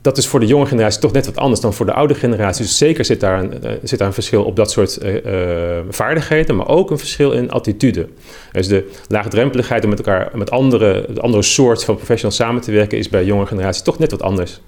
dat 0.00 0.18
is 0.18 0.26
voor 0.26 0.40
de 0.40 0.46
jonge 0.46 0.66
generatie 0.66 1.00
toch 1.00 1.12
net 1.12 1.26
wat 1.26 1.36
anders 1.36 1.60
dan 1.60 1.74
voor 1.74 1.86
de 1.86 1.92
oude 1.92 2.14
generatie. 2.14 2.64
Dus 2.64 2.78
zeker 2.78 3.04
zit 3.04 3.20
daar 3.20 3.38
een, 3.38 3.52
uh, 3.64 3.70
zit 3.82 3.98
daar 3.98 4.08
een 4.08 4.14
verschil 4.14 4.44
op 4.44 4.56
dat 4.56 4.70
soort 4.70 4.98
uh, 5.02 5.78
vaardigheden, 5.90 6.56
maar 6.56 6.68
ook 6.68 6.90
een 6.90 6.98
verschil 6.98 7.32
in 7.32 7.50
attitude. 7.50 8.08
Dus 8.52 8.68
de 8.68 8.90
laagdrempeligheid 9.08 9.84
om 9.84 9.90
met 9.90 9.98
elkaar, 9.98 10.30
met 10.34 10.50
andere, 10.50 11.08
andere 11.20 11.42
soort 11.42 11.84
van 11.84 11.96
professionals 11.96 12.36
samen 12.36 12.62
te 12.62 12.72
werken, 12.72 12.98
is 12.98 13.08
bij 13.08 13.24
jonge 13.24 13.46
generatie 13.46 13.82
toch 13.82 13.98
net 13.98 14.10
wat 14.10 14.22
anders. 14.22 14.60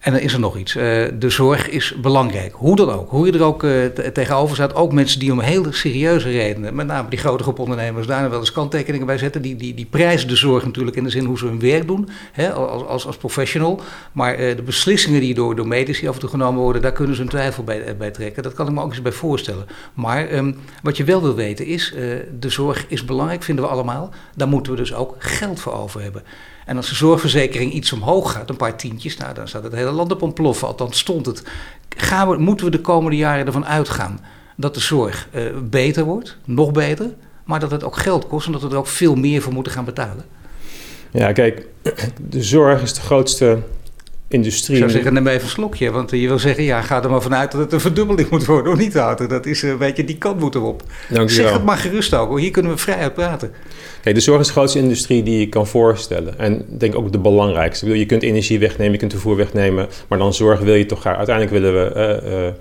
En 0.00 0.12
dan 0.12 0.20
is 0.20 0.32
er 0.32 0.40
nog 0.40 0.56
iets. 0.56 0.76
Uh, 0.76 0.82
de 1.18 1.30
zorg 1.30 1.68
is 1.68 1.94
belangrijk. 2.00 2.52
Hoe 2.54 2.76
dan 2.76 2.90
ook. 2.90 3.10
Hoe 3.10 3.26
je 3.26 3.32
er 3.32 3.42
ook 3.42 3.62
uh, 3.62 3.84
tegenover 4.12 4.56
staat. 4.56 4.74
Ook 4.74 4.92
mensen 4.92 5.18
die 5.20 5.32
om 5.32 5.40
hele 5.40 5.72
serieuze 5.72 6.30
redenen, 6.30 6.74
met 6.74 6.86
name 6.86 7.08
die 7.08 7.18
grote 7.18 7.42
groep 7.42 7.58
ondernemers, 7.58 8.06
daar 8.06 8.30
wel 8.30 8.38
eens 8.38 8.52
kanttekeningen 8.52 9.06
bij 9.06 9.18
zetten. 9.18 9.42
Die, 9.42 9.56
die, 9.56 9.74
die 9.74 9.86
prijzen 9.86 10.28
de 10.28 10.36
zorg 10.36 10.64
natuurlijk 10.64 10.96
in 10.96 11.04
de 11.04 11.10
zin 11.10 11.24
hoe 11.24 11.38
ze 11.38 11.46
hun 11.46 11.60
werk 11.60 11.86
doen. 11.86 12.08
Hè, 12.32 12.52
als, 12.52 12.82
als, 12.82 13.06
als 13.06 13.16
professional. 13.16 13.80
Maar 14.12 14.40
uh, 14.40 14.56
de 14.56 14.62
beslissingen 14.62 15.20
die 15.20 15.34
door, 15.34 15.56
door 15.56 15.66
medici 15.66 16.08
af 16.08 16.14
en 16.14 16.20
toe 16.20 16.28
genomen 16.28 16.62
worden, 16.62 16.82
daar 16.82 16.92
kunnen 16.92 17.16
ze 17.16 17.22
een 17.22 17.28
twijfel 17.28 17.64
bij, 17.64 17.96
bij 17.96 18.10
trekken. 18.10 18.42
Dat 18.42 18.54
kan 18.54 18.66
ik 18.66 18.72
me 18.72 18.82
ook 18.82 18.90
eens 18.90 19.02
bij 19.02 19.12
voorstellen. 19.12 19.66
Maar 19.94 20.32
um, 20.32 20.56
wat 20.82 20.96
je 20.96 21.04
wel 21.04 21.22
wil 21.22 21.34
weten 21.34 21.66
is, 21.66 21.94
de 22.38 22.50
zorg 22.50 22.84
is 22.88 23.04
belangrijk, 23.04 23.42
vinden 23.42 23.64
we 23.64 23.70
allemaal. 23.70 24.10
Daar 24.36 24.48
moeten 24.48 24.72
we 24.72 24.78
dus 24.78 24.94
ook 24.94 25.14
geld 25.18 25.60
voor 25.60 25.72
over 25.72 26.02
hebben. 26.02 26.22
En 26.70 26.76
als 26.76 26.88
de 26.88 26.94
zorgverzekering 26.94 27.72
iets 27.72 27.92
omhoog 27.92 28.32
gaat, 28.32 28.50
een 28.50 28.56
paar 28.56 28.76
tientjes, 28.76 29.16
nou, 29.16 29.34
dan 29.34 29.48
staat 29.48 29.62
het 29.62 29.72
hele 29.72 29.90
land 29.90 30.12
op 30.12 30.22
ontploffen. 30.22 30.68
Althans 30.68 30.98
stond 30.98 31.26
het. 31.26 31.42
Gaan 31.96 32.28
we, 32.28 32.36
moeten 32.36 32.66
we 32.66 32.72
de 32.72 32.80
komende 32.80 33.16
jaren 33.16 33.46
ervan 33.46 33.66
uitgaan 33.66 34.20
dat 34.56 34.74
de 34.74 34.80
zorg 34.80 35.28
uh, 35.34 35.42
beter 35.62 36.04
wordt, 36.04 36.36
nog 36.44 36.72
beter, 36.72 37.14
maar 37.44 37.60
dat 37.60 37.70
het 37.70 37.84
ook 37.84 37.96
geld 37.96 38.26
kost 38.26 38.46
en 38.46 38.52
dat 38.52 38.62
we 38.62 38.68
er 38.68 38.76
ook 38.76 38.86
veel 38.86 39.14
meer 39.14 39.42
voor 39.42 39.52
moeten 39.52 39.72
gaan 39.72 39.84
betalen? 39.84 40.24
Ja, 41.10 41.32
kijk, 41.32 41.66
de 42.28 42.42
zorg 42.42 42.82
is 42.82 42.94
de 42.94 43.00
grootste 43.00 43.58
industrie. 44.32 44.76
Ik 44.76 44.82
zou 44.82 44.90
zeggen, 44.90 45.12
neem 45.12 45.26
even 45.26 45.42
een 45.42 45.48
slokje. 45.48 45.90
Want 45.90 46.10
je 46.10 46.28
wil 46.28 46.38
zeggen, 46.38 46.64
ja, 46.64 46.82
ga 46.82 47.02
er 47.02 47.10
maar 47.10 47.22
vanuit 47.22 47.52
dat 47.52 47.60
het 47.60 47.72
een 47.72 47.80
verdubbeling 47.80 48.30
moet 48.30 48.44
worden, 48.44 48.72
of 48.72 48.78
niet, 48.78 48.94
Wouter? 48.94 49.28
Dat 49.28 49.46
is 49.46 49.62
een 49.62 49.78
beetje, 49.78 50.04
die 50.04 50.18
kant 50.18 50.40
moet 50.40 50.54
erop. 50.54 50.82
Dank 51.08 51.30
zeg 51.30 51.52
het 51.52 51.64
maar 51.64 51.76
gerust 51.76 52.14
ook, 52.14 52.38
hier 52.38 52.50
kunnen 52.50 52.72
we 52.72 52.78
vrij 52.78 52.96
uit 52.96 53.14
praten. 53.14 53.52
Kijk, 54.02 54.14
de 54.14 54.20
zorg 54.20 54.40
is 54.40 54.46
de 54.46 54.52
grootste 54.52 54.78
industrie 54.78 55.22
die 55.22 55.38
je 55.38 55.48
kan 55.48 55.66
voorstellen. 55.66 56.38
En 56.38 56.64
denk 56.68 56.96
ook 56.96 57.12
de 57.12 57.18
belangrijkste. 57.18 57.84
Ik 57.84 57.90
bedoel, 57.90 58.02
je 58.02 58.08
kunt 58.08 58.22
energie 58.22 58.58
wegnemen, 58.58 58.92
je 58.92 58.98
kunt 58.98 59.12
vervoer 59.12 59.36
wegnemen, 59.36 59.88
maar 60.08 60.18
dan 60.18 60.34
zorg 60.34 60.60
wil 60.60 60.74
je 60.74 60.86
toch 60.86 61.00
graag. 61.00 61.16
Uiteindelijk 61.16 61.56
willen 61.56 61.74
we... 61.74 62.20
Uh, 62.24 62.32
uh, 62.32 62.52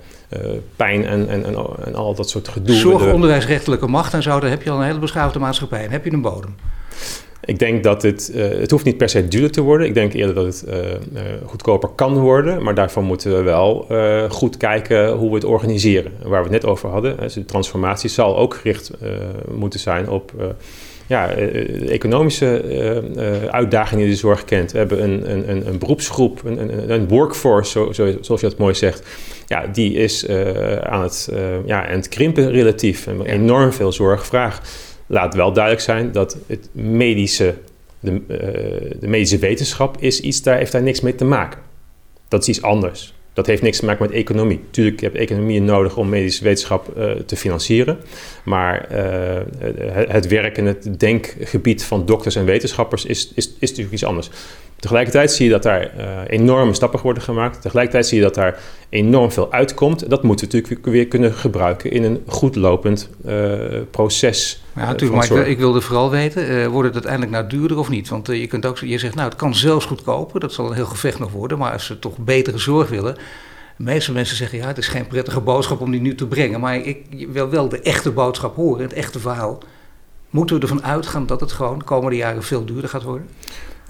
uh, 0.44 0.58
pijn 0.76 1.06
en, 1.06 1.30
en, 1.30 1.46
en, 1.46 1.56
en, 1.86 1.96
al 1.96 2.16
dat 2.16 2.30
soort 2.30 2.48
gedoe. 2.48 2.76
Zorg, 2.76 3.14
onderwijsrechtelijke 3.14 3.88
macht 3.88 4.14
en 4.14 4.24
zo, 4.24 4.40
daar 4.40 4.50
heb 4.50 4.64
je 4.64 4.70
al 4.70 4.80
een 4.80 4.86
hele 4.86 5.00
beschaafde 5.00 5.40
maatschappij. 5.40 5.86
En 5.86 5.92
heb 5.92 6.06
je 6.06 6.12
een 6.12 6.22
bodem. 6.22 6.56
Ik 7.50 7.60
denk 7.60 7.84
dat 7.84 8.02
het, 8.02 8.32
uh, 8.36 8.48
het 8.60 8.72
hoeft 8.72 8.86
niet 8.86 8.98
per 8.98 9.10
se 9.10 9.28
duurder 9.28 9.52
te 9.52 9.62
worden. 9.62 9.88
Ik 9.88 9.94
denk 9.94 10.14
eerder 10.14 10.36
dat 10.36 10.46
het 10.46 10.66
uh, 10.68 10.76
uh, 10.76 11.22
goedkoper 11.46 11.90
kan 11.90 12.18
worden. 12.18 12.64
Maar 12.64 12.76
daarvan 12.76 13.04
moeten 13.04 13.36
we 13.36 13.42
wel 13.42 13.88
goed 14.30 14.58
kijken 14.58 15.12
hoe 15.12 15.30
we 15.30 15.36
het 15.36 15.44
organiseren. 15.44 16.12
Waar 16.24 16.44
we 16.44 16.50
het 16.50 16.62
net 16.62 16.72
over 16.72 16.90
hadden. 16.90 17.18
Dus 17.18 17.34
de 17.34 17.46
transformatie 17.46 18.10
zal 18.10 18.38
ook 18.38 18.54
gericht 18.54 18.92
moeten 19.52 19.80
zijn 19.80 20.10
op 20.10 20.32
ja, 21.08 21.28
de 21.28 21.88
economische 21.90 22.64
uitdagingen 23.52 24.04
die 24.04 24.14
de 24.14 24.20
zorg 24.20 24.46
kent. 24.46 24.72
We 24.72 24.78
hebben 24.78 25.04
een, 25.04 25.50
een, 25.50 25.68
een 25.68 25.78
beroepsgroep, 25.78 26.42
een, 26.46 26.92
een 26.92 27.08
workforce, 27.08 27.72
zo, 27.72 27.92
zo, 27.92 28.14
zoals 28.22 28.42
je 28.42 28.50
dat 28.50 28.58
mooi 28.58 28.74
zegt. 28.74 29.08
Ja, 29.48 29.68
die 29.68 29.94
is 29.94 30.28
aan, 30.82 31.02
het, 31.02 31.32
ja, 31.66 31.88
aan 31.88 31.96
het 31.96 32.10
krimpen 32.10 32.52
relatief. 32.52 33.08
En 33.08 33.26
enorm 33.26 33.74
veel 33.74 33.92
zorg 33.92 34.26
vraagt 34.26 34.89
laat 35.10 35.34
wel 35.34 35.54
duidelijk 35.54 35.84
zijn 35.84 36.12
dat 36.12 36.38
het 36.48 36.70
medische, 36.72 37.56
de, 38.00 38.12
uh, 38.12 39.00
de, 39.00 39.08
medische 39.08 39.38
wetenschap 39.38 39.98
is 40.00 40.22
iets, 40.22 40.42
daar 40.42 40.58
heeft 40.58 40.72
daar 40.72 40.84
niks 40.84 41.02
mee 41.02 41.16
te 41.16 41.26
maken. 41.26 41.62
Dat 42.28 42.42
is 42.42 42.48
iets 42.48 42.62
anders. 42.62 43.14
Dat 43.34 43.48
heeft 43.48 43.62
niks 43.62 43.80
te 43.80 43.86
maken 43.86 44.06
met 44.06 44.16
economie. 44.16 44.62
Tuurlijk 44.72 45.00
heb 45.02 45.14
je 45.14 45.20
economie 45.20 45.62
nodig 45.62 45.98
om 45.98 46.10
medische 46.10 46.44
wetenschap 46.44 46.98
uh, 46.98 47.12
te 47.12 47.36
financieren. 47.36 47.98
Maar 48.44 48.88
uh, 48.92 49.42
het 50.10 50.28
werk 50.28 50.58
en 50.58 50.66
het 50.66 51.00
denkgebied 51.00 51.84
van 51.84 52.06
dokters 52.06 52.36
en 52.36 52.46
wetenschappers 52.46 53.06
is, 53.06 53.32
is, 53.36 53.54
is 53.60 53.70
natuurlijk 53.70 53.94
iets 53.94 54.06
anders. 54.06 54.30
Tegelijkertijd 54.80 55.32
zie 55.32 55.46
je 55.46 55.52
dat 55.52 55.64
daar 55.64 55.92
uh, 55.98 56.06
enorme 56.28 56.74
stappen 56.74 57.02
worden 57.02 57.24
gemaakt. 57.24 57.62
Tegelijkertijd 57.62 58.08
zie 58.08 58.18
je 58.18 58.24
dat 58.24 58.36
daar 58.36 58.60
enorm 58.90 59.32
veel 59.32 59.52
uitkomt. 59.52 60.10
Dat 60.10 60.24
moeten 60.24 60.50
we 60.50 60.56
natuurlijk 60.56 60.86
weer 60.86 61.08
kunnen 61.08 61.34
gebruiken 61.34 61.92
in 61.92 62.04
een 62.04 62.24
goed 62.28 62.56
lopend 62.56 63.10
uh, 63.26 63.54
proces. 63.92 64.64
Ja, 64.76 64.86
natuurlijk. 64.86 65.30
maar 65.30 65.40
ik, 65.40 65.48
ik, 65.48 65.58
wilde 65.58 65.82
vooral 65.82 66.10
weten, 66.10 66.52
uh, 66.52 66.68
wordt 66.68 66.86
het 66.86 66.94
uiteindelijk 66.94 67.32
nou 67.32 67.48
duurder 67.48 67.78
of 67.78 67.90
niet? 67.90 68.10
Want 68.10 68.28
je, 68.28 68.48
kunt 68.48 68.66
ook, 68.66 68.78
je 68.78 68.98
zegt, 68.98 69.16
nou, 69.16 69.30
het 69.30 69.38
kan 69.38 69.56
zelfs 69.56 69.86
goedkoper. 69.86 70.40
Dat 70.40 70.54
zal 70.54 70.68
een 70.68 70.76
heel 70.76 70.86
gevecht 70.86 71.20
nog 71.20 71.32
worden. 71.32 71.58
Maar 71.58 71.72
als 71.72 71.86
ze 71.86 72.00
toch 72.00 72.18
betere 72.18 72.58
zorg 72.58 72.90
willen... 72.90 73.16
De 73.78 73.86
meeste 73.86 74.12
mensen 74.12 74.36
zeggen, 74.36 74.58
ja, 74.58 74.68
het 74.68 74.78
is 74.78 74.88
geen 74.88 75.08
prettige 75.08 75.40
boodschap 75.40 75.82
om 75.82 75.92
die 75.92 76.02
nu 76.02 76.16
te 76.16 76.28
brengen. 76.28 76.60
Maar 76.60 76.76
ik 76.76 77.28
wil 77.32 77.50
wel 77.50 77.70
de 77.70 77.80
echte 77.80 78.12
boodschap 78.12 78.56
horen, 78.56 78.82
het 78.82 78.94
echte 78.94 79.20
verhaal. 79.20 79.60
Moeten 80.30 80.56
we 80.56 80.62
ervan 80.62 80.84
uitgaan 80.84 81.26
dat 81.26 81.40
het 81.40 81.52
gewoon 81.52 81.80
de 81.80 81.86
komende 81.86 82.16
jaren 82.16 82.44
veel 82.44 82.66
duurder 82.66 82.90
gaat 82.90 83.04
worden? 83.04 83.28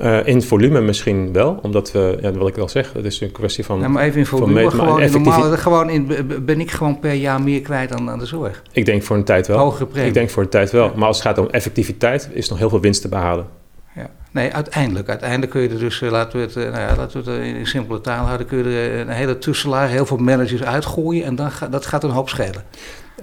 Uh, 0.02 0.28
in 0.28 0.42
volume 0.42 0.82
misschien 0.82 1.34
wel, 1.34 1.60
omdat 1.62 1.92
we, 1.92 2.18
ja, 2.22 2.32
wat 2.32 2.48
ik 2.48 2.58
al 2.58 2.70
zeg, 2.70 2.94
het 2.94 3.06
is 3.06 3.22
een 3.22 3.32
kwestie 3.32 3.66
van. 3.66 3.80
Ja, 3.80 3.88
maar 3.88 4.04
even 4.04 4.20
in 4.20 4.26
volume, 4.26 4.70
gewoon, 4.70 5.02
in 5.02 5.12
normaal, 5.12 5.58
gewoon 5.58 5.90
in, 5.90 6.08
ben 6.46 6.60
ik 6.60 6.72
gewoon 6.72 7.00
per 7.00 7.14
jaar 7.14 7.42
meer 7.42 7.62
kwijt 7.62 7.94
aan, 7.94 8.10
aan 8.10 8.20
de 8.20 8.26
zorg? 8.26 8.64
Ik 8.72 8.86
denk 8.86 9.04
voor 9.04 9.16
een 9.16 9.24
tijd 9.24 9.48
wel. 9.48 9.58
Hogere 9.58 9.86
premie. 9.86 10.08
Ik 10.08 10.14
denk 10.14 10.30
voor 10.30 10.44
een 10.44 10.50
tijd 10.50 10.72
wel. 10.72 10.86
Ja. 10.86 10.92
Maar 10.96 11.08
als 11.08 11.18
het 11.18 11.26
gaat 11.26 11.38
om 11.38 11.48
effectiviteit, 11.50 12.30
is 12.34 12.50
nog 12.50 12.58
heel 12.58 12.70
veel 12.70 12.82
winst 12.82 13.02
te 13.02 13.08
behalen. 13.08 13.48
Ja. 13.96 14.10
Nee, 14.32 14.54
uiteindelijk. 14.54 15.10
Uiteindelijk 15.10 15.52
kun 15.52 15.62
je 15.62 15.70
er 15.70 15.80
dus, 15.80 16.02
uh, 16.02 16.12
laten 16.12 16.40
we 16.40 16.46
het, 16.46 16.56
uh, 16.56 16.64
nou 16.64 16.80
ja, 16.80 16.96
laten 16.96 17.24
we 17.24 17.32
het 17.32 17.56
in 17.56 17.68
simpele 17.68 18.02
taal 18.02 18.26
houden, 18.26 18.48
kun 18.48 18.58
je 18.58 18.64
er 18.64 19.00
een 19.00 19.10
hele 19.10 19.38
tusselaar, 19.38 19.90
heel 19.90 20.06
veel 20.06 20.18
managers 20.18 20.64
uitgooien 20.64 21.26
en 21.26 21.36
dan 21.36 21.52
ga, 21.52 21.68
dat 21.68 21.86
gaat 21.86 22.04
een 22.04 22.10
hoop 22.10 22.30
schelen. 22.30 22.64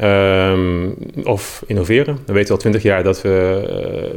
Um, 0.03 0.97
of 1.25 1.63
innoveren. 1.67 2.19
We 2.27 2.33
weten 2.33 2.55
al 2.55 2.61
twintig 2.61 2.83
jaar 2.83 3.03
dat 3.03 3.23
we 3.23 3.65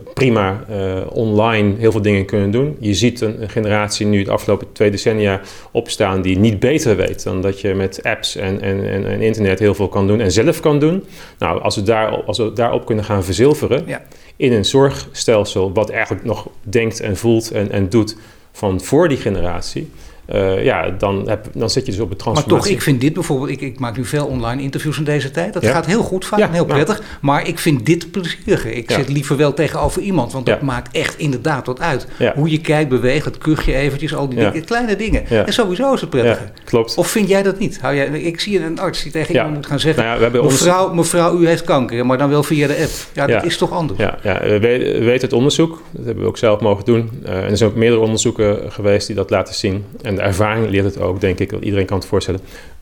uh, 0.06 0.14
prima 0.14 0.66
uh, 0.70 1.02
online 1.10 1.76
heel 1.78 1.92
veel 1.92 2.02
dingen 2.02 2.26
kunnen 2.26 2.52
doen. 2.52 2.78
Je 2.80 2.94
ziet 2.94 3.22
een, 3.22 3.42
een, 3.42 3.50
generatie 3.50 4.06
nu 4.06 4.24
de 4.24 4.32
afgelopen 4.32 4.68
twee 4.72 4.92
decennia 4.92 5.42
opstaan 5.72 6.22
die 6.22 6.38
niet 6.38 6.60
beter 6.60 6.96
weet 6.96 7.24
dan 7.24 7.42
dat 7.42 7.62
je 7.62 7.74
met 7.74 8.04
apps 8.04 8.36
en, 8.36 8.62
en, 8.62 8.90
en, 8.90 9.06
en 9.06 9.22
internet 9.22 9.60
heel 9.60 9.74
veel 9.74 9.88
kan 9.88 10.08
doen 10.08 10.20
en 10.20 10.32
zelf 10.32 10.60
kan 10.60 10.80
doen. 10.80 11.04
Nou, 11.38 11.62
als 11.62 11.76
we, 11.76 11.84
daar, 11.84 12.24
als 12.24 12.38
we 12.38 12.54
daarop 12.54 12.86
kunnen 12.86 13.06
gaan 13.06 13.24
verzilveren 13.24 13.84
ja. 13.86 14.02
in 14.36 14.54
een 14.54 14.66
zorgstelsel 14.66 15.74
wat 15.74 15.90
eigenlijk 15.90 16.26
nog 16.26 16.48
denkt 16.62 17.00
en 17.00 17.18
voelt 17.18 17.52
en, 17.52 17.72
en 17.72 17.90
doet 17.90 18.18
van 18.52 18.82
voor 18.82 19.08
die 19.08 19.18
generatie 19.18 19.90
uh, 20.34 20.64
ja, 20.64 20.90
dan, 20.90 21.30
heb, 21.30 21.46
dan 21.54 21.70
zit 21.70 21.86
je 21.86 21.92
dus 21.92 22.02
op 22.02 22.10
het 22.10 22.20
transformatie. 22.20 22.54
Maar 22.54 22.64
toch, 22.64 22.78
ik 22.78 22.82
vind 22.82 23.02
dit 23.02 23.14
bijvoorbeeld, 23.14 23.50
ik, 23.50 23.62
ik 23.62 23.80
maak 23.80 23.98
nu 23.98 24.06
veel 24.06 24.26
online 24.26 24.62
interviews 24.62 24.98
in 24.98 25.04
deze 25.04 25.32
tijd. 25.32 25.54
Dat 25.54 25.66
gaat 25.66 25.86
heel 25.86 26.04
goed 26.04 26.26
vaak 26.26 26.40
en 26.40 26.52
heel 26.52 26.66
prettig. 26.66 27.02
Maar 27.22 27.48
ik 27.48 27.60
vind 27.60 27.86
dit 27.86 28.12
plezieriger. 28.12 28.72
Ik 28.72 28.92
zit 28.92 29.10
liever 29.10 29.38
wel 29.38 29.54
tegenover 29.54 30.02
iemand, 30.02 30.32
want 30.32 30.46
dat 30.46 30.62
maakt 30.62 30.96
echt 30.96 31.18
inderdaad 31.18 31.66
wat 31.66 31.80
uit. 31.80 32.08
Hoe 32.36 32.50
je 32.50 32.62
kijkt, 32.62 32.90
beweegt, 32.90 33.26
het 33.26 33.38
kuchje 33.38 33.74
eventjes, 33.74 34.16
al 34.16 34.30
die 34.30 34.40
dingen, 34.40 34.66
kleine 34.66 34.96
dingen. 34.96 35.28
En 35.28 35.54
sowieso 35.54 35.94
is 35.94 36.02
het 36.02 36.10
prettiger. 36.10 36.52
klopt. 36.64 36.96
Of 36.96 37.08
vind 37.08 37.28
jij 37.30 37.44
dat 37.44 37.60
niet? 37.60 37.80
Hou 37.82 37.96
jij, 37.96 38.08
ik 38.08 38.40
zie 38.40 38.64
een 38.64 38.80
arts 38.80 39.04
die 39.04 39.12
tegen 39.12 39.36
iemand 39.36 39.54
moet 39.54 39.66
gaan 39.66 39.80
zeggen, 39.80 40.04
nou 40.04 40.44
mevrouw, 40.44 40.94
mevrouw, 40.94 41.40
u 41.40 41.48
heeft 41.48 41.64
kanker, 41.64 42.06
maar 42.06 42.18
dan 42.18 42.30
wel 42.30 42.44
via 42.44 42.68
de 42.68 42.78
app. 42.78 42.92
Ja, 43.14 43.28
dat 43.28 43.46
is 43.46 43.58
toch 43.58 43.72
anders? 43.72 44.00
Ja, 44.00 44.18
ja. 44.24 44.40
we 44.42 44.60
weten 45.04 45.22
het 45.22 45.34
onderzoek. 45.34 45.82
Dat 45.92 46.06
hebben 46.06 46.24
we 46.24 46.30
ook 46.30 46.38
zelf 46.38 46.60
mogen 46.60 46.86
doen. 46.86 47.10
Uh, 47.26 47.30
en 47.30 47.50
er 47.50 47.58
zijn 47.58 47.70
ook 47.70 47.76
meerdere 47.76 48.02
onderzoeken 48.02 48.72
geweest 48.72 49.08
die 49.08 49.16
dat 49.16 49.30
laten 49.30 49.56
zien. 49.56 49.86
En 50.02 50.19
de 50.20 50.26
ervaring 50.26 50.70
leert 50.70 50.86
het 50.86 51.00
ook, 51.00 51.22
denk 51.22 51.40
ik. 51.40 51.52
Iedereen 51.52 51.86
kan 51.86 51.98
het 51.98 52.08
voorstellen. 52.08 52.40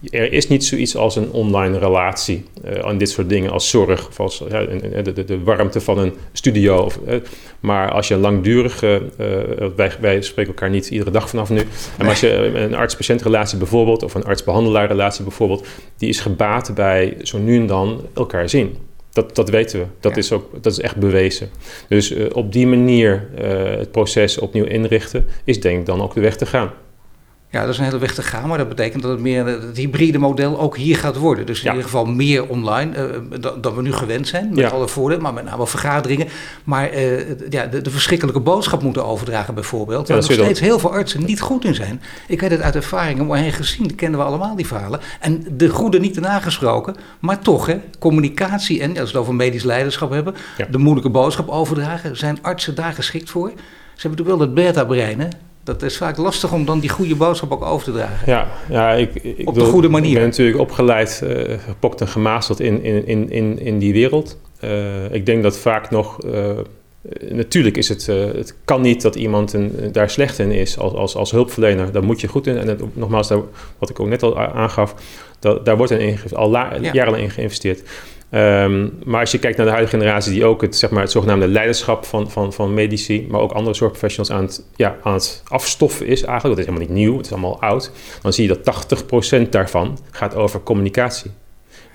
Er 0.09 0.33
is 0.33 0.47
niet 0.47 0.65
zoiets 0.65 0.95
als 0.95 1.15
een 1.15 1.31
online 1.31 1.79
relatie 1.79 2.43
uh, 2.65 2.79
aan 2.79 2.97
dit 2.97 3.09
soort 3.09 3.29
dingen 3.29 3.51
als 3.51 3.69
zorg 3.69 4.07
of 4.07 4.19
als 4.19 4.37
de, 4.37 5.11
de, 5.13 5.23
de, 5.25 5.43
warmte 5.43 5.81
van 5.81 5.97
een 5.97 6.13
studio. 6.31 6.77
Of, 6.77 6.99
uh, 7.07 7.15
maar 7.59 7.91
als 7.91 8.07
je 8.07 8.13
een 8.13 8.19
langdurige, 8.19 9.01
uh, 9.19 9.67
wij, 9.75 9.91
wij 9.99 10.21
spreken 10.21 10.53
elkaar 10.53 10.69
niet 10.69 10.89
iedere 10.89 11.11
dag 11.11 11.29
vanaf 11.29 11.49
nu. 11.49 11.61
En 11.97 12.07
als 12.07 12.19
je 12.19 12.33
een 12.33 12.75
arts-patiëntrelatie 12.75 13.57
bijvoorbeeld, 13.57 14.03
of 14.03 14.13
een 14.13 14.25
arts-behandelaarrelatie 14.25 15.23
bijvoorbeeld, 15.23 15.67
die 15.97 16.09
is 16.09 16.19
gebaat 16.19 16.71
bij 16.75 17.17
zo 17.21 17.37
nu 17.37 17.55
en 17.55 17.67
dan 17.67 18.01
elkaar 18.13 18.49
zien. 18.49 18.75
Dat, 19.11 19.35
dat 19.35 19.49
weten 19.49 19.79
we. 19.79 19.85
Dat, 19.99 20.17
is 20.17 20.31
ook, 20.31 20.63
dat 20.63 20.71
is 20.71 20.79
echt 20.79 20.95
bewezen. 20.95 21.49
Dus 21.87 22.13
op 22.31 22.53
die 22.53 22.67
manier 22.67 23.29
het 23.77 23.91
proces 23.91 24.39
opnieuw 24.39 24.65
inrichten, 24.65 25.25
is 25.43 25.59
denk 25.61 25.79
ik 25.79 25.85
dan 25.85 26.01
ook 26.01 26.13
de 26.13 26.21
weg 26.21 26.35
te 26.35 26.45
gaan. 26.45 26.71
Ja, 27.49 27.61
dat 27.61 27.69
is 27.69 27.77
een 27.77 27.83
hele 27.83 27.97
weg 27.97 28.13
te 28.13 28.21
gaan, 28.21 28.47
maar 28.47 28.57
dat 28.57 28.69
betekent 28.69 29.01
dat 29.01 29.11
het 29.11 29.19
meer 29.19 29.45
het 29.45 29.77
hybride 29.77 30.17
model 30.17 30.59
ook 30.59 30.77
hier 30.77 30.97
gaat 30.97 31.17
worden. 31.17 31.45
Dus 31.45 31.59
in 31.59 31.67
ieder 31.67 31.83
geval 31.83 32.05
meer 32.05 32.47
online 32.47 33.21
uh, 33.31 33.47
dan, 33.61 33.75
we 33.75 33.81
nu 33.81 33.93
gewend 33.93 34.27
zijn, 34.27 34.49
met 34.53 34.71
alle 34.71 34.87
voordelen, 34.87 35.23
maar 35.23 35.33
met 35.33 35.43
name 35.43 35.67
vergaderingen. 35.67 36.27
Maar 36.63 36.93
uh, 36.93 37.19
ja, 37.49 37.65
de, 37.65 37.81
de, 37.81 37.89
verschrikkelijke 37.89 38.39
boodschap 38.39 38.81
moeten 38.83 39.05
overdragen 39.05 39.53
bijvoorbeeld, 39.53 40.07
waar 40.07 40.17
nog 40.17 40.31
steeds 40.31 40.59
heel 40.59 40.79
veel 40.79 40.91
artsen 40.91 41.25
niet 41.25 41.41
goed 41.41 41.65
in 41.65 41.75
zijn. 41.75 42.01
Ik 42.27 42.41
weet 42.41 42.51
het 42.51 42.61
uit 42.61 42.75
ervaring 42.75 43.19
om 43.19 43.51
gezien, 43.51 43.95
kennen 43.95 44.19
we 44.19 44.25
allemaal 44.25 44.55
die 44.55 44.67
verhalen. 44.67 44.99
En 45.19 45.45
de 45.51 45.69
goede 45.69 45.99
niet 45.99 46.19
nagesproken, 46.19 46.95
maar 47.19 47.39
toch, 47.39 47.65
hè, 47.65 47.79
communicatie 47.99 48.81
en, 48.81 48.89
als 48.89 48.99
we 48.99 49.05
het 49.05 49.15
over 49.15 49.35
medisch 49.35 49.63
leiderschap 49.63 50.11
hebben, 50.11 50.35
de 50.69 50.77
moeilijke 50.77 51.09
boodschap 51.09 51.49
overdragen, 51.49 52.17
zijn 52.17 52.37
artsen 52.41 52.75
daar 52.75 52.93
geschikt 52.93 53.29
voor? 53.29 53.49
Ze 53.49 54.07
hebben 54.07 54.23
natuurlijk 54.25 54.37
wel 54.37 54.37
dat 54.37 54.53
beta-brein? 54.53 55.31
Dat 55.67 55.81
is 55.81 55.97
vaak 55.97 56.17
lastig 56.17 56.53
om 56.53 56.65
dan 56.65 56.79
die 56.79 56.89
goede 56.89 57.15
boodschap 57.15 57.51
ook 57.51 57.63
over 57.63 57.85
te 57.85 57.91
dragen. 57.91 58.31
Ja, 58.31 58.47
ja 58.69 58.91
ik, 58.91 59.15
ik 59.15 59.47
op 59.47 59.53
de 59.53 59.63
goede 59.63 59.89
manier. 59.89 60.11
Ik 60.11 60.17
ben 60.17 60.27
natuurlijk 60.27 60.59
opgeleid, 60.59 61.21
uh, 61.23 61.57
gepokt 61.65 62.01
en 62.01 62.07
gemasteld 62.07 62.59
in, 62.59 62.83
in, 62.83 63.29
in, 63.29 63.59
in 63.59 63.79
die 63.79 63.93
wereld. 63.93 64.39
Uh, 64.63 65.13
ik 65.13 65.25
denk 65.25 65.43
dat 65.43 65.57
vaak 65.57 65.89
nog. 65.89 66.25
Uh, 66.25 66.49
natuurlijk 67.29 67.77
is 67.77 67.89
het, 67.89 68.05
het 68.05 68.55
kan 68.65 68.81
niet 68.81 69.01
dat 69.01 69.15
iemand 69.15 69.53
een, 69.53 69.89
daar 69.91 70.09
slecht 70.09 70.39
in 70.39 70.51
is 70.51 70.77
als, 70.77 70.93
als, 70.93 71.15
als 71.15 71.31
hulpverlener. 71.31 71.91
Daar 71.91 72.03
moet 72.03 72.21
je 72.21 72.27
goed 72.27 72.47
in. 72.47 72.57
En 72.57 72.67
het, 72.67 72.81
nogmaals, 72.95 73.27
daar, 73.27 73.39
wat 73.77 73.89
ik 73.89 73.99
ook 73.99 74.07
net 74.07 74.23
al 74.23 74.37
aangaf, 74.39 74.95
dat, 75.39 75.65
daar 75.65 75.77
wordt 75.77 75.91
in, 75.91 76.17
al 76.33 76.49
la, 76.49 76.73
ja. 76.81 76.91
jarenlang 76.93 77.23
in 77.23 77.29
geïnvesteerd. 77.29 77.81
Um, 78.31 78.99
maar 79.05 79.19
als 79.19 79.31
je 79.31 79.39
kijkt 79.39 79.57
naar 79.57 79.65
de 79.65 79.71
huidige 79.71 79.97
generatie, 79.97 80.31
die 80.31 80.45
ook 80.45 80.61
het, 80.61 80.75
zeg 80.75 80.89
maar, 80.89 81.01
het 81.01 81.11
zogenaamde 81.11 81.47
leiderschap 81.47 82.05
van, 82.05 82.31
van, 82.31 82.53
van 82.53 82.73
medici, 82.73 83.27
maar 83.29 83.41
ook 83.41 83.51
andere 83.51 83.75
zorgprofessionals 83.75 84.31
aan 84.31 84.43
het, 84.43 84.63
ja, 84.75 84.95
aan 85.03 85.13
het 85.13 85.43
afstoffen 85.47 86.05
is 86.05 86.23
eigenlijk, 86.23 86.55
dat 86.55 86.57
is 86.57 86.65
helemaal 86.65 86.87
niet 86.87 87.05
nieuw, 87.05 87.17
het 87.17 87.25
is 87.25 87.31
allemaal 87.31 87.61
oud, 87.61 87.91
dan 88.21 88.33
zie 88.33 88.47
je 88.47 88.57
dat 88.63 89.43
80% 89.45 89.49
daarvan 89.49 89.97
gaat 90.11 90.35
over 90.35 90.63
communicatie. 90.63 91.31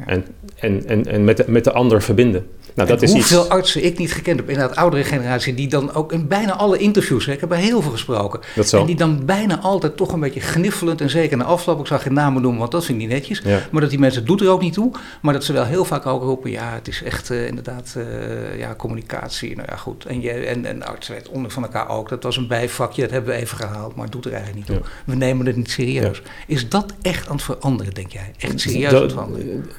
En, 0.07 0.27
en, 0.57 0.87
en, 0.87 1.07
en 1.07 1.25
met, 1.25 1.37
de, 1.37 1.45
met 1.47 1.65
de 1.65 1.73
ander 1.73 2.03
verbinden. 2.03 2.47
Nou, 2.75 2.89
dat 2.89 3.03
is 3.03 3.13
hoeveel 3.13 3.49
artsen 3.49 3.85
ik 3.85 3.99
niet 3.99 4.13
gekend 4.13 4.37
heb, 4.37 4.49
in 4.49 4.55
inderdaad 4.55 4.77
oudere 4.77 5.05
generatie, 5.05 5.55
die 5.55 5.69
dan 5.69 5.95
ook 5.95 6.13
in 6.13 6.29
bijna 6.29 6.53
alle 6.57 6.79
interviews, 6.79 7.27
ik 7.27 7.41
heb 7.41 7.51
er 7.51 7.57
heel 7.57 7.83
veel 7.83 7.91
gesproken, 7.91 8.41
en 8.73 8.87
die 8.87 8.97
dan 8.97 9.25
bijna 9.25 9.59
altijd 9.59 9.97
toch 9.97 10.13
een 10.13 10.21
beetje 10.21 10.41
gniffelend 10.41 11.01
en 11.01 11.11
zeker 11.11 11.37
na 11.37 11.45
afloop, 11.45 11.81
ik 11.81 11.87
zag 11.87 12.03
geen 12.03 12.13
namen 12.13 12.43
noemen, 12.43 12.61
want 12.61 12.73
dat 12.73 12.85
vind 12.85 13.01
ik 13.01 13.05
niet 13.05 13.15
netjes, 13.15 13.43
maar 13.71 13.81
dat 13.81 13.91
die 13.91 13.99
mensen, 13.99 14.25
doet 14.25 14.41
er 14.41 14.49
ook 14.49 14.61
niet 14.61 14.73
toe, 14.73 14.93
maar 15.23 15.33
dat 15.33 15.45
ze 15.45 15.53
wel 15.53 15.65
heel 15.65 15.85
vaak 15.85 16.07
ook 16.07 16.23
roepen, 16.23 16.51
ja, 16.51 16.73
het 16.73 16.89
is 16.89 17.03
echt 17.03 17.31
uh, 17.31 17.47
inderdaad 17.47 17.95
uh, 17.97 18.59
ja, 18.59 18.75
communicatie, 18.75 19.57
nou 19.57 19.69
ja 19.71 19.77
goed, 19.77 20.05
en, 20.05 20.21
je, 20.21 20.31
en, 20.31 20.67
en 20.67 20.83
artsen 20.83 21.15
weten 21.15 21.33
onder 21.33 21.51
van 21.51 21.63
elkaar 21.63 21.89
ook, 21.89 22.09
dat 22.09 22.23
was 22.23 22.37
een 22.37 22.49
bijvakje, 22.49 23.03
dat 23.03 23.11
hebben 23.11 23.35
we 23.35 23.41
even 23.41 23.57
gehaald, 23.57 23.95
maar 23.95 24.05
het 24.05 24.13
doet 24.13 24.25
er 24.25 24.33
eigenlijk 24.33 24.69
niet 24.69 24.79
toe. 24.79 24.87
We 25.05 25.15
nemen 25.15 25.47
het 25.47 25.57
niet 25.57 25.71
serieus. 25.71 26.23
Is 26.47 26.69
dat 26.69 26.93
echt 27.03 27.29
aan 27.29 27.35
het 27.35 27.45
veranderen, 27.45 27.95
denk 27.95 28.13
jij? 28.13 28.33
Echt 28.39 28.61
serieus 28.61 28.93
aan 28.93 29.03
het 29.03 29.13
veranderen? 29.13 29.71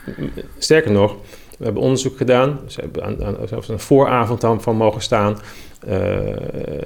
Sterker 0.58 0.92
nog, 0.92 1.16
we 1.64 1.70
hebben 1.70 1.88
onderzoek 1.90 2.18
gedaan. 2.18 2.60
Ze 2.68 2.80
hebben 2.80 3.04
aan, 3.04 3.38
een 3.68 3.80
vooravond 3.80 4.64
van 4.64 4.76
mogen 4.76 5.02
staan. 5.02 5.38
Uh, 5.88 6.18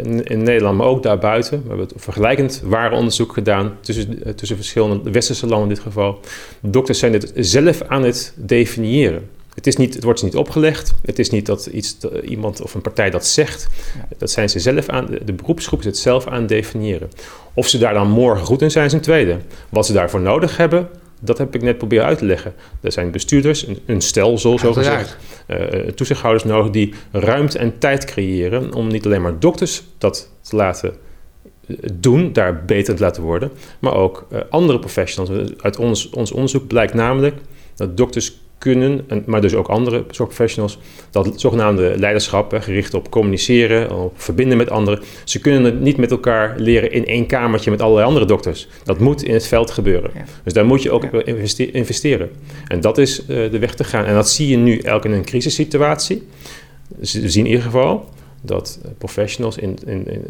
in, 0.04 0.24
in, 0.24 0.44
Nederland, 0.44 0.78
maar 0.78 0.88
ook 0.88 1.04
daarbuiten. 1.04 1.62
We 1.62 1.68
hebben 1.68 1.88
het 1.88 1.94
vergelijkend 1.98 2.62
ware 2.66 2.96
onderzoek 2.96 3.34
gedaan 3.34 3.78
tussen, 3.82 4.20
uh, 4.28 4.34
tussen 4.34 4.58
verschillende 4.58 5.12
westerse 5.12 5.48
landen 5.48 5.68
in 5.70 5.74
dit 5.74 5.84
geval. 5.84 6.20
De 6.60 6.70
dokters 6.70 7.00
zijn 7.00 7.12
dit 7.12 7.32
zelf 7.36 7.82
aan 7.82 8.04
het 8.04 8.34
definiëren. 8.36 9.30
Het, 9.54 9.68
is 9.68 9.76
niet, 9.76 9.94
het 9.94 10.04
wordt 10.04 10.20
ze 10.20 10.26
niet 10.26 10.36
opgelegd. 10.36 10.94
Het 11.06 11.20
is 11.20 11.30
niet 11.30 11.46
dat 11.46 11.66
iets, 11.66 11.98
iemand 12.24 12.62
of 12.62 12.74
een 12.74 12.82
partij 12.82 13.10
dat 13.10 13.26
zegt. 13.26 13.68
Dat 14.18 14.32
zijn 14.32 14.50
ze 14.50 14.60
zelf 14.60 14.90
aan, 14.90 15.06
de, 15.06 15.24
de 15.24 15.34
beroepsgroep 15.34 15.80
is 15.80 15.86
het 15.86 15.98
zelf 15.98 16.28
aan 16.28 16.40
het 16.40 16.50
definiëren. 16.50 17.10
Of 17.54 17.68
ze 17.68 17.78
daar 17.78 17.94
dan 17.94 18.10
morgen 18.10 18.46
goed 18.46 18.62
in 18.62 18.72
zijn, 18.72 18.86
is 18.86 18.94
een 18.94 19.02
tweede. 19.02 19.38
Wat 19.70 19.86
ze 19.86 19.94
daarvoor 19.94 20.22
nodig 20.22 20.58
hebben, 20.58 20.90
dat 21.20 21.38
heb 21.38 21.56
ik 21.56 21.62
net 21.62 21.78
proberen 21.78 22.06
uit 22.06 22.18
te 22.18 22.26
leggen. 22.26 22.54
Er 22.82 22.92
zijn 22.92 23.12
bestuurders, 23.12 23.68
een, 23.68 23.80
een 23.86 24.02
stelsel 24.02 24.60
zo 24.60 24.74
gezegd, 24.74 25.18
uh, 25.48 25.58
toezichthouders 25.96 26.44
nodig 26.44 26.72
die 26.72 26.94
ruimte 27.12 27.60
en 27.60 27.78
tijd 27.80 28.06
creëren 28.06 28.74
om 28.74 28.88
niet 28.88 29.06
alleen 29.06 29.22
maar 29.22 29.40
dokters 29.40 29.84
dat 29.98 30.32
te 30.42 30.56
laten 30.56 30.94
eh, 31.68 31.76
doen, 31.94 32.34
daar 32.34 32.66
beter 32.66 32.96
te 32.96 33.02
laten 33.02 33.24
worden, 33.24 33.52
maar 33.80 33.94
ook 33.94 34.28
uh, 34.32 34.40
andere 34.50 34.80
professionals. 34.80 35.52
Uit 35.62 35.78
ons, 35.78 36.10
ons 36.10 36.32
onderzoek 36.32 36.68
blijkt 36.68 36.94
namelijk 36.94 37.36
dat 37.76 37.98
dokters 37.98 38.40
kunnen, 38.58 39.06
maar 39.26 39.42
dus 39.42 39.54
ook 39.54 39.68
andere 39.68 40.06
zorgprofessionals, 40.12 40.80
dat 41.12 41.34
zogenaamde 41.36 41.94
leiderschap, 41.98 42.58
gericht 42.60 42.94
op 42.94 43.10
communiceren, 43.10 43.92
op 43.92 44.22
verbinden 44.22 44.58
met 44.58 44.70
anderen, 44.70 45.00
ze 45.24 45.40
kunnen 45.40 45.64
het 45.64 45.80
niet 45.80 45.98
met 45.98 46.12
elkaar 46.12 46.54
leren 46.58 46.92
in 46.92 47.06
één 47.06 47.26
kamertje 47.26 47.72
met 47.72 47.82
allerlei 47.82 48.08
andere 48.08 48.26
dokters. 48.26 48.68
Dat 48.84 49.00
moet 49.00 49.24
in 49.24 49.34
het 49.34 49.48
veld 49.48 49.72
gebeuren. 49.72 50.12
Dus 50.44 50.54
daar 50.54 50.66
moet 50.66 50.84
je 50.84 50.92
ook 50.92 51.04
ja. 51.12 51.24
investeren. 51.72 52.30
En 52.68 52.82
dat 52.82 52.98
is 52.98 53.20
uh, 53.20 53.52
de 53.52 53.60
weg 53.60 53.76
te 53.76 53.84
gaan. 53.84 54.06
En 54.06 54.14
dat 54.14 54.30
zie 54.30 54.48
je 54.48 54.58
nu 54.58 54.78
elk 54.78 55.06
in 55.06 55.12
een 55.12 55.26
crisissituatie. 55.26 56.28
We 57.00 57.06
zien 57.06 57.46
in 57.46 57.50
ieder 57.50 57.66
geval 57.66 58.10
dat 58.42 58.80
professionals 58.98 59.58
in, 59.58 59.78
in, 59.86 60.08
in, 60.08 60.26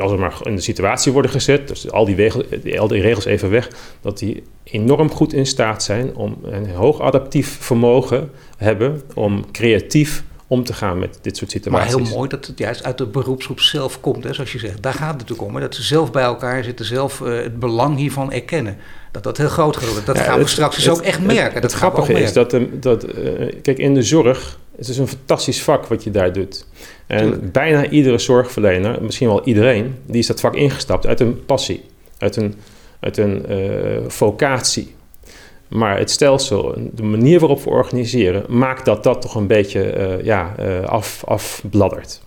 als 0.00 0.12
er 0.12 0.18
maar 0.18 0.38
in 0.42 0.56
de 0.56 0.62
situatie 0.62 1.12
worden 1.12 1.30
gezet, 1.30 1.68
dus 1.68 1.90
al 1.90 2.04
die, 2.04 2.14
regels, 2.14 2.44
al 2.78 2.88
die 2.88 3.00
regels 3.00 3.24
even 3.24 3.50
weg, 3.50 3.70
dat 4.00 4.18
die 4.18 4.42
enorm 4.64 5.10
goed 5.10 5.32
in 5.32 5.46
staat 5.46 5.82
zijn 5.82 6.14
om 6.14 6.38
een 6.42 6.70
hoog 6.70 7.00
adaptief 7.00 7.56
vermogen 7.60 8.30
hebben 8.56 9.02
om 9.14 9.50
creatief 9.50 10.24
om 10.52 10.64
te 10.64 10.72
gaan 10.72 10.98
met 10.98 11.18
dit 11.22 11.36
soort 11.36 11.50
situaties. 11.50 11.94
Maar 11.94 12.04
heel 12.04 12.16
mooi 12.16 12.28
dat 12.28 12.46
het 12.46 12.58
juist 12.58 12.84
uit 12.84 12.98
de 12.98 13.06
beroepsgroep 13.06 13.60
zelf 13.60 14.00
komt, 14.00 14.24
hè, 14.24 14.34
zoals 14.34 14.52
je 14.52 14.58
zegt. 14.58 14.82
Daar 14.82 14.92
gaat 14.92 15.08
het 15.08 15.18
natuurlijk 15.18 15.48
om, 15.48 15.54
hè, 15.54 15.60
dat 15.60 15.74
ze 15.74 15.82
zelf 15.82 16.10
bij 16.10 16.22
elkaar 16.22 16.64
zitten, 16.64 16.84
zelf 16.84 17.20
uh, 17.20 17.42
het 17.42 17.58
belang 17.58 17.96
hiervan 17.96 18.32
erkennen. 18.32 18.76
Dat 19.12 19.22
dat 19.22 19.36
heel 19.36 19.48
groot 19.48 19.76
gaat 19.76 19.86
worden. 19.86 20.04
Dat 20.04 20.18
gaan 20.18 20.38
we 20.38 20.46
straks 20.46 20.76
dus 20.76 20.88
ook 20.88 21.00
echt 21.00 21.20
merken. 21.20 21.52
Het, 21.52 21.62
dat 21.62 21.72
grappige 21.72 22.12
is 22.12 22.32
dat, 22.32 22.56
dat 22.80 23.18
uh, 23.18 23.52
kijk, 23.62 23.78
in 23.78 23.94
de 23.94 24.02
zorg, 24.02 24.58
het 24.76 24.88
is 24.88 24.98
een 24.98 25.08
fantastisch 25.08 25.62
vak 25.62 25.86
wat 25.86 26.04
je 26.04 26.10
daar 26.10 26.32
doet. 26.32 26.66
En 27.12 27.50
bijna 27.52 27.88
iedere 27.88 28.18
zorgverlener, 28.18 29.02
misschien 29.02 29.28
wel 29.28 29.44
iedereen, 29.44 29.94
die 30.06 30.18
is 30.18 30.26
dat 30.26 30.40
vak 30.40 30.54
ingestapt 30.54 31.06
uit 31.06 31.20
een 31.20 31.44
passie, 31.44 31.82
uit 32.18 32.36
een, 32.36 32.54
uit 33.00 33.16
een 33.16 33.44
uh, 33.50 33.96
vocatie. 34.06 34.94
Maar 35.68 35.98
het 35.98 36.10
stelsel, 36.10 36.74
de 36.92 37.02
manier 37.02 37.40
waarop 37.40 37.62
we 37.62 37.70
organiseren, 37.70 38.44
maakt 38.48 38.84
dat 38.84 39.02
dat 39.02 39.22
toch 39.22 39.34
een 39.34 39.46
beetje 39.46 39.96
uh, 39.96 40.24
ja, 40.24 40.54
uh, 40.60 40.84
af, 40.84 41.22
afbladdert. 41.24 42.22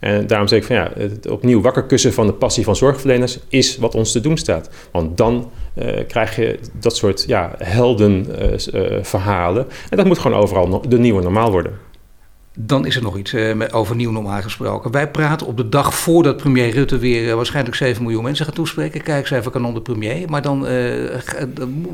En 0.00 0.26
daarom 0.26 0.48
zeg 0.48 0.58
ik 0.58 0.64
van 0.64 0.76
ja, 0.76 0.90
het 0.94 1.28
opnieuw 1.28 1.60
wakker 1.60 1.84
kussen 1.84 2.12
van 2.12 2.26
de 2.26 2.32
passie 2.32 2.64
van 2.64 2.76
zorgverleners 2.76 3.38
is 3.48 3.76
wat 3.76 3.94
ons 3.94 4.12
te 4.12 4.20
doen 4.20 4.36
staat. 4.36 4.70
Want 4.92 5.16
dan 5.16 5.50
uh, 5.78 5.86
krijg 6.06 6.36
je 6.36 6.58
dat 6.80 6.96
soort 6.96 7.24
ja, 7.26 7.54
heldenverhalen. 7.58 9.66
en 9.90 9.96
dat 9.96 10.06
moet 10.06 10.18
gewoon 10.18 10.38
overal 10.38 10.82
de 10.88 10.98
nieuwe 10.98 11.22
normaal 11.22 11.50
worden. 11.50 11.88
Dan 12.58 12.86
is 12.86 12.96
er 12.96 13.02
nog 13.02 13.16
iets 13.16 13.32
uh, 13.32 13.64
over 13.70 13.96
nieuw 13.96 14.10
normaal 14.10 14.42
gesproken. 14.42 14.90
Wij 14.90 15.10
praten 15.10 15.46
op 15.46 15.56
de 15.56 15.68
dag 15.68 15.94
voordat 15.94 16.36
premier 16.36 16.70
Rutte 16.70 16.98
weer 16.98 17.28
uh, 17.28 17.34
waarschijnlijk 17.34 17.76
7 17.76 18.02
miljoen 18.02 18.22
mensen 18.22 18.44
gaat 18.44 18.54
toespreken. 18.54 19.02
Kijk 19.02 19.30
even 19.30 19.52
kanon 19.52 19.74
de 19.74 19.80
premier. 19.80 20.30
Maar 20.30 20.42
dan, 20.42 20.66
uh, 20.66 21.18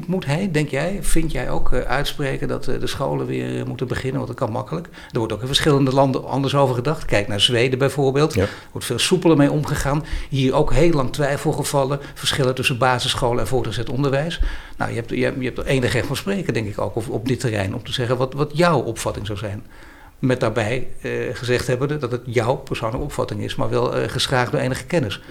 moet, 0.06 0.26
hij, 0.26 0.50
denk 0.50 0.68
jij, 0.68 0.98
vind 1.00 1.32
jij 1.32 1.50
ook 1.50 1.72
uitspreken 1.72 2.48
dat 2.48 2.64
de 2.64 2.86
scholen 2.86 3.26
weer 3.26 3.66
moeten 3.66 3.86
beginnen? 3.86 4.14
Want 4.16 4.26
dat 4.26 4.36
kan 4.36 4.52
makkelijk. 4.52 4.88
Er 5.10 5.18
wordt 5.18 5.32
ook 5.32 5.40
in 5.40 5.46
verschillende 5.46 5.92
landen 5.92 6.24
anders 6.28 6.54
over 6.54 6.74
gedacht. 6.74 7.04
Kijk 7.04 7.28
naar 7.28 7.40
Zweden 7.40 7.78
bijvoorbeeld. 7.78 8.36
Er 8.36 8.50
wordt 8.72 8.86
veel 8.86 8.98
soepeler 8.98 9.36
mee 9.36 9.50
omgegaan. 9.50 10.04
Hier 10.28 10.54
ook 10.54 10.72
heel 10.72 10.92
lang 10.92 11.12
twijfelgevallen. 11.12 12.00
Verschillen 12.14 12.54
tussen 12.54 12.78
basisscholen 12.78 13.40
en 13.40 13.46
voortgezet 13.46 13.88
onderwijs. 13.88 14.40
Nou, 14.76 14.90
je 14.90 14.96
hebt, 14.96 15.10
je 15.10 15.24
hebt, 15.24 15.36
je 15.38 15.44
hebt 15.44 15.58
er 15.58 15.66
enig 15.66 15.92
recht 15.92 16.06
van 16.06 16.16
spreken, 16.16 16.54
denk 16.54 16.66
ik 16.66 16.80
ook, 16.80 16.96
op, 16.96 17.08
op 17.08 17.28
dit 17.28 17.40
terrein. 17.40 17.74
Om 17.74 17.84
te 17.84 17.92
zeggen 17.92 18.16
wat, 18.16 18.34
wat 18.34 18.50
jouw 18.54 18.78
opvatting 18.78 19.26
zou 19.26 19.38
zijn. 19.38 19.64
Met 20.18 20.40
daarbij 20.40 20.86
eh, 21.00 21.10
gezegd 21.32 21.66
hebben 21.66 22.00
dat 22.00 22.12
het 22.12 22.22
jouw 22.24 22.54
persoonlijke 22.54 23.04
opvatting 23.04 23.42
is, 23.42 23.54
maar 23.54 23.70
wel 23.70 23.96
eh, 23.96 24.08
geschaagd 24.08 24.52
door 24.52 24.60
enige 24.60 24.84
kennis. 24.84 25.22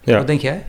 Ja. 0.00 0.16
Wat 0.16 0.26
denk 0.26 0.40
jij? 0.40 0.64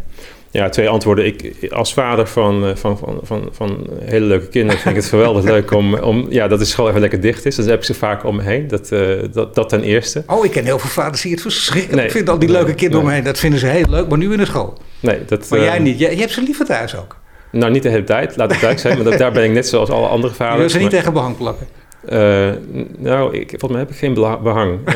Ja, 0.51 0.69
twee 0.69 0.89
antwoorden. 0.89 1.25
Ik, 1.25 1.67
als 1.69 1.93
vader 1.93 2.27
van, 2.27 2.65
eh, 2.65 2.75
van, 2.75 2.97
van, 2.97 3.19
van, 3.23 3.49
van 3.51 3.87
hele 4.03 4.25
leuke 4.25 4.47
kinderen 4.47 4.79
vind 4.79 4.95
ik 4.95 5.01
het 5.01 5.09
geweldig 5.09 5.43
leuk 5.53 5.71
om, 5.71 5.95
om... 5.95 6.25
Ja, 6.29 6.47
dat 6.47 6.59
de 6.59 6.65
school 6.65 6.87
even 6.87 7.01
lekker 7.01 7.21
dicht 7.21 7.45
is. 7.45 7.55
Dat 7.55 7.65
heb 7.65 7.77
ik 7.77 7.83
ze 7.83 7.93
vaak 7.93 8.23
om 8.23 8.35
me 8.35 8.41
heen. 8.41 8.67
Dat, 8.67 8.91
uh, 8.91 9.23
dat, 9.31 9.55
dat 9.55 9.69
ten 9.69 9.83
eerste. 9.83 10.23
Oh, 10.27 10.45
ik 10.45 10.51
ken 10.51 10.65
heel 10.65 10.79
veel 10.79 10.89
vaders 10.89 11.21
die 11.21 11.31
het 11.31 11.41
verschrikkelijk 11.41 12.01
nee, 12.01 12.11
vinden. 12.11 12.33
Al 12.33 12.39
die 12.39 12.49
leuke 12.49 12.73
kinderen 12.73 12.91
nee. 12.91 13.01
om 13.01 13.07
me 13.07 13.13
heen. 13.13 13.23
Dat 13.23 13.39
vinden 13.39 13.59
ze 13.59 13.67
heel 13.67 13.89
leuk, 13.89 14.07
maar 14.07 14.17
nu 14.17 14.31
in 14.31 14.37
de 14.37 14.45
school. 14.45 14.77
Nee, 14.99 15.25
dat... 15.25 15.49
Maar 15.49 15.59
jij 15.59 15.79
niet. 15.79 15.99
Je, 15.99 16.09
je 16.09 16.19
hebt 16.19 16.31
ze 16.31 16.41
liever 16.41 16.65
thuis 16.65 16.95
ook. 16.95 17.15
Nou, 17.51 17.71
niet 17.71 17.83
de 17.83 17.89
hele 17.89 18.03
tijd, 18.03 18.35
laat 18.35 18.51
het 18.51 18.61
duidelijk 18.61 18.79
zijn. 18.79 18.95
Maar 18.95 19.09
dat, 19.09 19.19
daar 19.19 19.31
ben 19.31 19.43
ik 19.43 19.51
net 19.51 19.67
zoals 19.67 19.89
alle 19.89 20.07
andere 20.07 20.33
vaders. 20.33 20.63
Je 20.63 20.69
ze 20.69 20.83
niet 20.83 20.89
tegen 20.89 21.13
behang 21.13 21.37
plakken? 21.37 21.67
Uh, 22.09 22.51
nou, 22.97 23.37
ik, 23.37 23.49
volgens 23.49 23.71
mij 23.71 23.79
heb 23.79 23.89
ik 23.89 23.95
geen 23.95 24.13
behang. 24.13 24.79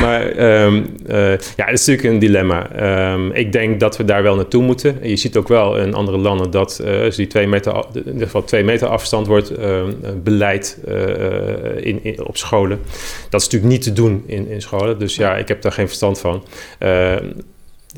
maar 0.00 0.38
um, 0.64 0.86
uh, 1.06 1.30
ja, 1.30 1.64
het 1.64 1.78
is 1.78 1.86
natuurlijk 1.86 2.04
een 2.04 2.18
dilemma. 2.18 2.82
Um, 3.12 3.32
ik 3.32 3.52
denk 3.52 3.80
dat 3.80 3.96
we 3.96 4.04
daar 4.04 4.22
wel 4.22 4.36
naartoe 4.36 4.62
moeten. 4.62 4.98
Je 5.02 5.16
ziet 5.16 5.36
ook 5.36 5.48
wel 5.48 5.76
in 5.76 5.94
andere 5.94 6.18
landen 6.18 6.50
dat 6.50 6.80
uh, 6.84 7.04
als 7.04 7.16
die 7.16 7.26
twee 7.26 7.46
meter, 7.46 7.84
in 7.92 8.06
ieder 8.06 8.22
geval 8.22 8.44
twee 8.44 8.64
meter 8.64 8.88
afstand 8.88 9.26
wordt 9.26 9.58
um, 9.58 9.96
beleid 10.22 10.78
in, 11.76 12.04
in, 12.04 12.26
op 12.26 12.36
scholen. 12.36 12.78
Dat 13.30 13.40
is 13.40 13.46
natuurlijk 13.46 13.72
niet 13.72 13.82
te 13.82 13.92
doen 13.92 14.24
in, 14.26 14.48
in 14.48 14.62
scholen. 14.62 14.98
Dus 14.98 15.16
ja, 15.16 15.36
ik 15.36 15.48
heb 15.48 15.62
daar 15.62 15.72
geen 15.72 15.86
verstand 15.86 16.18
van 16.18 16.42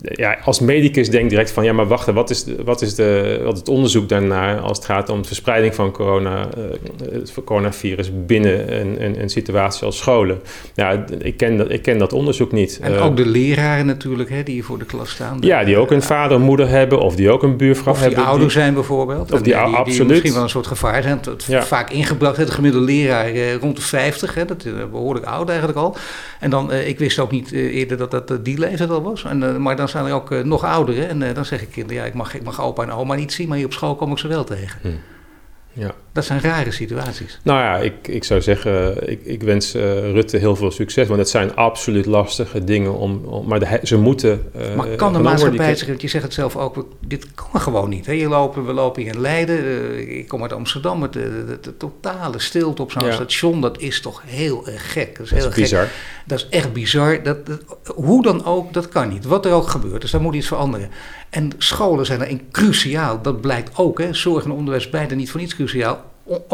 ja, 0.02 0.38
als 0.44 0.60
medicus 0.60 1.10
denk 1.10 1.24
ik 1.24 1.30
direct 1.30 1.50
van 1.50 1.64
ja, 1.64 1.72
maar 1.72 1.86
wacht, 1.86 2.06
wat 2.06 2.30
is, 2.30 2.44
de, 2.44 2.56
wat 2.64 2.82
is 2.82 2.94
de, 2.94 3.40
wat 3.44 3.56
het 3.56 3.68
onderzoek 3.68 4.08
daarnaar 4.08 4.58
als 4.58 4.76
het 4.76 4.86
gaat 4.86 5.08
om 5.08 5.20
de 5.22 5.26
verspreiding 5.26 5.74
van 5.74 5.90
corona, 5.90 6.48
uh, 6.58 6.64
het 7.12 7.34
coronavirus 7.44 8.10
binnen 8.26 8.80
een, 8.80 9.04
een, 9.04 9.20
een, 9.20 9.28
situatie 9.28 9.86
als 9.86 9.96
scholen? 9.96 10.40
Ja, 10.74 11.04
ik 11.18 11.36
ken 11.36 11.56
dat, 11.56 11.70
ik 11.70 11.82
ken 11.82 11.98
dat 11.98 12.12
onderzoek 12.12 12.52
niet. 12.52 12.78
En 12.82 12.98
ook 12.98 13.16
de 13.16 13.26
leraren 13.26 13.86
natuurlijk, 13.86 14.30
hè, 14.30 14.42
die 14.42 14.64
voor 14.64 14.78
de 14.78 14.84
klas 14.84 15.10
staan. 15.10 15.38
ja, 15.40 15.64
die 15.64 15.76
ook 15.76 15.90
een 15.90 16.02
vader, 16.02 16.40
moeder 16.40 16.68
hebben 16.68 17.00
of 17.00 17.16
die 17.16 17.30
ook 17.30 17.42
een 17.42 17.56
buurvrouw 17.56 17.92
of 17.92 18.00
hebben. 18.00 18.18
die 18.18 18.28
ouder 18.28 18.50
zijn 18.50 18.74
bijvoorbeeld. 18.74 19.32
Of 19.32 19.40
die, 19.40 19.54
die, 19.54 19.64
die, 19.64 19.74
absoluut. 19.74 20.08
misschien 20.08 20.32
wel 20.32 20.42
een 20.42 20.48
soort 20.48 20.66
gevaar 20.66 21.02
zijn. 21.02 21.20
Ja. 21.46 21.62
Vaak 21.62 21.90
ingebracht, 21.90 22.36
het 22.36 22.50
gemiddelde 22.50 22.86
leraar 22.86 23.26
eh, 23.26 23.54
rond 23.54 23.76
de 23.76 23.82
50, 23.82 24.34
hè, 24.34 24.44
dat 24.44 24.64
is 24.64 24.72
behoorlijk 24.90 25.26
oud 25.26 25.48
eigenlijk 25.48 25.78
al. 25.78 25.96
En 26.40 26.50
dan, 26.50 26.72
ik 26.72 26.98
wist 26.98 27.18
ook 27.18 27.30
niet 27.30 27.52
eerder 27.52 27.96
dat 27.96 28.10
dat 28.10 28.44
die 28.44 28.58
leeftijd 28.58 28.90
al 28.90 29.02
was. 29.02 29.24
En, 29.24 29.62
maar 29.62 29.76
dan 29.76 29.85
dan 29.92 30.02
zijn 30.02 30.12
er 30.12 30.20
ook 30.20 30.30
uh, 30.30 30.44
nog 30.44 30.64
ouderen. 30.64 31.08
En 31.08 31.20
uh, 31.20 31.34
dan 31.34 31.44
zeg 31.44 31.62
ik 31.62 31.70
kinderen, 31.70 32.02
ja, 32.02 32.08
ik 32.08 32.14
mag, 32.14 32.34
ik 32.34 32.42
mag 32.42 32.60
opa 32.60 32.82
en 32.82 32.92
oma 32.92 33.14
niet 33.14 33.32
zien, 33.32 33.48
maar 33.48 33.56
hier 33.56 33.66
op 33.66 33.72
school 33.72 33.96
kom 33.96 34.12
ik 34.12 34.18
ze 34.18 34.28
wel 34.28 34.44
tegen. 34.44 34.80
Hm. 34.82 35.15
Ja. 35.78 35.94
Dat 36.12 36.24
zijn 36.24 36.40
rare 36.40 36.70
situaties. 36.70 37.40
Nou 37.42 37.60
ja, 37.60 37.76
ik, 37.76 38.08
ik 38.08 38.24
zou 38.24 38.40
zeggen, 38.40 39.08
ik, 39.10 39.20
ik 39.24 39.42
wens 39.42 39.74
uh, 39.74 39.82
Rutte 39.82 40.36
heel 40.36 40.56
veel 40.56 40.70
succes. 40.70 41.08
Want 41.08 41.20
het 41.20 41.28
zijn 41.28 41.54
absoluut 41.54 42.06
lastige 42.06 42.64
dingen. 42.64 42.98
Om, 42.98 43.24
om 43.24 43.48
maar 43.48 43.58
de, 43.58 43.80
ze 43.82 43.96
moeten... 43.96 44.50
Uh, 44.56 44.74
maar 44.74 44.88
kan 44.88 45.12
de 45.12 45.18
maatschappij 45.18 45.76
zich, 45.76 45.88
want 45.88 46.00
je 46.00 46.08
zegt 46.08 46.24
het 46.24 46.34
zelf 46.34 46.56
ook, 46.56 46.86
dit 47.06 47.26
kan 47.34 47.60
gewoon 47.60 47.88
niet. 47.88 48.06
Hè? 48.06 48.12
Je 48.12 48.28
lopen, 48.28 48.66
we 48.66 48.72
lopen 48.72 49.02
hier 49.02 49.14
in 49.14 49.20
Leiden, 49.20 49.64
uh, 49.64 50.18
ik 50.18 50.28
kom 50.28 50.42
uit 50.42 50.52
Amsterdam, 50.52 50.98
met 50.98 51.12
de, 51.12 51.76
totale 51.78 52.38
stilte 52.38 52.82
op 52.82 52.90
zo'n 52.90 53.04
ja. 53.04 53.12
station, 53.12 53.60
dat 53.60 53.80
is 53.80 54.00
toch 54.00 54.22
heel 54.26 54.66
erg 54.66 54.92
gek. 54.92 55.16
Dat 55.16 55.26
is, 55.26 55.32
heel 55.32 55.48
is 55.48 55.54
bizar. 55.54 55.84
Gek. 55.84 55.92
Dat 56.26 56.38
is 56.38 56.46
echt 56.48 56.72
bizar. 56.72 57.22
Dat, 57.22 57.46
dat, 57.46 57.60
hoe 57.94 58.22
dan 58.22 58.44
ook, 58.44 58.72
dat 58.72 58.88
kan 58.88 59.08
niet. 59.08 59.24
Wat 59.24 59.46
er 59.46 59.52
ook 59.52 59.68
gebeurt, 59.68 60.00
dus 60.00 60.10
daar 60.10 60.20
moet 60.20 60.34
iets 60.34 60.46
veranderen. 60.46 60.90
En 61.30 61.50
scholen 61.58 62.06
zijn 62.06 62.22
erin 62.22 62.40
cruciaal, 62.50 63.22
dat 63.22 63.40
blijkt 63.40 63.78
ook. 63.78 63.98
Hè? 63.98 64.14
Zorg 64.14 64.44
en 64.44 64.50
onderwijs 64.50 64.90
beide 64.90 65.14
niet 65.14 65.30
voor 65.30 65.40
niets 65.40 65.54
cruciaal, 65.54 66.04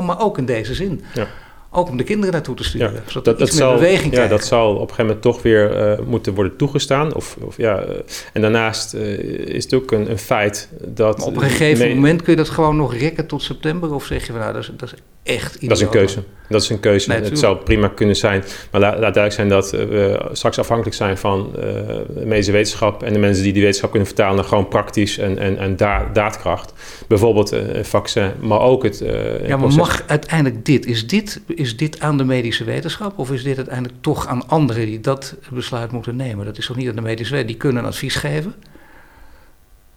maar 0.05 0.21
ook 0.21 0.39
in 0.39 0.45
deze 0.45 0.75
zin. 0.75 1.03
Ja. 1.15 1.27
Ook 1.75 1.89
om 1.89 1.97
de 1.97 2.05
kinderen 2.05 2.33
naartoe 2.33 2.55
te 2.55 2.65
sturen. 2.65 2.93
Ja, 2.93 3.01
zodat 3.07 3.25
dat, 3.25 3.39
dat 3.39 3.49
zal, 3.53 3.75
beweging 3.75 4.15
ja, 4.15 4.27
dat 4.27 4.45
zal 4.45 4.71
op 4.71 4.81
een 4.81 4.89
gegeven 4.89 5.05
moment 5.05 5.23
toch 5.23 5.43
weer 5.43 5.99
uh, 5.99 6.07
moeten 6.07 6.35
worden 6.35 6.57
toegestaan. 6.57 7.15
Of, 7.15 7.37
of 7.41 7.57
ja, 7.57 7.85
uh, 7.85 7.95
en 8.33 8.41
daarnaast 8.41 8.95
uh, 8.95 9.19
is 9.55 9.65
het 9.65 9.75
ook 9.75 9.93
een, 9.93 10.11
een 10.11 10.19
feit 10.19 10.69
dat. 10.87 11.19
Maar 11.19 11.27
op 11.27 11.37
een 11.37 11.43
gegeven 11.43 11.95
moment 11.95 12.23
kun 12.23 12.33
je 12.33 12.39
dat 12.39 12.49
gewoon 12.49 12.77
nog 12.77 12.95
rekken 12.95 13.27
tot 13.27 13.43
september? 13.43 13.95
Of 13.95 14.05
zeg 14.05 14.27
je 14.27 14.33
van 14.33 14.41
nou, 14.41 14.53
dat 14.53 14.63
is, 14.63 14.71
dat 14.77 14.93
is 14.93 14.99
echt 15.23 15.69
Dat 15.69 15.77
is 15.77 15.83
een 15.83 15.91
keuze. 15.91 16.23
Dat 16.49 16.63
is 16.63 16.69
een 16.69 16.81
keuze. 16.81 17.09
Nee, 17.09 17.21
het 17.21 17.39
zou 17.39 17.57
prima 17.57 17.89
kunnen 17.89 18.17
zijn. 18.17 18.45
Maar 18.71 18.81
laat, 18.81 18.93
laat 18.93 19.15
duidelijk 19.15 19.35
zijn 19.35 19.49
dat 19.49 19.71
we 19.71 20.29
straks 20.33 20.59
afhankelijk 20.59 20.97
zijn 20.97 21.19
van 21.19 21.51
de 21.53 22.23
medische 22.25 22.53
wetenschap 22.53 23.03
en 23.03 23.13
de 23.13 23.19
mensen 23.19 23.43
die 23.43 23.53
die 23.53 23.63
wetenschap 23.63 23.91
kunnen 23.91 24.09
vertalen 24.09 24.37
naar 24.37 24.45
gewoon 24.45 24.69
praktisch 24.69 25.19
en, 25.19 25.39
en, 25.39 25.59
en 25.59 25.77
da 25.77 26.11
daadkracht. 26.13 26.73
Bijvoorbeeld 27.09 27.51
een 27.51 27.85
vaccin, 27.85 28.31
maar 28.41 28.61
ook 28.61 28.83
het. 28.83 29.05
ja, 29.47 29.57
maar 29.57 29.73
mag 29.73 30.03
uiteindelijk 30.07 30.65
dit? 30.65 30.87
Is 30.87 31.07
dit 31.07 31.41
is 31.47 31.77
dit 31.77 32.01
aan 32.01 32.17
de 32.17 32.25
medische 32.25 32.65
wetenschap 32.65 33.19
of 33.19 33.33
is 33.33 33.43
dit 33.43 33.57
uiteindelijk 33.57 33.97
toch 34.01 34.27
aan 34.27 34.49
anderen 34.49 34.87
die 34.87 35.01
dat 35.01 35.35
besluit 35.51 35.93
moeten 35.93 36.17
nemen? 36.17 36.45
Dat 36.45 36.59
is 36.59 36.67
toch 36.67 36.77
niet 36.77 36.89
aan 36.89 36.97
de 36.97 37.01
medische 37.01 37.35
wetenschap, 37.35 37.61
die 37.61 37.71
kunnen 37.71 37.85
advies 37.85 38.15
geven. 38.15 38.55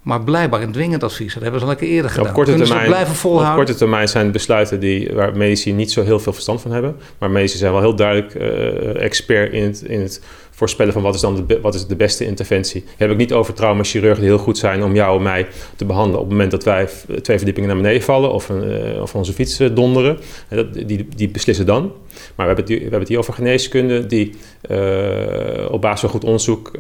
Maar 0.06 0.24
blijkbaar 0.24 0.62
een 0.62 0.72
dwingend 0.72 1.04
advies. 1.04 1.34
Dat 1.34 1.44
hebben 1.44 1.60
ze 1.60 1.66
al 1.66 1.72
een 1.72 1.78
keer 1.78 1.90
eerder 1.90 2.12
gedaan. 2.12 2.28
Op 2.28 2.34
korte, 2.34 2.56
termijn, 2.56 2.88
blijven 2.88 3.16
volhouden? 3.16 3.60
op 3.60 3.66
korte 3.66 3.76
termijn 3.76 4.08
zijn 4.08 4.32
besluiten 4.32 4.80
die, 4.80 5.10
waar 5.14 5.38
medici 5.38 5.74
niet 5.74 5.92
zo 5.92 6.04
heel 6.04 6.20
veel 6.20 6.34
verstand 6.34 6.62
van 6.62 6.72
hebben. 6.72 6.96
Maar 7.18 7.32
medici 7.32 7.58
zijn 7.58 7.72
wel 7.72 7.82
heel 7.82 7.96
duidelijk 7.96 8.34
uh, 8.34 9.04
expert 9.04 9.54
in 9.54 9.64
het, 9.64 9.82
in 9.82 10.02
het 10.02 10.22
voorspellen 10.56 10.94
van 10.94 11.02
wat 11.02 11.16
is 11.16 11.22
dan 11.22 11.46
de, 11.48 11.60
wat 11.62 11.76
is 11.76 11.88
de 11.88 11.96
beste 11.96 12.26
interventie. 12.26 12.84
Daar 12.84 12.94
heb 12.98 13.12
ik 13.12 13.18
niet 13.18 13.34
over 13.34 13.54
traumaschirurgen 13.54 14.22
die 14.22 14.30
heel 14.30 14.40
goed 14.40 14.58
zijn 14.58 14.84
om 14.84 14.96
jou 14.96 15.18
en 15.18 15.24
mij 15.24 15.48
te 15.76 15.86
behandelen 15.86 16.20
op 16.20 16.24
het 16.24 16.32
moment 16.32 16.52
dat 16.52 16.64
wij 16.64 16.88
twee 17.22 17.38
verdiepingen 17.38 17.70
naar 17.70 17.82
beneden 17.82 18.02
vallen 18.02 18.32
of, 18.32 18.50
uh, 18.50 19.02
of 19.02 19.16
onze 19.16 19.34
fiets 19.34 19.58
donderen. 19.58 20.18
Dat, 20.50 20.74
die, 20.74 21.08
die 21.16 21.30
beslissen 21.30 21.66
dan. 21.66 21.92
Maar 22.36 22.48
we 22.48 22.54
hebben, 22.54 22.74
het, 22.74 22.84
we 22.84 22.90
hebben 22.90 23.08
hier 23.08 23.18
over 23.18 23.34
geneeskunde 23.34 24.06
die 24.06 24.34
uh, 24.70 25.72
op 25.72 25.82
basis 25.82 26.00
van 26.00 26.10
goed 26.10 26.24
onderzoek 26.24 26.72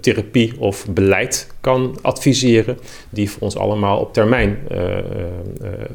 therapie 0.00 0.52
of 0.58 0.86
beleid 0.90 1.54
kan 1.60 1.98
adviseren, 2.02 2.78
die 3.10 3.30
voor 3.30 3.42
ons 3.42 3.56
allemaal 3.56 3.98
op 3.98 4.12
termijn 4.12 4.58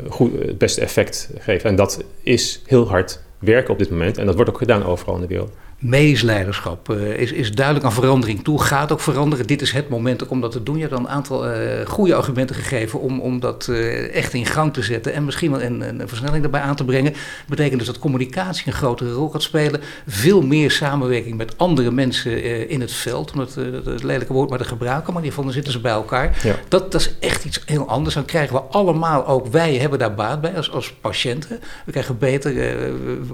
goed, 0.10 0.32
het 0.40 0.58
beste 0.58 0.82
effect 0.82 1.30
geven. 1.40 1.70
En 1.70 1.76
dat 1.76 2.04
is 2.24 2.62
heel 2.66 2.88
hard 2.88 3.22
werken 3.40 3.74
op 3.74 3.80
dit 3.80 3.90
moment 3.90 4.18
en 4.18 4.26
dat 4.26 4.36
wordt 4.36 4.50
ook 4.50 4.58
gedaan 4.58 4.86
overal 4.86 5.16
in 5.16 5.22
de 5.22 5.28
wereld 5.28 5.52
medisch 5.82 6.22
leiderschap 6.22 6.90
uh, 6.90 7.20
is, 7.20 7.32
is 7.32 7.52
duidelijk 7.52 7.86
aan 7.86 7.94
verandering 7.94 8.44
toe, 8.44 8.62
gaat 8.62 8.92
ook 8.92 9.00
veranderen. 9.00 9.48
Dit 9.48 9.62
is 9.62 9.72
het 9.72 9.90
moment 9.90 10.28
om 10.28 10.42
dat 10.42 10.52
te 10.52 10.64
doen. 10.64 10.76
Je 10.76 10.82
hebt 10.82 10.94
dan 10.94 11.04
een 11.04 11.12
aantal 11.12 11.52
uh, 11.52 11.86
goede 11.86 12.16
argumenten 12.16 12.56
gegeven 12.56 13.00
om, 13.00 13.20
om 13.20 13.40
dat 13.40 13.68
uh, 13.70 14.16
echt 14.16 14.34
in 14.34 14.46
gang 14.46 14.74
te 14.74 14.82
zetten 14.82 15.14
en 15.14 15.26
misschien 15.26 15.52
wel 15.52 15.62
een, 15.62 15.82
een 15.82 16.08
versnelling 16.08 16.42
daarbij 16.42 16.62
aan 16.62 16.76
te 16.76 16.86
brengen. 16.86 17.12
Dat 17.12 17.22
betekent 17.48 17.78
dus 17.78 17.88
dat 17.88 18.00
communicatie 18.00 18.68
een 18.68 18.74
grotere 18.74 19.12
rol 19.12 19.30
gaat 19.30 19.42
spelen. 19.42 19.82
Veel 20.08 20.42
meer 20.42 20.72
samenwerking 20.72 21.38
met 21.38 21.58
andere 21.58 21.92
mensen 21.92 22.70
in 22.70 22.82
het 22.82 22.92
veld, 22.92 23.32
om 23.32 23.40
het, 23.40 23.56
het, 23.56 24.04
lelijke 24.04 24.34
woord 24.34 24.50
maar 24.50 24.60
te 24.60 24.66
gebruiken, 24.66 25.14
maar 25.14 25.24
in 25.24 25.30
ieder 25.30 25.30
geval 25.30 25.44
dan 25.44 25.54
zitten 25.54 25.72
ze 25.74 25.80
bij 25.80 25.92
elkaar. 25.92 26.40
Ja. 26.44 26.56
Dat, 26.68 26.92
dat 26.92 27.02
is 27.02 27.16
echt 27.20 27.46
iets 27.46 27.62
heel 27.66 27.88
anders. 27.88 28.16
Dan 28.16 28.26
krijgen 28.26 28.56
we 28.56 28.62
allemaal, 28.62 29.28
ook 29.28 29.48
wij 29.48 29.76
hebben 29.76 30.00
daar 30.00 30.16
baat 30.16 30.42
bij 30.42 30.56
als, 30.56 30.72
als 30.72 30.94
patiënten. 30.94 31.60
We 31.86 31.92
krijgen 31.92 32.18
beter, 32.18 32.54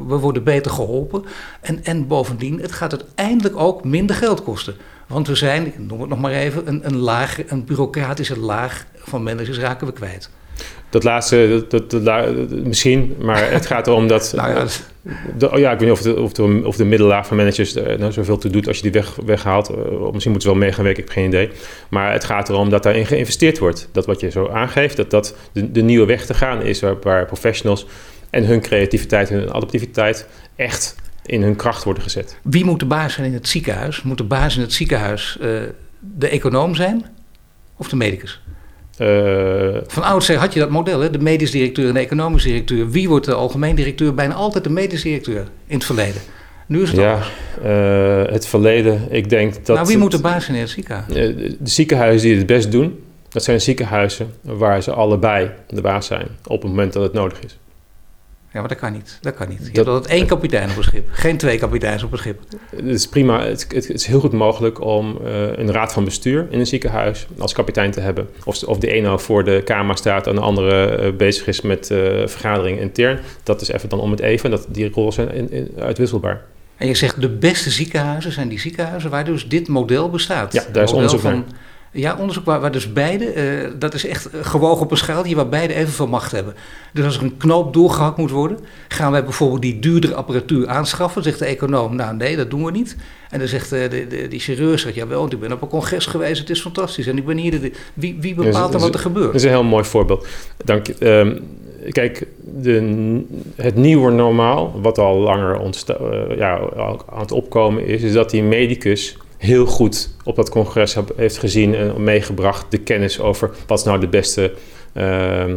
we 0.08 0.16
worden 0.18 0.44
beter 0.44 0.72
geholpen. 0.72 1.26
En, 1.62 1.84
en 1.84 2.08
bovendien 2.38 2.62
het 2.62 2.72
gaat 2.72 2.92
uiteindelijk 2.92 3.58
ook 3.58 3.84
minder 3.84 4.16
geld 4.16 4.44
kosten. 4.44 4.76
Want 5.08 5.28
we 5.28 5.36
zijn, 5.36 5.66
ik 5.66 5.80
noem 5.80 6.00
het 6.00 6.10
nog 6.10 6.20
maar 6.20 6.32
even, 6.32 6.68
een, 6.68 6.86
een, 6.86 6.98
laag, 6.98 7.38
een 7.48 7.66
bureaucratische 7.66 8.40
laag 8.40 8.86
van 8.96 9.24
managers 9.24 9.60
raken 9.60 9.88
we 9.88 9.94
kwijt. 9.94 10.30
Dat 10.90 11.04
laatste, 11.04 11.66
dat, 11.70 11.92
dat, 11.92 12.50
misschien, 12.50 13.16
maar 13.22 13.52
het 13.52 13.66
gaat 13.66 13.88
erom 13.88 14.08
dat. 14.08 14.34
nou 14.36 14.50
ja, 14.50 14.66
de, 15.38 15.52
oh 15.52 15.60
ja, 15.60 15.72
ik 15.72 15.80
weet 15.80 15.90
niet 15.90 15.98
of 15.98 16.04
de, 16.04 16.20
of 16.20 16.34
de, 16.34 16.62
of 16.66 16.76
de 16.76 16.86
middellaag 16.86 17.28
van 17.28 17.38
managers 17.38 17.76
er 17.76 18.00
nou 18.00 18.12
zoveel 18.12 18.38
toe 18.38 18.52
doet 18.52 18.68
als 18.68 18.76
je 18.76 18.82
die 18.82 18.92
weg, 18.92 19.16
weghaalt. 19.26 19.70
Uh, 19.70 19.76
misschien 20.12 20.32
moeten 20.32 20.42
ze 20.42 20.48
wel 20.48 20.56
mee 20.56 20.72
gaan 20.72 20.84
werken, 20.84 21.04
ik 21.04 21.10
heb 21.10 21.18
geen 21.18 21.28
idee. 21.28 21.50
Maar 21.90 22.12
het 22.12 22.24
gaat 22.24 22.50
erom 22.50 22.70
dat 22.70 22.84
daarin 22.84 23.06
geïnvesteerd 23.06 23.58
wordt. 23.58 23.90
Dat 23.92 24.06
wat 24.06 24.20
je 24.20 24.32
zo 24.32 24.48
aangeeft, 24.48 24.98
dat 24.98 25.12
dat 25.12 25.36
de, 25.52 25.72
de 25.72 25.82
nieuwe 25.82 26.06
weg 26.06 26.26
te 26.26 26.34
gaan 26.34 26.62
is 26.62 26.80
waar, 26.80 27.00
waar 27.02 27.26
professionals 27.26 27.86
en 28.30 28.46
hun 28.46 28.62
creativiteit 28.62 29.30
en 29.30 29.38
hun 29.38 29.54
adaptiviteit 29.54 30.28
echt 30.56 30.96
in 31.28 31.42
hun 31.42 31.56
kracht 31.56 31.84
worden 31.84 32.04
gezet. 32.04 32.38
Wie 32.44 32.66
moet 32.66 32.80
de 32.80 32.86
baas 32.86 33.14
zijn 33.14 33.28
in 33.28 33.34
het 33.34 33.48
ziekenhuis? 33.48 34.02
Moet 34.02 34.18
de 34.18 34.24
baas 34.24 34.56
in 34.56 34.62
het 34.62 34.74
ziekenhuis 34.74 35.38
uh, 35.42 35.60
de 36.00 36.28
econoom 36.28 36.76
zijn 36.76 37.06
of 37.78 37.90
de 37.90 37.96
medicus? 37.96 38.42
Uh, 39.02 39.78
van 39.88 40.04
oudsher 40.04 40.38
had 40.38 40.54
je 40.54 40.60
dat 40.60 40.70
model, 40.70 41.00
hè? 41.00 41.10
de 41.10 41.20
medisch 41.20 41.52
directeur 41.52 41.88
en 41.88 41.94
de 41.94 42.00
economisch 42.00 42.44
directeur. 42.44 42.90
Wie 42.90 43.10
wordt 43.10 43.26
de 43.26 43.34
algemeen 43.34 43.76
directeur? 43.76 44.14
Bijna 44.14 44.34
altijd 44.34 44.64
de 44.64 44.70
medisch 44.70 45.02
directeur 45.02 45.48
in 45.68 45.76
het 45.76 45.86
verleden. 45.86 46.22
Nu 46.68 46.82
is 46.82 46.92
het 46.92 47.00
Ja, 47.00 47.20
uh, 47.66 48.32
het 48.34 48.48
verleden, 48.48 49.02
ik 49.10 49.30
denk 49.30 49.66
dat... 49.66 49.76
Nou, 49.76 49.88
wie 49.88 49.98
moet 49.98 50.12
de 50.12 50.22
baas 50.22 50.46
zijn 50.46 50.56
in 50.56 50.64
het 50.64 50.72
ziekenhuis? 50.72 51.14
de 51.14 51.58
ziekenhuizen 51.64 52.28
die 52.28 52.38
het 52.38 52.46
best 52.46 52.72
doen, 52.72 53.04
dat 53.30 53.44
zijn 53.44 53.62
ziekenhuizen 53.62 54.34
waar 54.42 54.84
ze 54.84 54.92
allebei 54.92 55.52
de 55.68 55.82
baas 55.82 56.06
zijn 56.06 56.28
op 56.46 56.62
het 56.62 56.72
moment 56.72 56.94
dat 56.94 57.04
het 57.04 57.14
nodig 57.14 57.40
is. 57.40 57.58
Ja, 58.58 58.64
maar 58.64 58.72
dat 58.72 58.82
kan 58.82 58.94
niet. 58.94 59.18
Dat 59.22 59.36
kan 59.36 59.50
niet. 59.50 59.58
Je 59.58 59.66
dat, 59.66 59.76
hebt 59.76 59.88
altijd 59.88 60.14
één 60.14 60.26
kapitein 60.26 60.70
op 60.70 60.78
een 60.78 60.84
schip, 60.84 61.08
geen 61.12 61.38
twee 61.38 61.58
kapiteins 61.58 62.04
op 62.04 62.12
een 62.12 62.18
schip. 62.18 62.40
Het 62.76 62.86
is 62.86 63.08
prima. 63.08 63.46
Het, 63.46 63.66
het 63.70 63.90
is 63.90 64.06
heel 64.06 64.20
goed 64.20 64.32
mogelijk 64.32 64.82
om 64.82 65.20
uh, 65.24 65.58
een 65.58 65.72
raad 65.72 65.94
van 65.94 66.04
bestuur 66.04 66.48
in 66.50 66.60
een 66.60 66.68
ziekenhuis 66.68 67.28
als 67.38 67.54
kapitein 67.54 67.92
te 67.92 68.00
hebben. 68.00 68.30
Of, 68.44 68.64
of 68.64 68.78
de 68.78 68.92
ene 68.92 69.20
voor 69.20 69.44
de 69.44 69.62
kamer 69.66 69.98
staat 69.98 70.28
en 70.28 70.36
de 70.36 70.42
andere 70.42 71.04
uh, 71.04 71.16
bezig 71.18 71.48
is 71.48 71.62
met 71.62 71.90
uh, 71.90 71.98
vergaderingen 72.28 72.82
intern. 72.82 73.20
Dat 73.44 73.62
is 73.62 73.68
even 73.68 73.90
dan 73.90 74.00
om 74.00 74.12
het 74.12 74.20
even. 74.20 74.50
Dat, 74.50 74.66
die 74.70 74.90
rollen 74.94 75.14
zijn 75.14 75.32
in, 75.32 75.52
in, 75.52 75.72
uitwisselbaar. 75.80 76.42
En 76.78 76.88
je 76.88 76.96
zegt 76.96 77.22
de 77.22 77.30
beste 77.30 77.70
ziekenhuizen 77.70 78.32
zijn 78.32 78.48
die 78.48 78.60
ziekenhuizen 78.60 79.10
waar 79.10 79.26
dus 79.26 79.48
dit 79.48 79.68
model 79.68 80.10
bestaat. 80.10 80.54
Ja, 80.54 80.64
daar 80.72 80.84
is 80.84 80.92
onderzoek 80.92 81.20
van, 81.20 81.32
naar. 81.32 81.44
Ja, 82.00 82.18
onderzoek 82.20 82.46
waar, 82.46 82.60
waar 82.60 82.72
dus 82.72 82.94
beide, 82.94 83.36
uh, 83.36 83.72
dat 83.80 83.94
is 83.94 84.06
echt 84.06 84.30
gewogen 84.42 84.84
op 84.84 84.92
een 84.92 84.98
schaal 84.98 85.24
die 85.24 85.36
waar 85.36 85.50
beide 85.50 85.74
evenveel 85.74 86.08
macht 86.08 86.32
hebben. 86.32 86.54
Dus 86.94 87.06
als 87.06 87.18
er 87.18 87.24
een 87.24 87.38
knoop 87.38 87.74
doorgehakt 87.74 88.18
moet 88.18 88.32
worden, 88.32 88.60
gaan 88.88 89.12
wij 89.12 89.24
bijvoorbeeld 89.24 89.62
die 89.62 89.80
duurdere 89.80 90.16
apparatuur 90.16 90.68
aanschaffen. 90.68 91.24
Zegt 91.24 91.40
de 91.40 91.46
econoom, 91.46 91.96
nou 91.96 92.16
nee, 92.16 92.36
dat 92.36 92.50
doen 92.50 92.66
we 92.66 92.72
niet. 92.72 92.96
En 93.30 93.40
dan 93.40 93.48
zegt 93.48 93.74
uh, 93.74 93.90
de, 93.90 94.08
de, 94.08 94.28
die 94.28 94.40
chirurg, 94.40 94.80
zegt, 94.80 94.96
ja 94.96 95.08
wel, 95.08 95.26
ik 95.26 95.40
ben 95.40 95.52
op 95.52 95.62
een 95.62 95.68
congres 95.68 96.06
geweest, 96.06 96.40
het 96.40 96.50
is 96.50 96.62
fantastisch. 96.62 97.08
En 97.08 97.18
ik 97.18 97.26
ben 97.26 97.38
hier, 97.38 97.62
de, 97.62 97.72
wie, 97.94 98.18
wie 98.20 98.36
bepaalt 98.36 98.72
dan 98.72 98.82
wat 98.82 98.94
er 98.94 99.00
gebeurt? 99.00 99.26
Dat 99.26 99.36
is 99.36 99.44
een 99.44 99.50
heel 99.50 99.64
mooi 99.64 99.84
voorbeeld. 99.84 100.28
Dank 100.66 100.88
je. 100.88 101.10
Um, 101.10 101.40
kijk, 101.90 102.28
de, 102.62 103.22
het 103.56 103.76
nieuwe 103.76 104.12
normaal, 104.12 104.80
wat 104.82 104.98
al 104.98 105.18
langer 105.18 105.62
uh, 105.62 106.38
ja, 106.38 106.60
aan 107.10 107.20
het 107.20 107.32
opkomen 107.32 107.86
is, 107.86 108.02
is 108.02 108.14
dat 108.14 108.30
die 108.30 108.44
medicus 108.44 109.18
heel 109.38 109.66
goed 109.66 110.10
op 110.24 110.36
dat 110.36 110.50
congres 110.50 110.98
heeft 111.16 111.38
gezien 111.38 111.76
en 111.76 112.04
meegebracht 112.04 112.66
de 112.70 112.78
kennis 112.78 113.20
over 113.20 113.50
wat 113.68 113.86
nou 113.86 114.00
de 114.00 114.08
beste 114.08 114.54
uh, 114.98 115.48
uh, 115.48 115.56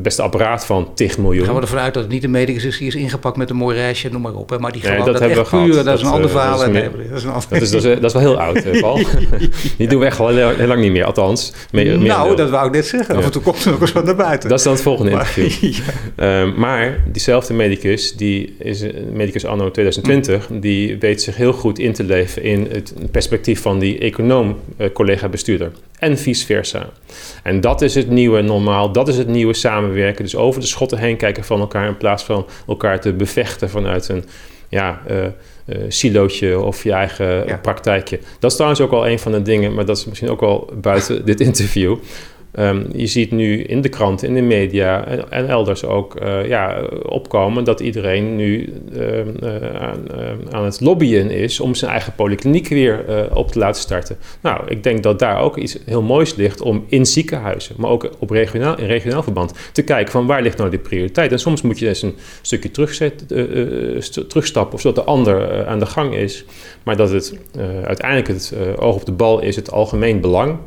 beste 0.00 0.22
apparaat 0.22 0.66
van 0.66 0.94
10 0.94 1.10
miljoen. 1.18 1.44
Gaan 1.44 1.54
we 1.54 1.60
ervan 1.60 1.78
uit 1.78 1.94
dat 1.94 2.02
het 2.02 2.12
niet 2.12 2.22
de 2.22 2.28
medicus 2.28 2.64
is 2.64 2.78
die 2.78 2.86
is 2.86 2.94
ingepakt 2.94 3.36
met 3.36 3.50
een 3.50 3.56
mooi 3.56 3.76
reisje, 3.76 4.08
noem 4.08 4.22
maar 4.22 4.34
op. 4.34 4.50
Hè? 4.50 4.58
Maar 4.58 4.72
die 4.72 4.82
nee, 4.82 4.96
dat, 4.96 5.06
dat 5.06 5.18
hebben 5.18 5.38
we 5.38 5.48
puur. 5.48 5.84
Dat, 5.84 5.98
is 5.98 6.04
een 6.04 6.12
ander 6.12 6.30
verhaal. 6.30 6.58
Dat 6.58 6.66
is, 6.66 6.72
nee, 6.72 6.90
dat, 7.08 7.18
is 7.18 7.24
een 7.24 7.32
dat, 7.32 7.62
is, 7.62 7.70
dat, 7.70 7.84
is, 7.84 8.00
dat 8.00 8.04
is 8.04 8.12
wel 8.12 8.22
heel 8.22 8.40
oud, 8.40 8.62
Paul. 8.80 9.00
die 9.76 9.88
doen 9.88 10.00
we 10.00 10.06
echt 10.06 10.20
al 10.20 10.28
heel, 10.28 10.48
heel, 10.48 10.66
lang 10.66 10.80
niet 10.80 10.92
meer, 10.92 11.04
althans. 11.04 11.52
Meer, 11.70 11.98
nou, 11.98 12.26
meer 12.28 12.36
dat 12.36 12.50
wou 12.50 12.66
ik 12.66 12.72
net 12.72 12.86
zeggen. 12.86 13.16
Af 13.16 13.24
en 13.24 13.30
toe 13.30 13.42
komt 13.42 13.64
er 13.64 13.70
nog 13.70 13.80
eens 13.80 13.92
wat 13.92 14.04
naar 14.04 14.16
buiten. 14.16 14.48
Dat 14.48 14.58
is 14.58 14.64
dan 14.64 14.72
het 14.72 14.82
volgende 14.82 15.10
maar, 15.10 15.32
interview. 15.36 15.72
ja. 16.16 16.44
uh, 16.44 16.56
maar 16.56 17.02
diezelfde 17.12 17.54
medicus, 17.54 18.16
die 18.16 18.56
is 18.58 18.84
medicus 19.12 19.44
anno 19.44 19.70
2020, 19.70 20.48
mm. 20.48 20.60
die 20.60 20.98
weet 20.98 21.22
zich 21.22 21.36
heel 21.36 21.52
goed 21.52 21.78
in 21.78 21.92
te 21.92 22.04
leven 22.04 22.42
in 22.42 22.68
het 22.70 22.94
perspectief 23.10 23.62
van 23.62 23.78
die 23.78 23.98
econoom, 23.98 24.56
collega-bestuurder. 24.92 25.72
En 26.04 26.18
vice 26.18 26.46
versa. 26.46 26.88
En 27.42 27.60
dat 27.60 27.82
is 27.82 27.94
het 27.94 28.10
nieuwe 28.10 28.40
normaal, 28.40 28.92
dat 28.92 29.08
is 29.08 29.16
het 29.16 29.28
nieuwe 29.28 29.54
samenwerken. 29.54 30.24
Dus 30.24 30.36
over 30.36 30.60
de 30.60 30.66
schotten 30.66 30.98
heen 30.98 31.16
kijken 31.16 31.44
van 31.44 31.60
elkaar 31.60 31.86
in 31.86 31.96
plaats 31.96 32.24
van 32.24 32.46
elkaar 32.66 33.00
te 33.00 33.12
bevechten 33.12 33.70
vanuit 33.70 34.08
een 34.08 34.24
ja, 34.68 35.00
uh, 35.10 35.24
uh, 35.24 35.76
silootje 35.88 36.60
of 36.60 36.82
je 36.82 36.92
eigen 36.92 37.46
ja. 37.46 37.56
praktijkje. 37.56 38.18
Dat 38.38 38.50
is 38.50 38.56
trouwens 38.56 38.82
ook 38.82 38.92
al 38.92 39.08
een 39.08 39.18
van 39.18 39.32
de 39.32 39.42
dingen, 39.42 39.74
maar 39.74 39.84
dat 39.84 39.96
is 39.96 40.04
misschien 40.04 40.30
ook 40.30 40.40
wel 40.40 40.72
buiten 40.80 41.24
dit 41.24 41.40
interview. 41.40 41.96
Um, 42.58 42.86
je 42.92 43.06
ziet 43.06 43.30
nu 43.30 43.62
in 43.62 43.80
de 43.80 43.88
kranten, 43.88 44.28
in 44.28 44.34
de 44.34 44.40
media 44.40 45.06
en, 45.30 45.48
elders 45.48 45.84
ook 45.84 46.22
uh, 46.22 46.48
ja, 46.48 46.82
opkomen 47.02 47.64
dat 47.64 47.80
iedereen 47.80 48.36
nu 48.36 48.72
uh, 48.92 49.18
uh, 49.18 49.24
aan, 49.80 50.06
aan, 50.50 50.64
het 50.64 50.80
lobbyen 50.80 51.30
is 51.30 51.60
om 51.60 51.74
zijn 51.74 51.90
eigen 51.90 52.12
polykliniek 52.14 52.68
weer 52.68 53.04
op 53.32 53.50
te 53.50 53.58
laten 53.58 53.80
starten. 53.80 54.16
Nou, 54.40 54.60
ik 54.68 54.82
denk 54.82 55.02
dat 55.02 55.18
daar 55.18 55.40
ook 55.40 55.56
iets 55.56 55.78
heel 55.84 56.02
moois 56.02 56.34
ligt 56.34 56.60
om 56.60 56.84
in 56.88 57.06
ziekenhuizen, 57.06 57.74
maar 57.78 57.90
ook 57.90 58.10
op 58.18 58.30
regionaal, 58.30 58.78
in 58.78 58.86
regionaal 58.86 59.22
verband, 59.22 59.52
te 59.72 59.82
kijken 59.82 60.12
van 60.12 60.26
waar 60.26 60.42
ligt 60.42 60.58
nou 60.58 60.70
de 60.70 60.78
prioriteit. 60.78 61.32
En 61.32 61.38
soms 61.38 61.62
moet 61.62 61.78
je 61.78 61.88
eens 61.88 62.02
een 62.02 62.14
stukje 62.42 62.70
terugstappen, 64.26 64.78
zodat 64.78 65.04
de 65.04 65.10
ander 65.10 65.66
aan 65.66 65.78
de 65.78 65.86
gang 65.86 66.14
is. 66.14 66.44
Maar 66.82 66.96
dat 66.96 67.10
het 67.10 67.38
uiteindelijk 67.84 68.28
het 68.28 68.54
oog 68.76 68.94
op 68.94 69.06
de 69.06 69.12
bal 69.12 69.40
is 69.40 69.56
het 69.56 69.72
algemeen 69.72 70.20
belang. 70.20 70.58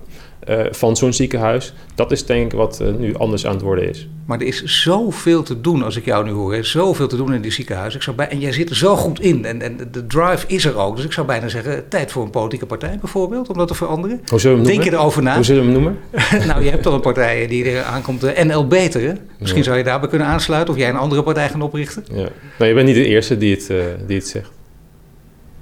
Uh, 0.50 0.66
van 0.72 0.95
zo'n 0.95 1.14
ziekenhuis. 1.14 1.74
Dat 1.95 2.12
is 2.12 2.26
denk 2.26 2.52
ik 2.52 2.58
wat 2.58 2.80
uh, 2.82 2.88
nu 2.98 3.16
anders 3.16 3.45
aan 3.45 3.54
het 3.54 3.62
worden 3.62 3.89
is. 3.89 4.08
Maar 4.26 4.39
er 4.39 4.48
is 4.48 4.64
zoveel 4.64 5.43
te 5.43 5.62
doen 5.62 5.84
als 5.84 5.95
ik 5.95 6.06
jou 6.06 6.26
nu 6.26 6.32
hoor. 6.32 6.54
Er 6.54 6.60
is 6.60 6.72
zoveel 6.72 7.08
te 7.08 7.16
doen 7.16 7.34
in 7.34 7.41
die 7.41 7.52
ziekenhuis. 7.52 7.95
Ik 7.95 8.02
zou 8.02 8.16
bij, 8.16 8.28
en 8.28 8.39
jij 8.39 8.52
zit 8.52 8.70
er 8.70 8.76
zo 8.76 8.95
goed 8.95 9.20
in. 9.20 9.45
En, 9.45 9.62
en 9.62 9.78
de 9.91 10.08
drive 10.08 10.48
is 10.48 10.66
er 10.66 10.78
ook. 10.78 10.95
Dus 10.95 11.06
ik 11.06 11.12
zou 11.12 11.28
bijna 11.28 11.48
zeggen, 11.48 11.88
tijd 11.88 12.12
voor 12.12 12.24
een 12.24 12.30
politieke 12.30 12.66
partij 12.66 12.98
bijvoorbeeld. 13.00 13.50
Om 13.50 13.58
dat 13.58 13.68
te 13.68 13.74
veranderen. 13.74 14.22
Hoe 14.28 14.39
zullen 14.39 14.58
we 14.58 14.64
hem 14.64 14.72
Denk 14.72 14.84
noemen? 14.84 14.93
je 14.93 15.00
erover 15.00 15.24
na? 15.24 15.36
Hoe 15.36 15.43
zullen 15.43 15.66
we 15.66 15.72
hem 15.72 15.82
noemen? 15.82 16.00
nou, 16.48 16.64
je 16.64 16.70
hebt 16.70 16.86
al 16.86 16.93
een 16.93 17.02
partij 17.02 17.48
die 17.48 17.66
er 17.66 17.84
aankomt. 17.84 18.22
De 18.22 18.43
NL 18.43 18.68
Beter. 18.68 19.18
Misschien 19.39 19.62
ja. 19.62 19.68
zou 19.68 19.78
je 19.78 19.84
daarbij 19.84 20.10
kunnen 20.10 20.28
aansluiten. 20.28 20.74
Of 20.74 20.80
jij 20.80 20.89
een 20.89 20.95
andere 20.95 21.24
partij 21.24 21.50
gaan 21.50 21.62
oprichten. 21.62 22.04
Ja. 22.10 22.28
Nou, 22.58 22.70
je 22.70 22.74
bent 22.74 22.88
niet 22.88 22.95
de 22.95 23.06
eerste 23.06 23.38
die 23.38 23.56
het, 23.56 23.72
die 24.08 24.18
het 24.18 24.28
zegt. 24.28 24.57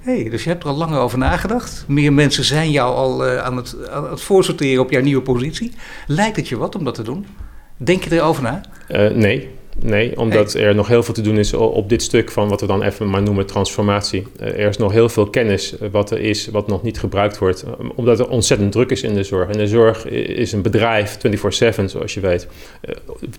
Hey, 0.05 0.29
dus 0.29 0.43
je 0.43 0.49
hebt 0.49 0.63
er 0.63 0.69
al 0.69 0.75
langer 0.75 0.99
over 0.99 1.17
nagedacht. 1.17 1.85
Meer 1.87 2.13
mensen 2.13 2.43
zijn 2.43 2.71
jou 2.71 2.95
al 2.95 3.27
uh, 3.27 3.37
aan, 3.37 3.57
het, 3.57 3.89
aan 3.89 4.09
het 4.09 4.21
voorsorteren 4.21 4.83
op 4.83 4.91
jouw 4.91 5.01
nieuwe 5.01 5.21
positie. 5.21 5.71
Lijkt 6.07 6.35
het 6.35 6.47
je 6.47 6.57
wat 6.57 6.75
om 6.75 6.83
dat 6.83 6.95
te 6.95 7.03
doen? 7.03 7.25
Denk 7.77 8.03
je 8.03 8.15
erover 8.15 8.43
na? 8.43 8.61
Uh, 8.89 9.11
nee. 9.11 9.49
Nee, 9.85 10.17
omdat 10.17 10.53
hey. 10.53 10.63
er 10.63 10.75
nog 10.75 10.87
heel 10.87 11.03
veel 11.03 11.13
te 11.13 11.21
doen 11.21 11.37
is 11.37 11.53
op 11.53 11.89
dit 11.89 12.01
stuk 12.01 12.31
van 12.31 12.49
wat 12.49 12.61
we 12.61 12.67
dan 12.67 12.83
even 12.83 13.09
maar 13.09 13.21
noemen 13.21 13.45
transformatie. 13.45 14.27
Er 14.39 14.57
is 14.57 14.77
nog 14.77 14.91
heel 14.91 15.09
veel 15.09 15.29
kennis 15.29 15.75
wat 15.91 16.11
er 16.11 16.19
is, 16.19 16.47
wat 16.47 16.67
nog 16.67 16.83
niet 16.83 16.99
gebruikt 16.99 17.37
wordt. 17.37 17.65
Omdat 17.95 18.19
er 18.19 18.29
ontzettend 18.29 18.71
druk 18.71 18.91
is 18.91 19.03
in 19.03 19.13
de 19.13 19.23
zorg. 19.23 19.49
En 19.49 19.57
de 19.57 19.67
zorg 19.67 20.05
is 20.07 20.51
een 20.51 20.61
bedrijf 20.61 21.17
24-7, 21.17 21.85
zoals 21.85 22.13
je 22.13 22.19
weet. 22.19 22.47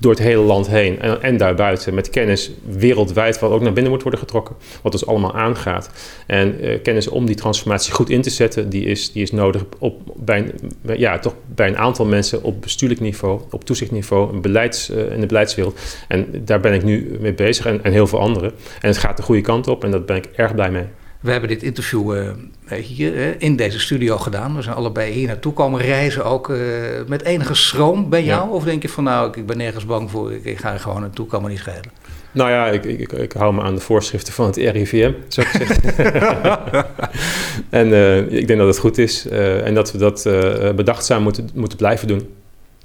Door 0.01 0.11
het 0.11 0.21
hele 0.21 0.43
land 0.43 0.69
heen 0.69 1.01
en, 1.01 1.23
en 1.23 1.37
daarbuiten. 1.37 1.95
Met 1.95 2.11
kennis 2.11 2.51
wereldwijd, 2.65 3.39
wat 3.39 3.51
ook 3.51 3.63
naar 3.63 3.73
binnen 3.73 3.93
moet 3.93 4.03
worden 4.03 4.21
getrokken. 4.21 4.57
Wat 4.83 4.93
ons 4.93 5.07
allemaal 5.07 5.35
aangaat. 5.35 5.91
En 6.27 6.65
uh, 6.65 6.83
kennis 6.83 7.09
om 7.09 7.27
die 7.27 7.37
transformatie 7.37 7.93
goed 7.93 8.11
in 8.11 8.23
te 8.23 8.31
zetten, 8.31 8.69
die 8.69 8.85
is, 8.85 9.13
die 9.13 9.23
is 9.23 9.33
nodig 9.33 9.65
op, 9.79 10.01
bij, 10.17 10.53
ja, 10.97 11.19
toch 11.19 11.35
bij 11.55 11.69
een 11.69 11.79
aantal 11.79 12.05
mensen 12.05 12.43
op 12.43 12.63
bestuurlijk 12.63 13.01
niveau, 13.01 13.41
op 13.51 13.65
toezichtniveau, 13.65 14.41
beleids, 14.41 14.91
uh, 14.91 15.13
in 15.13 15.21
de 15.21 15.27
beleidswereld. 15.27 15.79
En 16.09 16.36
daar 16.45 16.61
ben 16.61 16.73
ik 16.73 16.83
nu 16.83 17.17
mee 17.21 17.35
bezig 17.35 17.67
en, 17.67 17.85
en, 17.85 17.93
heel 17.93 18.07
veel 18.07 18.21
anderen. 18.21 18.53
En 18.81 18.89
het 18.89 18.99
gaat 18.99 19.17
de 19.17 19.23
goede 19.23 19.41
kant 19.41 19.69
op 19.69 19.85
en 19.85 19.91
daar 19.91 20.03
ben 20.03 20.17
ik 20.17 20.27
erg 20.27 20.55
blij 20.55 20.71
mee. 20.71 20.85
We 21.21 21.31
hebben 21.31 21.49
dit 21.49 21.63
interview 21.63 22.17
uh, 22.17 22.79
hier 22.79 23.15
uh, 23.15 23.27
in 23.39 23.57
deze 23.57 23.81
studio 23.81 24.19
gedaan. 24.19 24.57
We 24.57 24.63
zijn 24.63 24.77
allebei 24.77 25.13
hier 25.13 25.27
naartoe 25.27 25.53
komen 25.53 25.81
reizen, 25.81 26.25
ook 26.25 26.49
uh, 26.49 26.59
met 27.07 27.23
enige 27.23 27.55
schroom 27.55 28.09
bij 28.09 28.25
jou. 28.25 28.49
Ja. 28.49 28.55
Of 28.55 28.65
denk 28.65 28.83
je 28.83 28.89
van 28.89 29.05
nou, 29.05 29.29
ik, 29.29 29.37
ik, 29.37 29.47
ben 29.47 29.57
nergens 29.57 29.87
bang 29.87 30.11
voor, 30.11 30.33
ik, 30.33 30.59
ga 30.59 30.73
er 30.73 30.81
gewoon 30.81 31.01
naartoe, 31.01 31.27
kan 31.27 31.43
me 31.43 31.49
niet 31.49 31.59
schelen. 31.59 31.91
Nou 32.33 32.51
ja, 32.51 32.67
ik, 32.67 32.85
ik, 32.85 33.13
ik, 33.13 33.33
hou 33.33 33.55
me 33.55 33.63
aan 33.63 33.75
de 33.75 33.81
voorschriften 33.81 34.33
van 34.33 34.47
het 34.47 34.57
RIVM, 34.57 35.09
ik 35.09 35.15
zeggen. 35.29 35.67
en 37.81 37.87
ik 38.33 38.47
denk 38.47 38.59
dat 38.59 38.69
het 38.69 38.79
goed 38.79 38.99
is 38.99 39.29
en 39.29 39.75
dat 39.75 39.93
we 39.93 39.99
dat 39.99 40.23
bedachtzaam 40.77 41.23
moeten, 41.23 41.49
moeten 41.55 41.79
blijven 41.79 42.09
doen. 42.09 42.29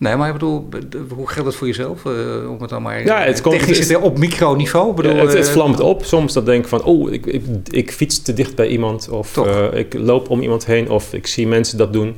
Nee, 0.01 0.15
maar 0.15 0.27
ik 0.27 0.33
bedoel, 0.33 0.67
hoe 1.09 1.29
geldt 1.29 1.47
het 1.47 1.57
voor 1.57 1.67
jezelf? 1.67 2.03
Uh, 2.05 2.49
om 2.49 2.61
het 2.61 2.69
dan 2.69 2.81
maar 2.81 3.03
ja, 3.03 3.21
het 3.21 3.41
komt, 3.41 3.59
technisch 3.59 3.89
het, 3.89 3.97
op 3.97 4.17
microniveau? 4.17 4.93
Bedoel, 4.93 5.15
het, 5.15 5.33
het 5.33 5.49
vlamt 5.49 5.79
op. 5.79 6.05
Soms 6.05 6.33
dan 6.33 6.45
denk 6.45 6.63
ik 6.63 6.69
van, 6.69 6.83
oh, 6.83 7.11
ik, 7.11 7.25
ik, 7.25 7.43
ik 7.69 7.91
fiets 7.91 8.21
te 8.21 8.33
dicht 8.33 8.55
bij 8.55 8.67
iemand. 8.67 9.09
Of 9.09 9.37
uh, 9.37 9.73
ik 9.73 9.93
loop 9.93 10.29
om 10.29 10.41
iemand 10.41 10.65
heen. 10.65 10.89
Of 10.89 11.13
ik 11.13 11.27
zie 11.27 11.47
mensen 11.47 11.77
dat 11.77 11.93
doen. 11.93 12.15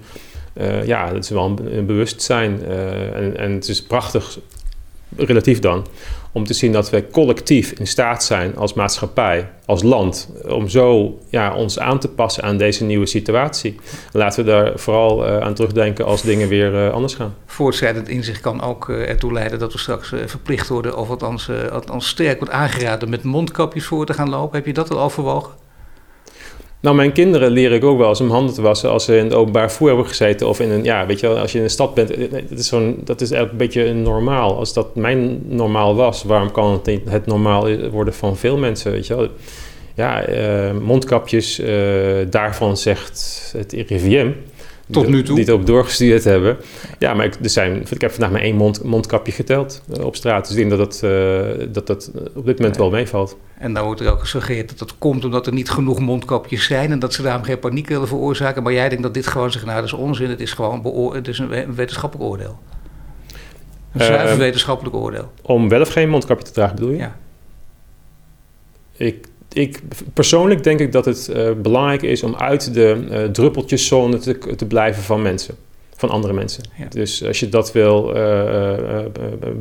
Uh, 0.57 0.85
ja, 0.85 1.11
dat 1.11 1.23
is 1.23 1.29
wel 1.29 1.45
een, 1.45 1.77
een 1.77 1.85
bewustzijn. 1.85 2.65
en, 3.13 3.37
en 3.37 3.51
het 3.51 3.67
is 3.67 3.83
prachtig, 3.83 4.39
relatief 5.15 5.59
dan, 5.59 5.85
om 6.33 6.45
te 6.45 6.53
zien 6.53 6.71
dat 6.71 6.89
we 6.89 7.07
collectief 7.11 7.71
in 7.71 7.87
staat 7.87 8.23
zijn 8.23 8.55
als 8.55 8.73
maatschappij, 8.73 9.49
als 9.65 9.83
land, 9.83 10.29
om 10.47 10.69
zo 10.69 11.17
ja, 11.29 11.55
ons 11.55 11.79
aan 11.79 11.99
te 11.99 12.07
passen 12.07 12.43
aan 12.43 12.57
deze 12.57 12.83
nieuwe 12.83 13.05
situatie. 13.05 13.75
Laten 14.11 14.45
we 14.45 14.51
daar 14.51 14.71
vooral 14.79 15.27
uh, 15.27 15.37
aan 15.37 15.53
terugdenken 15.53 16.05
als 16.05 16.21
dingen 16.21 16.47
weer 16.47 16.73
uh, 16.73 16.93
anders 16.93 17.13
gaan. 17.13 17.35
Voortschrijdend 17.45 18.09
inzicht 18.09 18.41
kan 18.41 18.61
ook 18.61 18.87
uh, 18.87 19.09
ertoe 19.09 19.33
leiden 19.33 19.59
dat 19.59 19.73
we 19.73 19.79
straks 19.79 20.13
verplicht 20.25 20.67
worden, 20.67 20.97
of 20.97 21.09
althans, 21.09 21.49
althans 21.71 22.07
sterk 22.07 22.39
wordt 22.39 22.53
aangeraden 22.53 23.09
met 23.09 23.23
mondkapjes 23.23 23.85
voor 23.85 24.05
te 24.05 24.13
gaan 24.13 24.29
lopen. 24.29 24.55
Heb 24.55 24.65
je 24.65 24.73
dat 24.73 24.91
al 24.91 24.99
overwogen? 24.99 25.62
Nou, 26.83 26.95
mijn 26.95 27.11
kinderen 27.11 27.51
leer 27.51 27.71
ik 27.71 27.83
ook 27.83 27.97
wel 27.97 28.09
eens 28.09 28.21
om 28.21 28.29
handen 28.29 28.53
te 28.53 28.61
wassen 28.61 28.89
als 28.89 29.05
ze 29.05 29.17
in 29.17 29.23
het 29.23 29.33
openbaar 29.33 29.71
voer 29.71 29.87
hebben 29.87 30.07
gezeten. 30.07 30.47
Of 30.47 30.59
in 30.59 30.69
een, 30.69 30.83
ja, 30.83 31.05
weet 31.05 31.19
je 31.19 31.27
wel, 31.27 31.37
als 31.37 31.51
je 31.51 31.57
in 31.57 31.63
een 31.63 31.69
stad 31.69 31.93
bent. 31.93 32.09
Dat 32.49 32.59
is, 32.59 32.67
zo'n, 32.67 33.01
dat 33.03 33.21
is 33.21 33.31
eigenlijk 33.31 33.51
een 33.51 33.67
beetje 33.67 33.93
normaal. 33.93 34.57
Als 34.57 34.73
dat 34.73 34.95
mijn 34.95 35.41
normaal 35.45 35.95
was, 35.95 36.23
waarom 36.23 36.51
kan 36.51 36.71
het 36.71 36.85
niet 36.85 37.09
het 37.09 37.25
normaal 37.25 37.89
worden 37.89 38.13
van 38.13 38.37
veel 38.37 38.57
mensen, 38.57 38.91
weet 38.91 39.07
je 39.07 39.15
wel? 39.15 39.27
Ja, 39.95 40.29
uh, 40.29 40.79
mondkapjes, 40.81 41.61
daarvan 42.29 42.77
zegt 42.77 43.49
het 43.57 43.71
RIVM 43.71 44.31
Tot 44.91 45.07
nu 45.07 45.23
toe. 45.23 45.35
Die 45.35 45.47
erop 45.47 45.65
doorgestuurd 45.65 46.23
hebben. 46.23 46.57
Ja, 46.99 47.13
maar 47.13 47.25
ik, 47.25 47.35
er 47.41 47.49
zijn, 47.49 47.85
ik 47.89 48.01
heb 48.01 48.11
vandaag 48.11 48.31
maar 48.31 48.41
één 48.41 48.55
mond, 48.55 48.83
mondkapje 48.83 49.31
geteld 49.31 49.81
uh, 49.97 50.05
op 50.05 50.15
straat. 50.15 50.47
Dus 50.47 50.55
ik 50.55 50.57
denk 50.57 50.69
dat 50.69 50.79
dat, 50.79 51.11
uh, 51.11 51.67
dat, 51.73 51.87
dat 51.87 52.11
op 52.35 52.45
dit 52.45 52.57
moment 52.57 52.77
wel 52.77 52.89
meevalt. 52.89 53.37
En 53.57 53.73
dan 53.73 53.83
wordt 53.83 54.01
er 54.01 54.11
ook 54.11 54.19
gesuggereerd 54.19 54.69
dat 54.69 54.79
dat 54.79 54.97
komt 54.97 55.25
omdat 55.25 55.47
er 55.47 55.53
niet 55.53 55.69
genoeg 55.69 55.99
mondkapjes 55.99 56.65
zijn 56.65 56.91
en 56.91 56.99
dat 56.99 57.13
ze 57.13 57.21
daarom 57.21 57.43
geen 57.43 57.59
paniek 57.59 57.87
willen 57.87 58.07
veroorzaken. 58.07 58.63
Maar 58.63 58.73
jij 58.73 58.89
denkt 58.89 59.03
dat 59.03 59.13
dit 59.13 59.27
gewoon 59.27 59.51
zegt, 59.51 59.65
nou 59.65 59.77
dat 59.77 59.85
is 59.85 59.93
onzin, 59.93 60.29
het 60.29 60.39
is 60.39 60.53
gewoon 60.53 61.13
het 61.13 61.27
is 61.27 61.39
een 61.39 61.75
wetenschappelijk 61.75 62.29
oordeel. 62.29 62.59
Een 63.93 64.05
zuiver 64.05 64.31
uh, 64.31 64.37
wetenschappelijk 64.37 64.95
oordeel. 64.95 65.31
Om 65.41 65.69
wel 65.69 65.81
of 65.81 65.89
geen 65.89 66.09
mondkapje 66.09 66.45
te 66.45 66.51
dragen, 66.51 66.75
bedoel 66.75 66.91
je? 66.91 66.97
Ja. 66.97 67.17
Ik, 68.97 69.27
ik, 69.53 69.81
persoonlijk 70.13 70.63
denk 70.63 70.79
ik 70.79 70.91
dat 70.91 71.05
het 71.05 71.29
uh, 71.35 71.51
belangrijk 71.61 72.01
is 72.01 72.23
om 72.23 72.35
uit 72.35 72.73
de 72.73 73.07
uh, 73.09 73.23
druppeltjeszone 73.23 74.17
te, 74.17 74.55
te 74.55 74.65
blijven 74.65 75.03
van 75.03 75.21
mensen. 75.21 75.55
Van 75.95 76.09
andere 76.09 76.33
mensen. 76.33 76.63
Ja. 76.77 76.85
Dus 76.89 77.25
als 77.25 77.39
je 77.39 77.49
dat 77.49 77.71
wil 77.71 78.13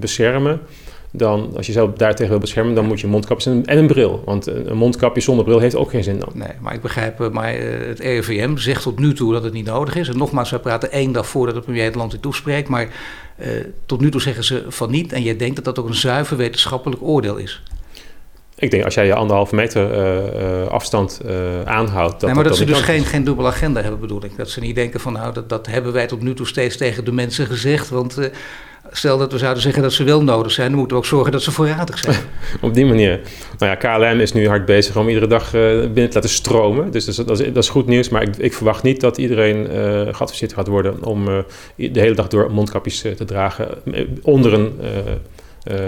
beschermen, 0.00 0.60
dan, 1.12 1.56
als 1.56 1.66
je 1.66 1.72
zelf 1.72 1.92
daartegen 1.92 2.30
wil 2.30 2.40
beschermen, 2.40 2.74
dan 2.74 2.86
moet 2.86 3.00
je 3.00 3.06
mondkapjes 3.06 3.46
en, 3.46 3.66
en 3.66 3.78
een 3.78 3.86
bril. 3.86 4.22
Want 4.24 4.46
een, 4.46 4.76
mondkapje 4.76 5.20
zonder 5.20 5.44
bril 5.44 5.58
heeft 5.58 5.76
ook 5.76 5.90
geen 5.90 6.04
zin 6.04 6.18
dan. 6.18 6.30
Nee, 6.34 6.52
maar 6.60 6.74
ik 6.74 6.80
begrijp, 6.80 7.32
maar 7.32 7.54
het 7.88 8.00
RIVM 8.00 8.56
zegt 8.56 8.82
tot 8.82 8.98
nu 8.98 9.14
toe 9.14 9.32
dat 9.32 9.42
het 9.42 9.52
niet 9.52 9.66
nodig 9.66 9.94
is. 9.94 10.08
En 10.08 10.18
nogmaals, 10.18 10.50
wij 10.50 10.58
praten 10.58 10.92
één 10.92 11.12
dag 11.12 11.26
voordat 11.26 11.54
de 11.54 11.60
premier 11.60 11.84
het 11.84 11.94
land 11.94 12.10
dit 12.10 12.22
toespreekt. 12.22 12.68
Maar 12.68 12.88
uh, 13.38 13.48
tot 13.86 14.00
nu 14.00 14.10
toe 14.10 14.20
zeggen 14.20 14.44
ze 14.44 14.64
van 14.68 14.90
niet. 14.90 15.12
En 15.12 15.22
jij 15.22 15.36
denkt 15.36 15.56
dat 15.56 15.64
dat 15.64 15.78
ook 15.78 15.88
een 15.88 15.94
zuiver 15.94 16.36
wetenschappelijk 16.36 17.02
oordeel 17.02 17.36
is. 17.36 17.62
Ik 18.62 18.70
denk 18.70 18.84
als 18.84 18.94
jij 18.94 19.06
je 19.06 19.14
anderhalve 19.14 19.54
meter 19.54 19.90
uh, 19.90 20.60
uh, 20.62 20.66
afstand 20.66 21.20
aanhoudt. 21.64 22.12
Dat 22.12 22.22
nee, 22.22 22.34
maar 22.34 22.44
dat, 22.44 22.52
dat 22.52 22.56
ze 22.56 22.64
dus 22.64 22.80
geen, 22.80 23.04
geen 23.04 23.24
dubbele 23.24 23.48
agenda 23.48 23.80
hebben, 23.80 24.00
bedoel 24.00 24.24
ik. 24.24 24.36
Dat 24.36 24.50
ze 24.50 24.60
niet 24.60 24.74
denken 24.74 25.00
van 25.00 25.12
nou, 25.12 25.32
dat, 25.32 25.48
dat 25.48 25.66
hebben 25.66 25.92
wij 25.92 26.06
tot 26.06 26.22
nu 26.22 26.34
toe 26.34 26.46
steeds 26.46 26.76
tegen 26.76 27.04
de 27.04 27.12
mensen 27.12 27.46
gezegd. 27.46 27.88
Want 27.88 28.30
stel 28.90 29.18
dat 29.18 29.32
we 29.32 29.38
zouden 29.38 29.62
zeggen 29.62 29.82
dat 29.82 29.92
ze 29.92 30.04
wel 30.04 30.22
nodig 30.22 30.52
zijn, 30.52 30.68
dan 30.68 30.78
moeten 30.78 30.96
we 30.96 31.02
ook 31.02 31.08
zorgen 31.08 31.32
dat 31.32 31.42
ze 31.42 31.50
voorradig 31.50 31.98
zijn. 31.98 32.16
Op 32.60 32.74
die 32.74 32.86
manier. 32.86 33.20
Nou 33.58 33.72
ja, 33.72 33.74
KLM 33.74 34.20
is 34.20 34.32
nu 34.32 34.48
hard 34.48 34.64
bezig 34.64 34.96
om 34.96 35.08
iedere 35.08 35.26
dag 35.26 35.50
binnen 35.50 35.94
te 35.94 36.14
laten 36.14 36.30
stromen. 36.30 36.90
Dus 36.90 37.04
dat 37.04 37.18
is, 37.18 37.24
dat 37.24 37.40
is, 37.40 37.46
dat 37.46 37.62
is 37.62 37.68
goed 37.68 37.86
nieuws. 37.86 38.08
Maar 38.08 38.22
ik, 38.22 38.36
ik, 38.36 38.52
verwacht 38.52 38.82
niet 38.82 39.00
dat 39.00 39.18
iedereen 39.18 39.66
geadviseerd 40.14 40.52
gaat 40.52 40.68
worden 40.68 41.04
om 41.04 41.24
de 41.76 42.00
hele 42.00 42.14
dag 42.14 42.28
door 42.28 42.52
mondkapjes 42.52 43.00
te 43.00 43.24
dragen. 43.24 43.68
onder 44.22 44.52
een 44.52 44.72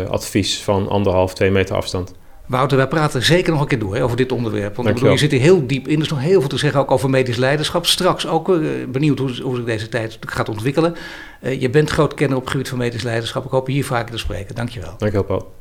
advies 0.08 0.58
van 0.62 0.88
anderhalf, 0.88 1.34
twee 1.34 1.50
meter 1.50 1.76
afstand. 1.76 2.14
Wouter, 2.46 2.76
wij 2.76 2.88
praten 2.88 3.22
zeker 3.22 3.52
nog 3.52 3.60
een 3.60 3.66
keer 3.66 3.78
door 3.78 3.94
hè, 3.94 4.02
over 4.02 4.16
dit 4.16 4.32
onderwerp. 4.32 4.76
Want 4.76 4.94
bedoel, 4.94 5.10
je 5.10 5.16
zit 5.16 5.32
er 5.32 5.38
heel 5.38 5.66
diep 5.66 5.88
in. 5.88 5.96
Er 5.96 6.02
is 6.02 6.08
nog 6.08 6.20
heel 6.20 6.40
veel 6.40 6.48
te 6.48 6.58
zeggen 6.58 6.80
ook 6.80 6.90
over 6.90 7.10
medisch 7.10 7.36
leiderschap. 7.36 7.86
Straks 7.86 8.26
ook 8.26 8.48
uh, 8.48 8.86
benieuwd 8.88 9.18
hoe, 9.18 9.40
hoe 9.42 9.56
zich 9.56 9.64
deze 9.64 9.88
tijd 9.88 10.18
gaat 10.20 10.48
ontwikkelen. 10.48 10.94
Uh, 11.42 11.60
je 11.60 11.70
bent 11.70 11.90
groot 11.90 12.14
kenner 12.14 12.36
op 12.36 12.42
het 12.42 12.50
gebied 12.50 12.68
van 12.68 12.78
medisch 12.78 13.02
leiderschap. 13.02 13.44
Ik 13.44 13.50
hoop 13.50 13.66
je 13.66 13.72
hier 13.72 13.84
vaker 13.84 14.10
te 14.10 14.18
spreken. 14.18 14.54
Dankjewel. 14.54 14.94
Dankjewel, 14.98 15.24
Paul. 15.24 15.52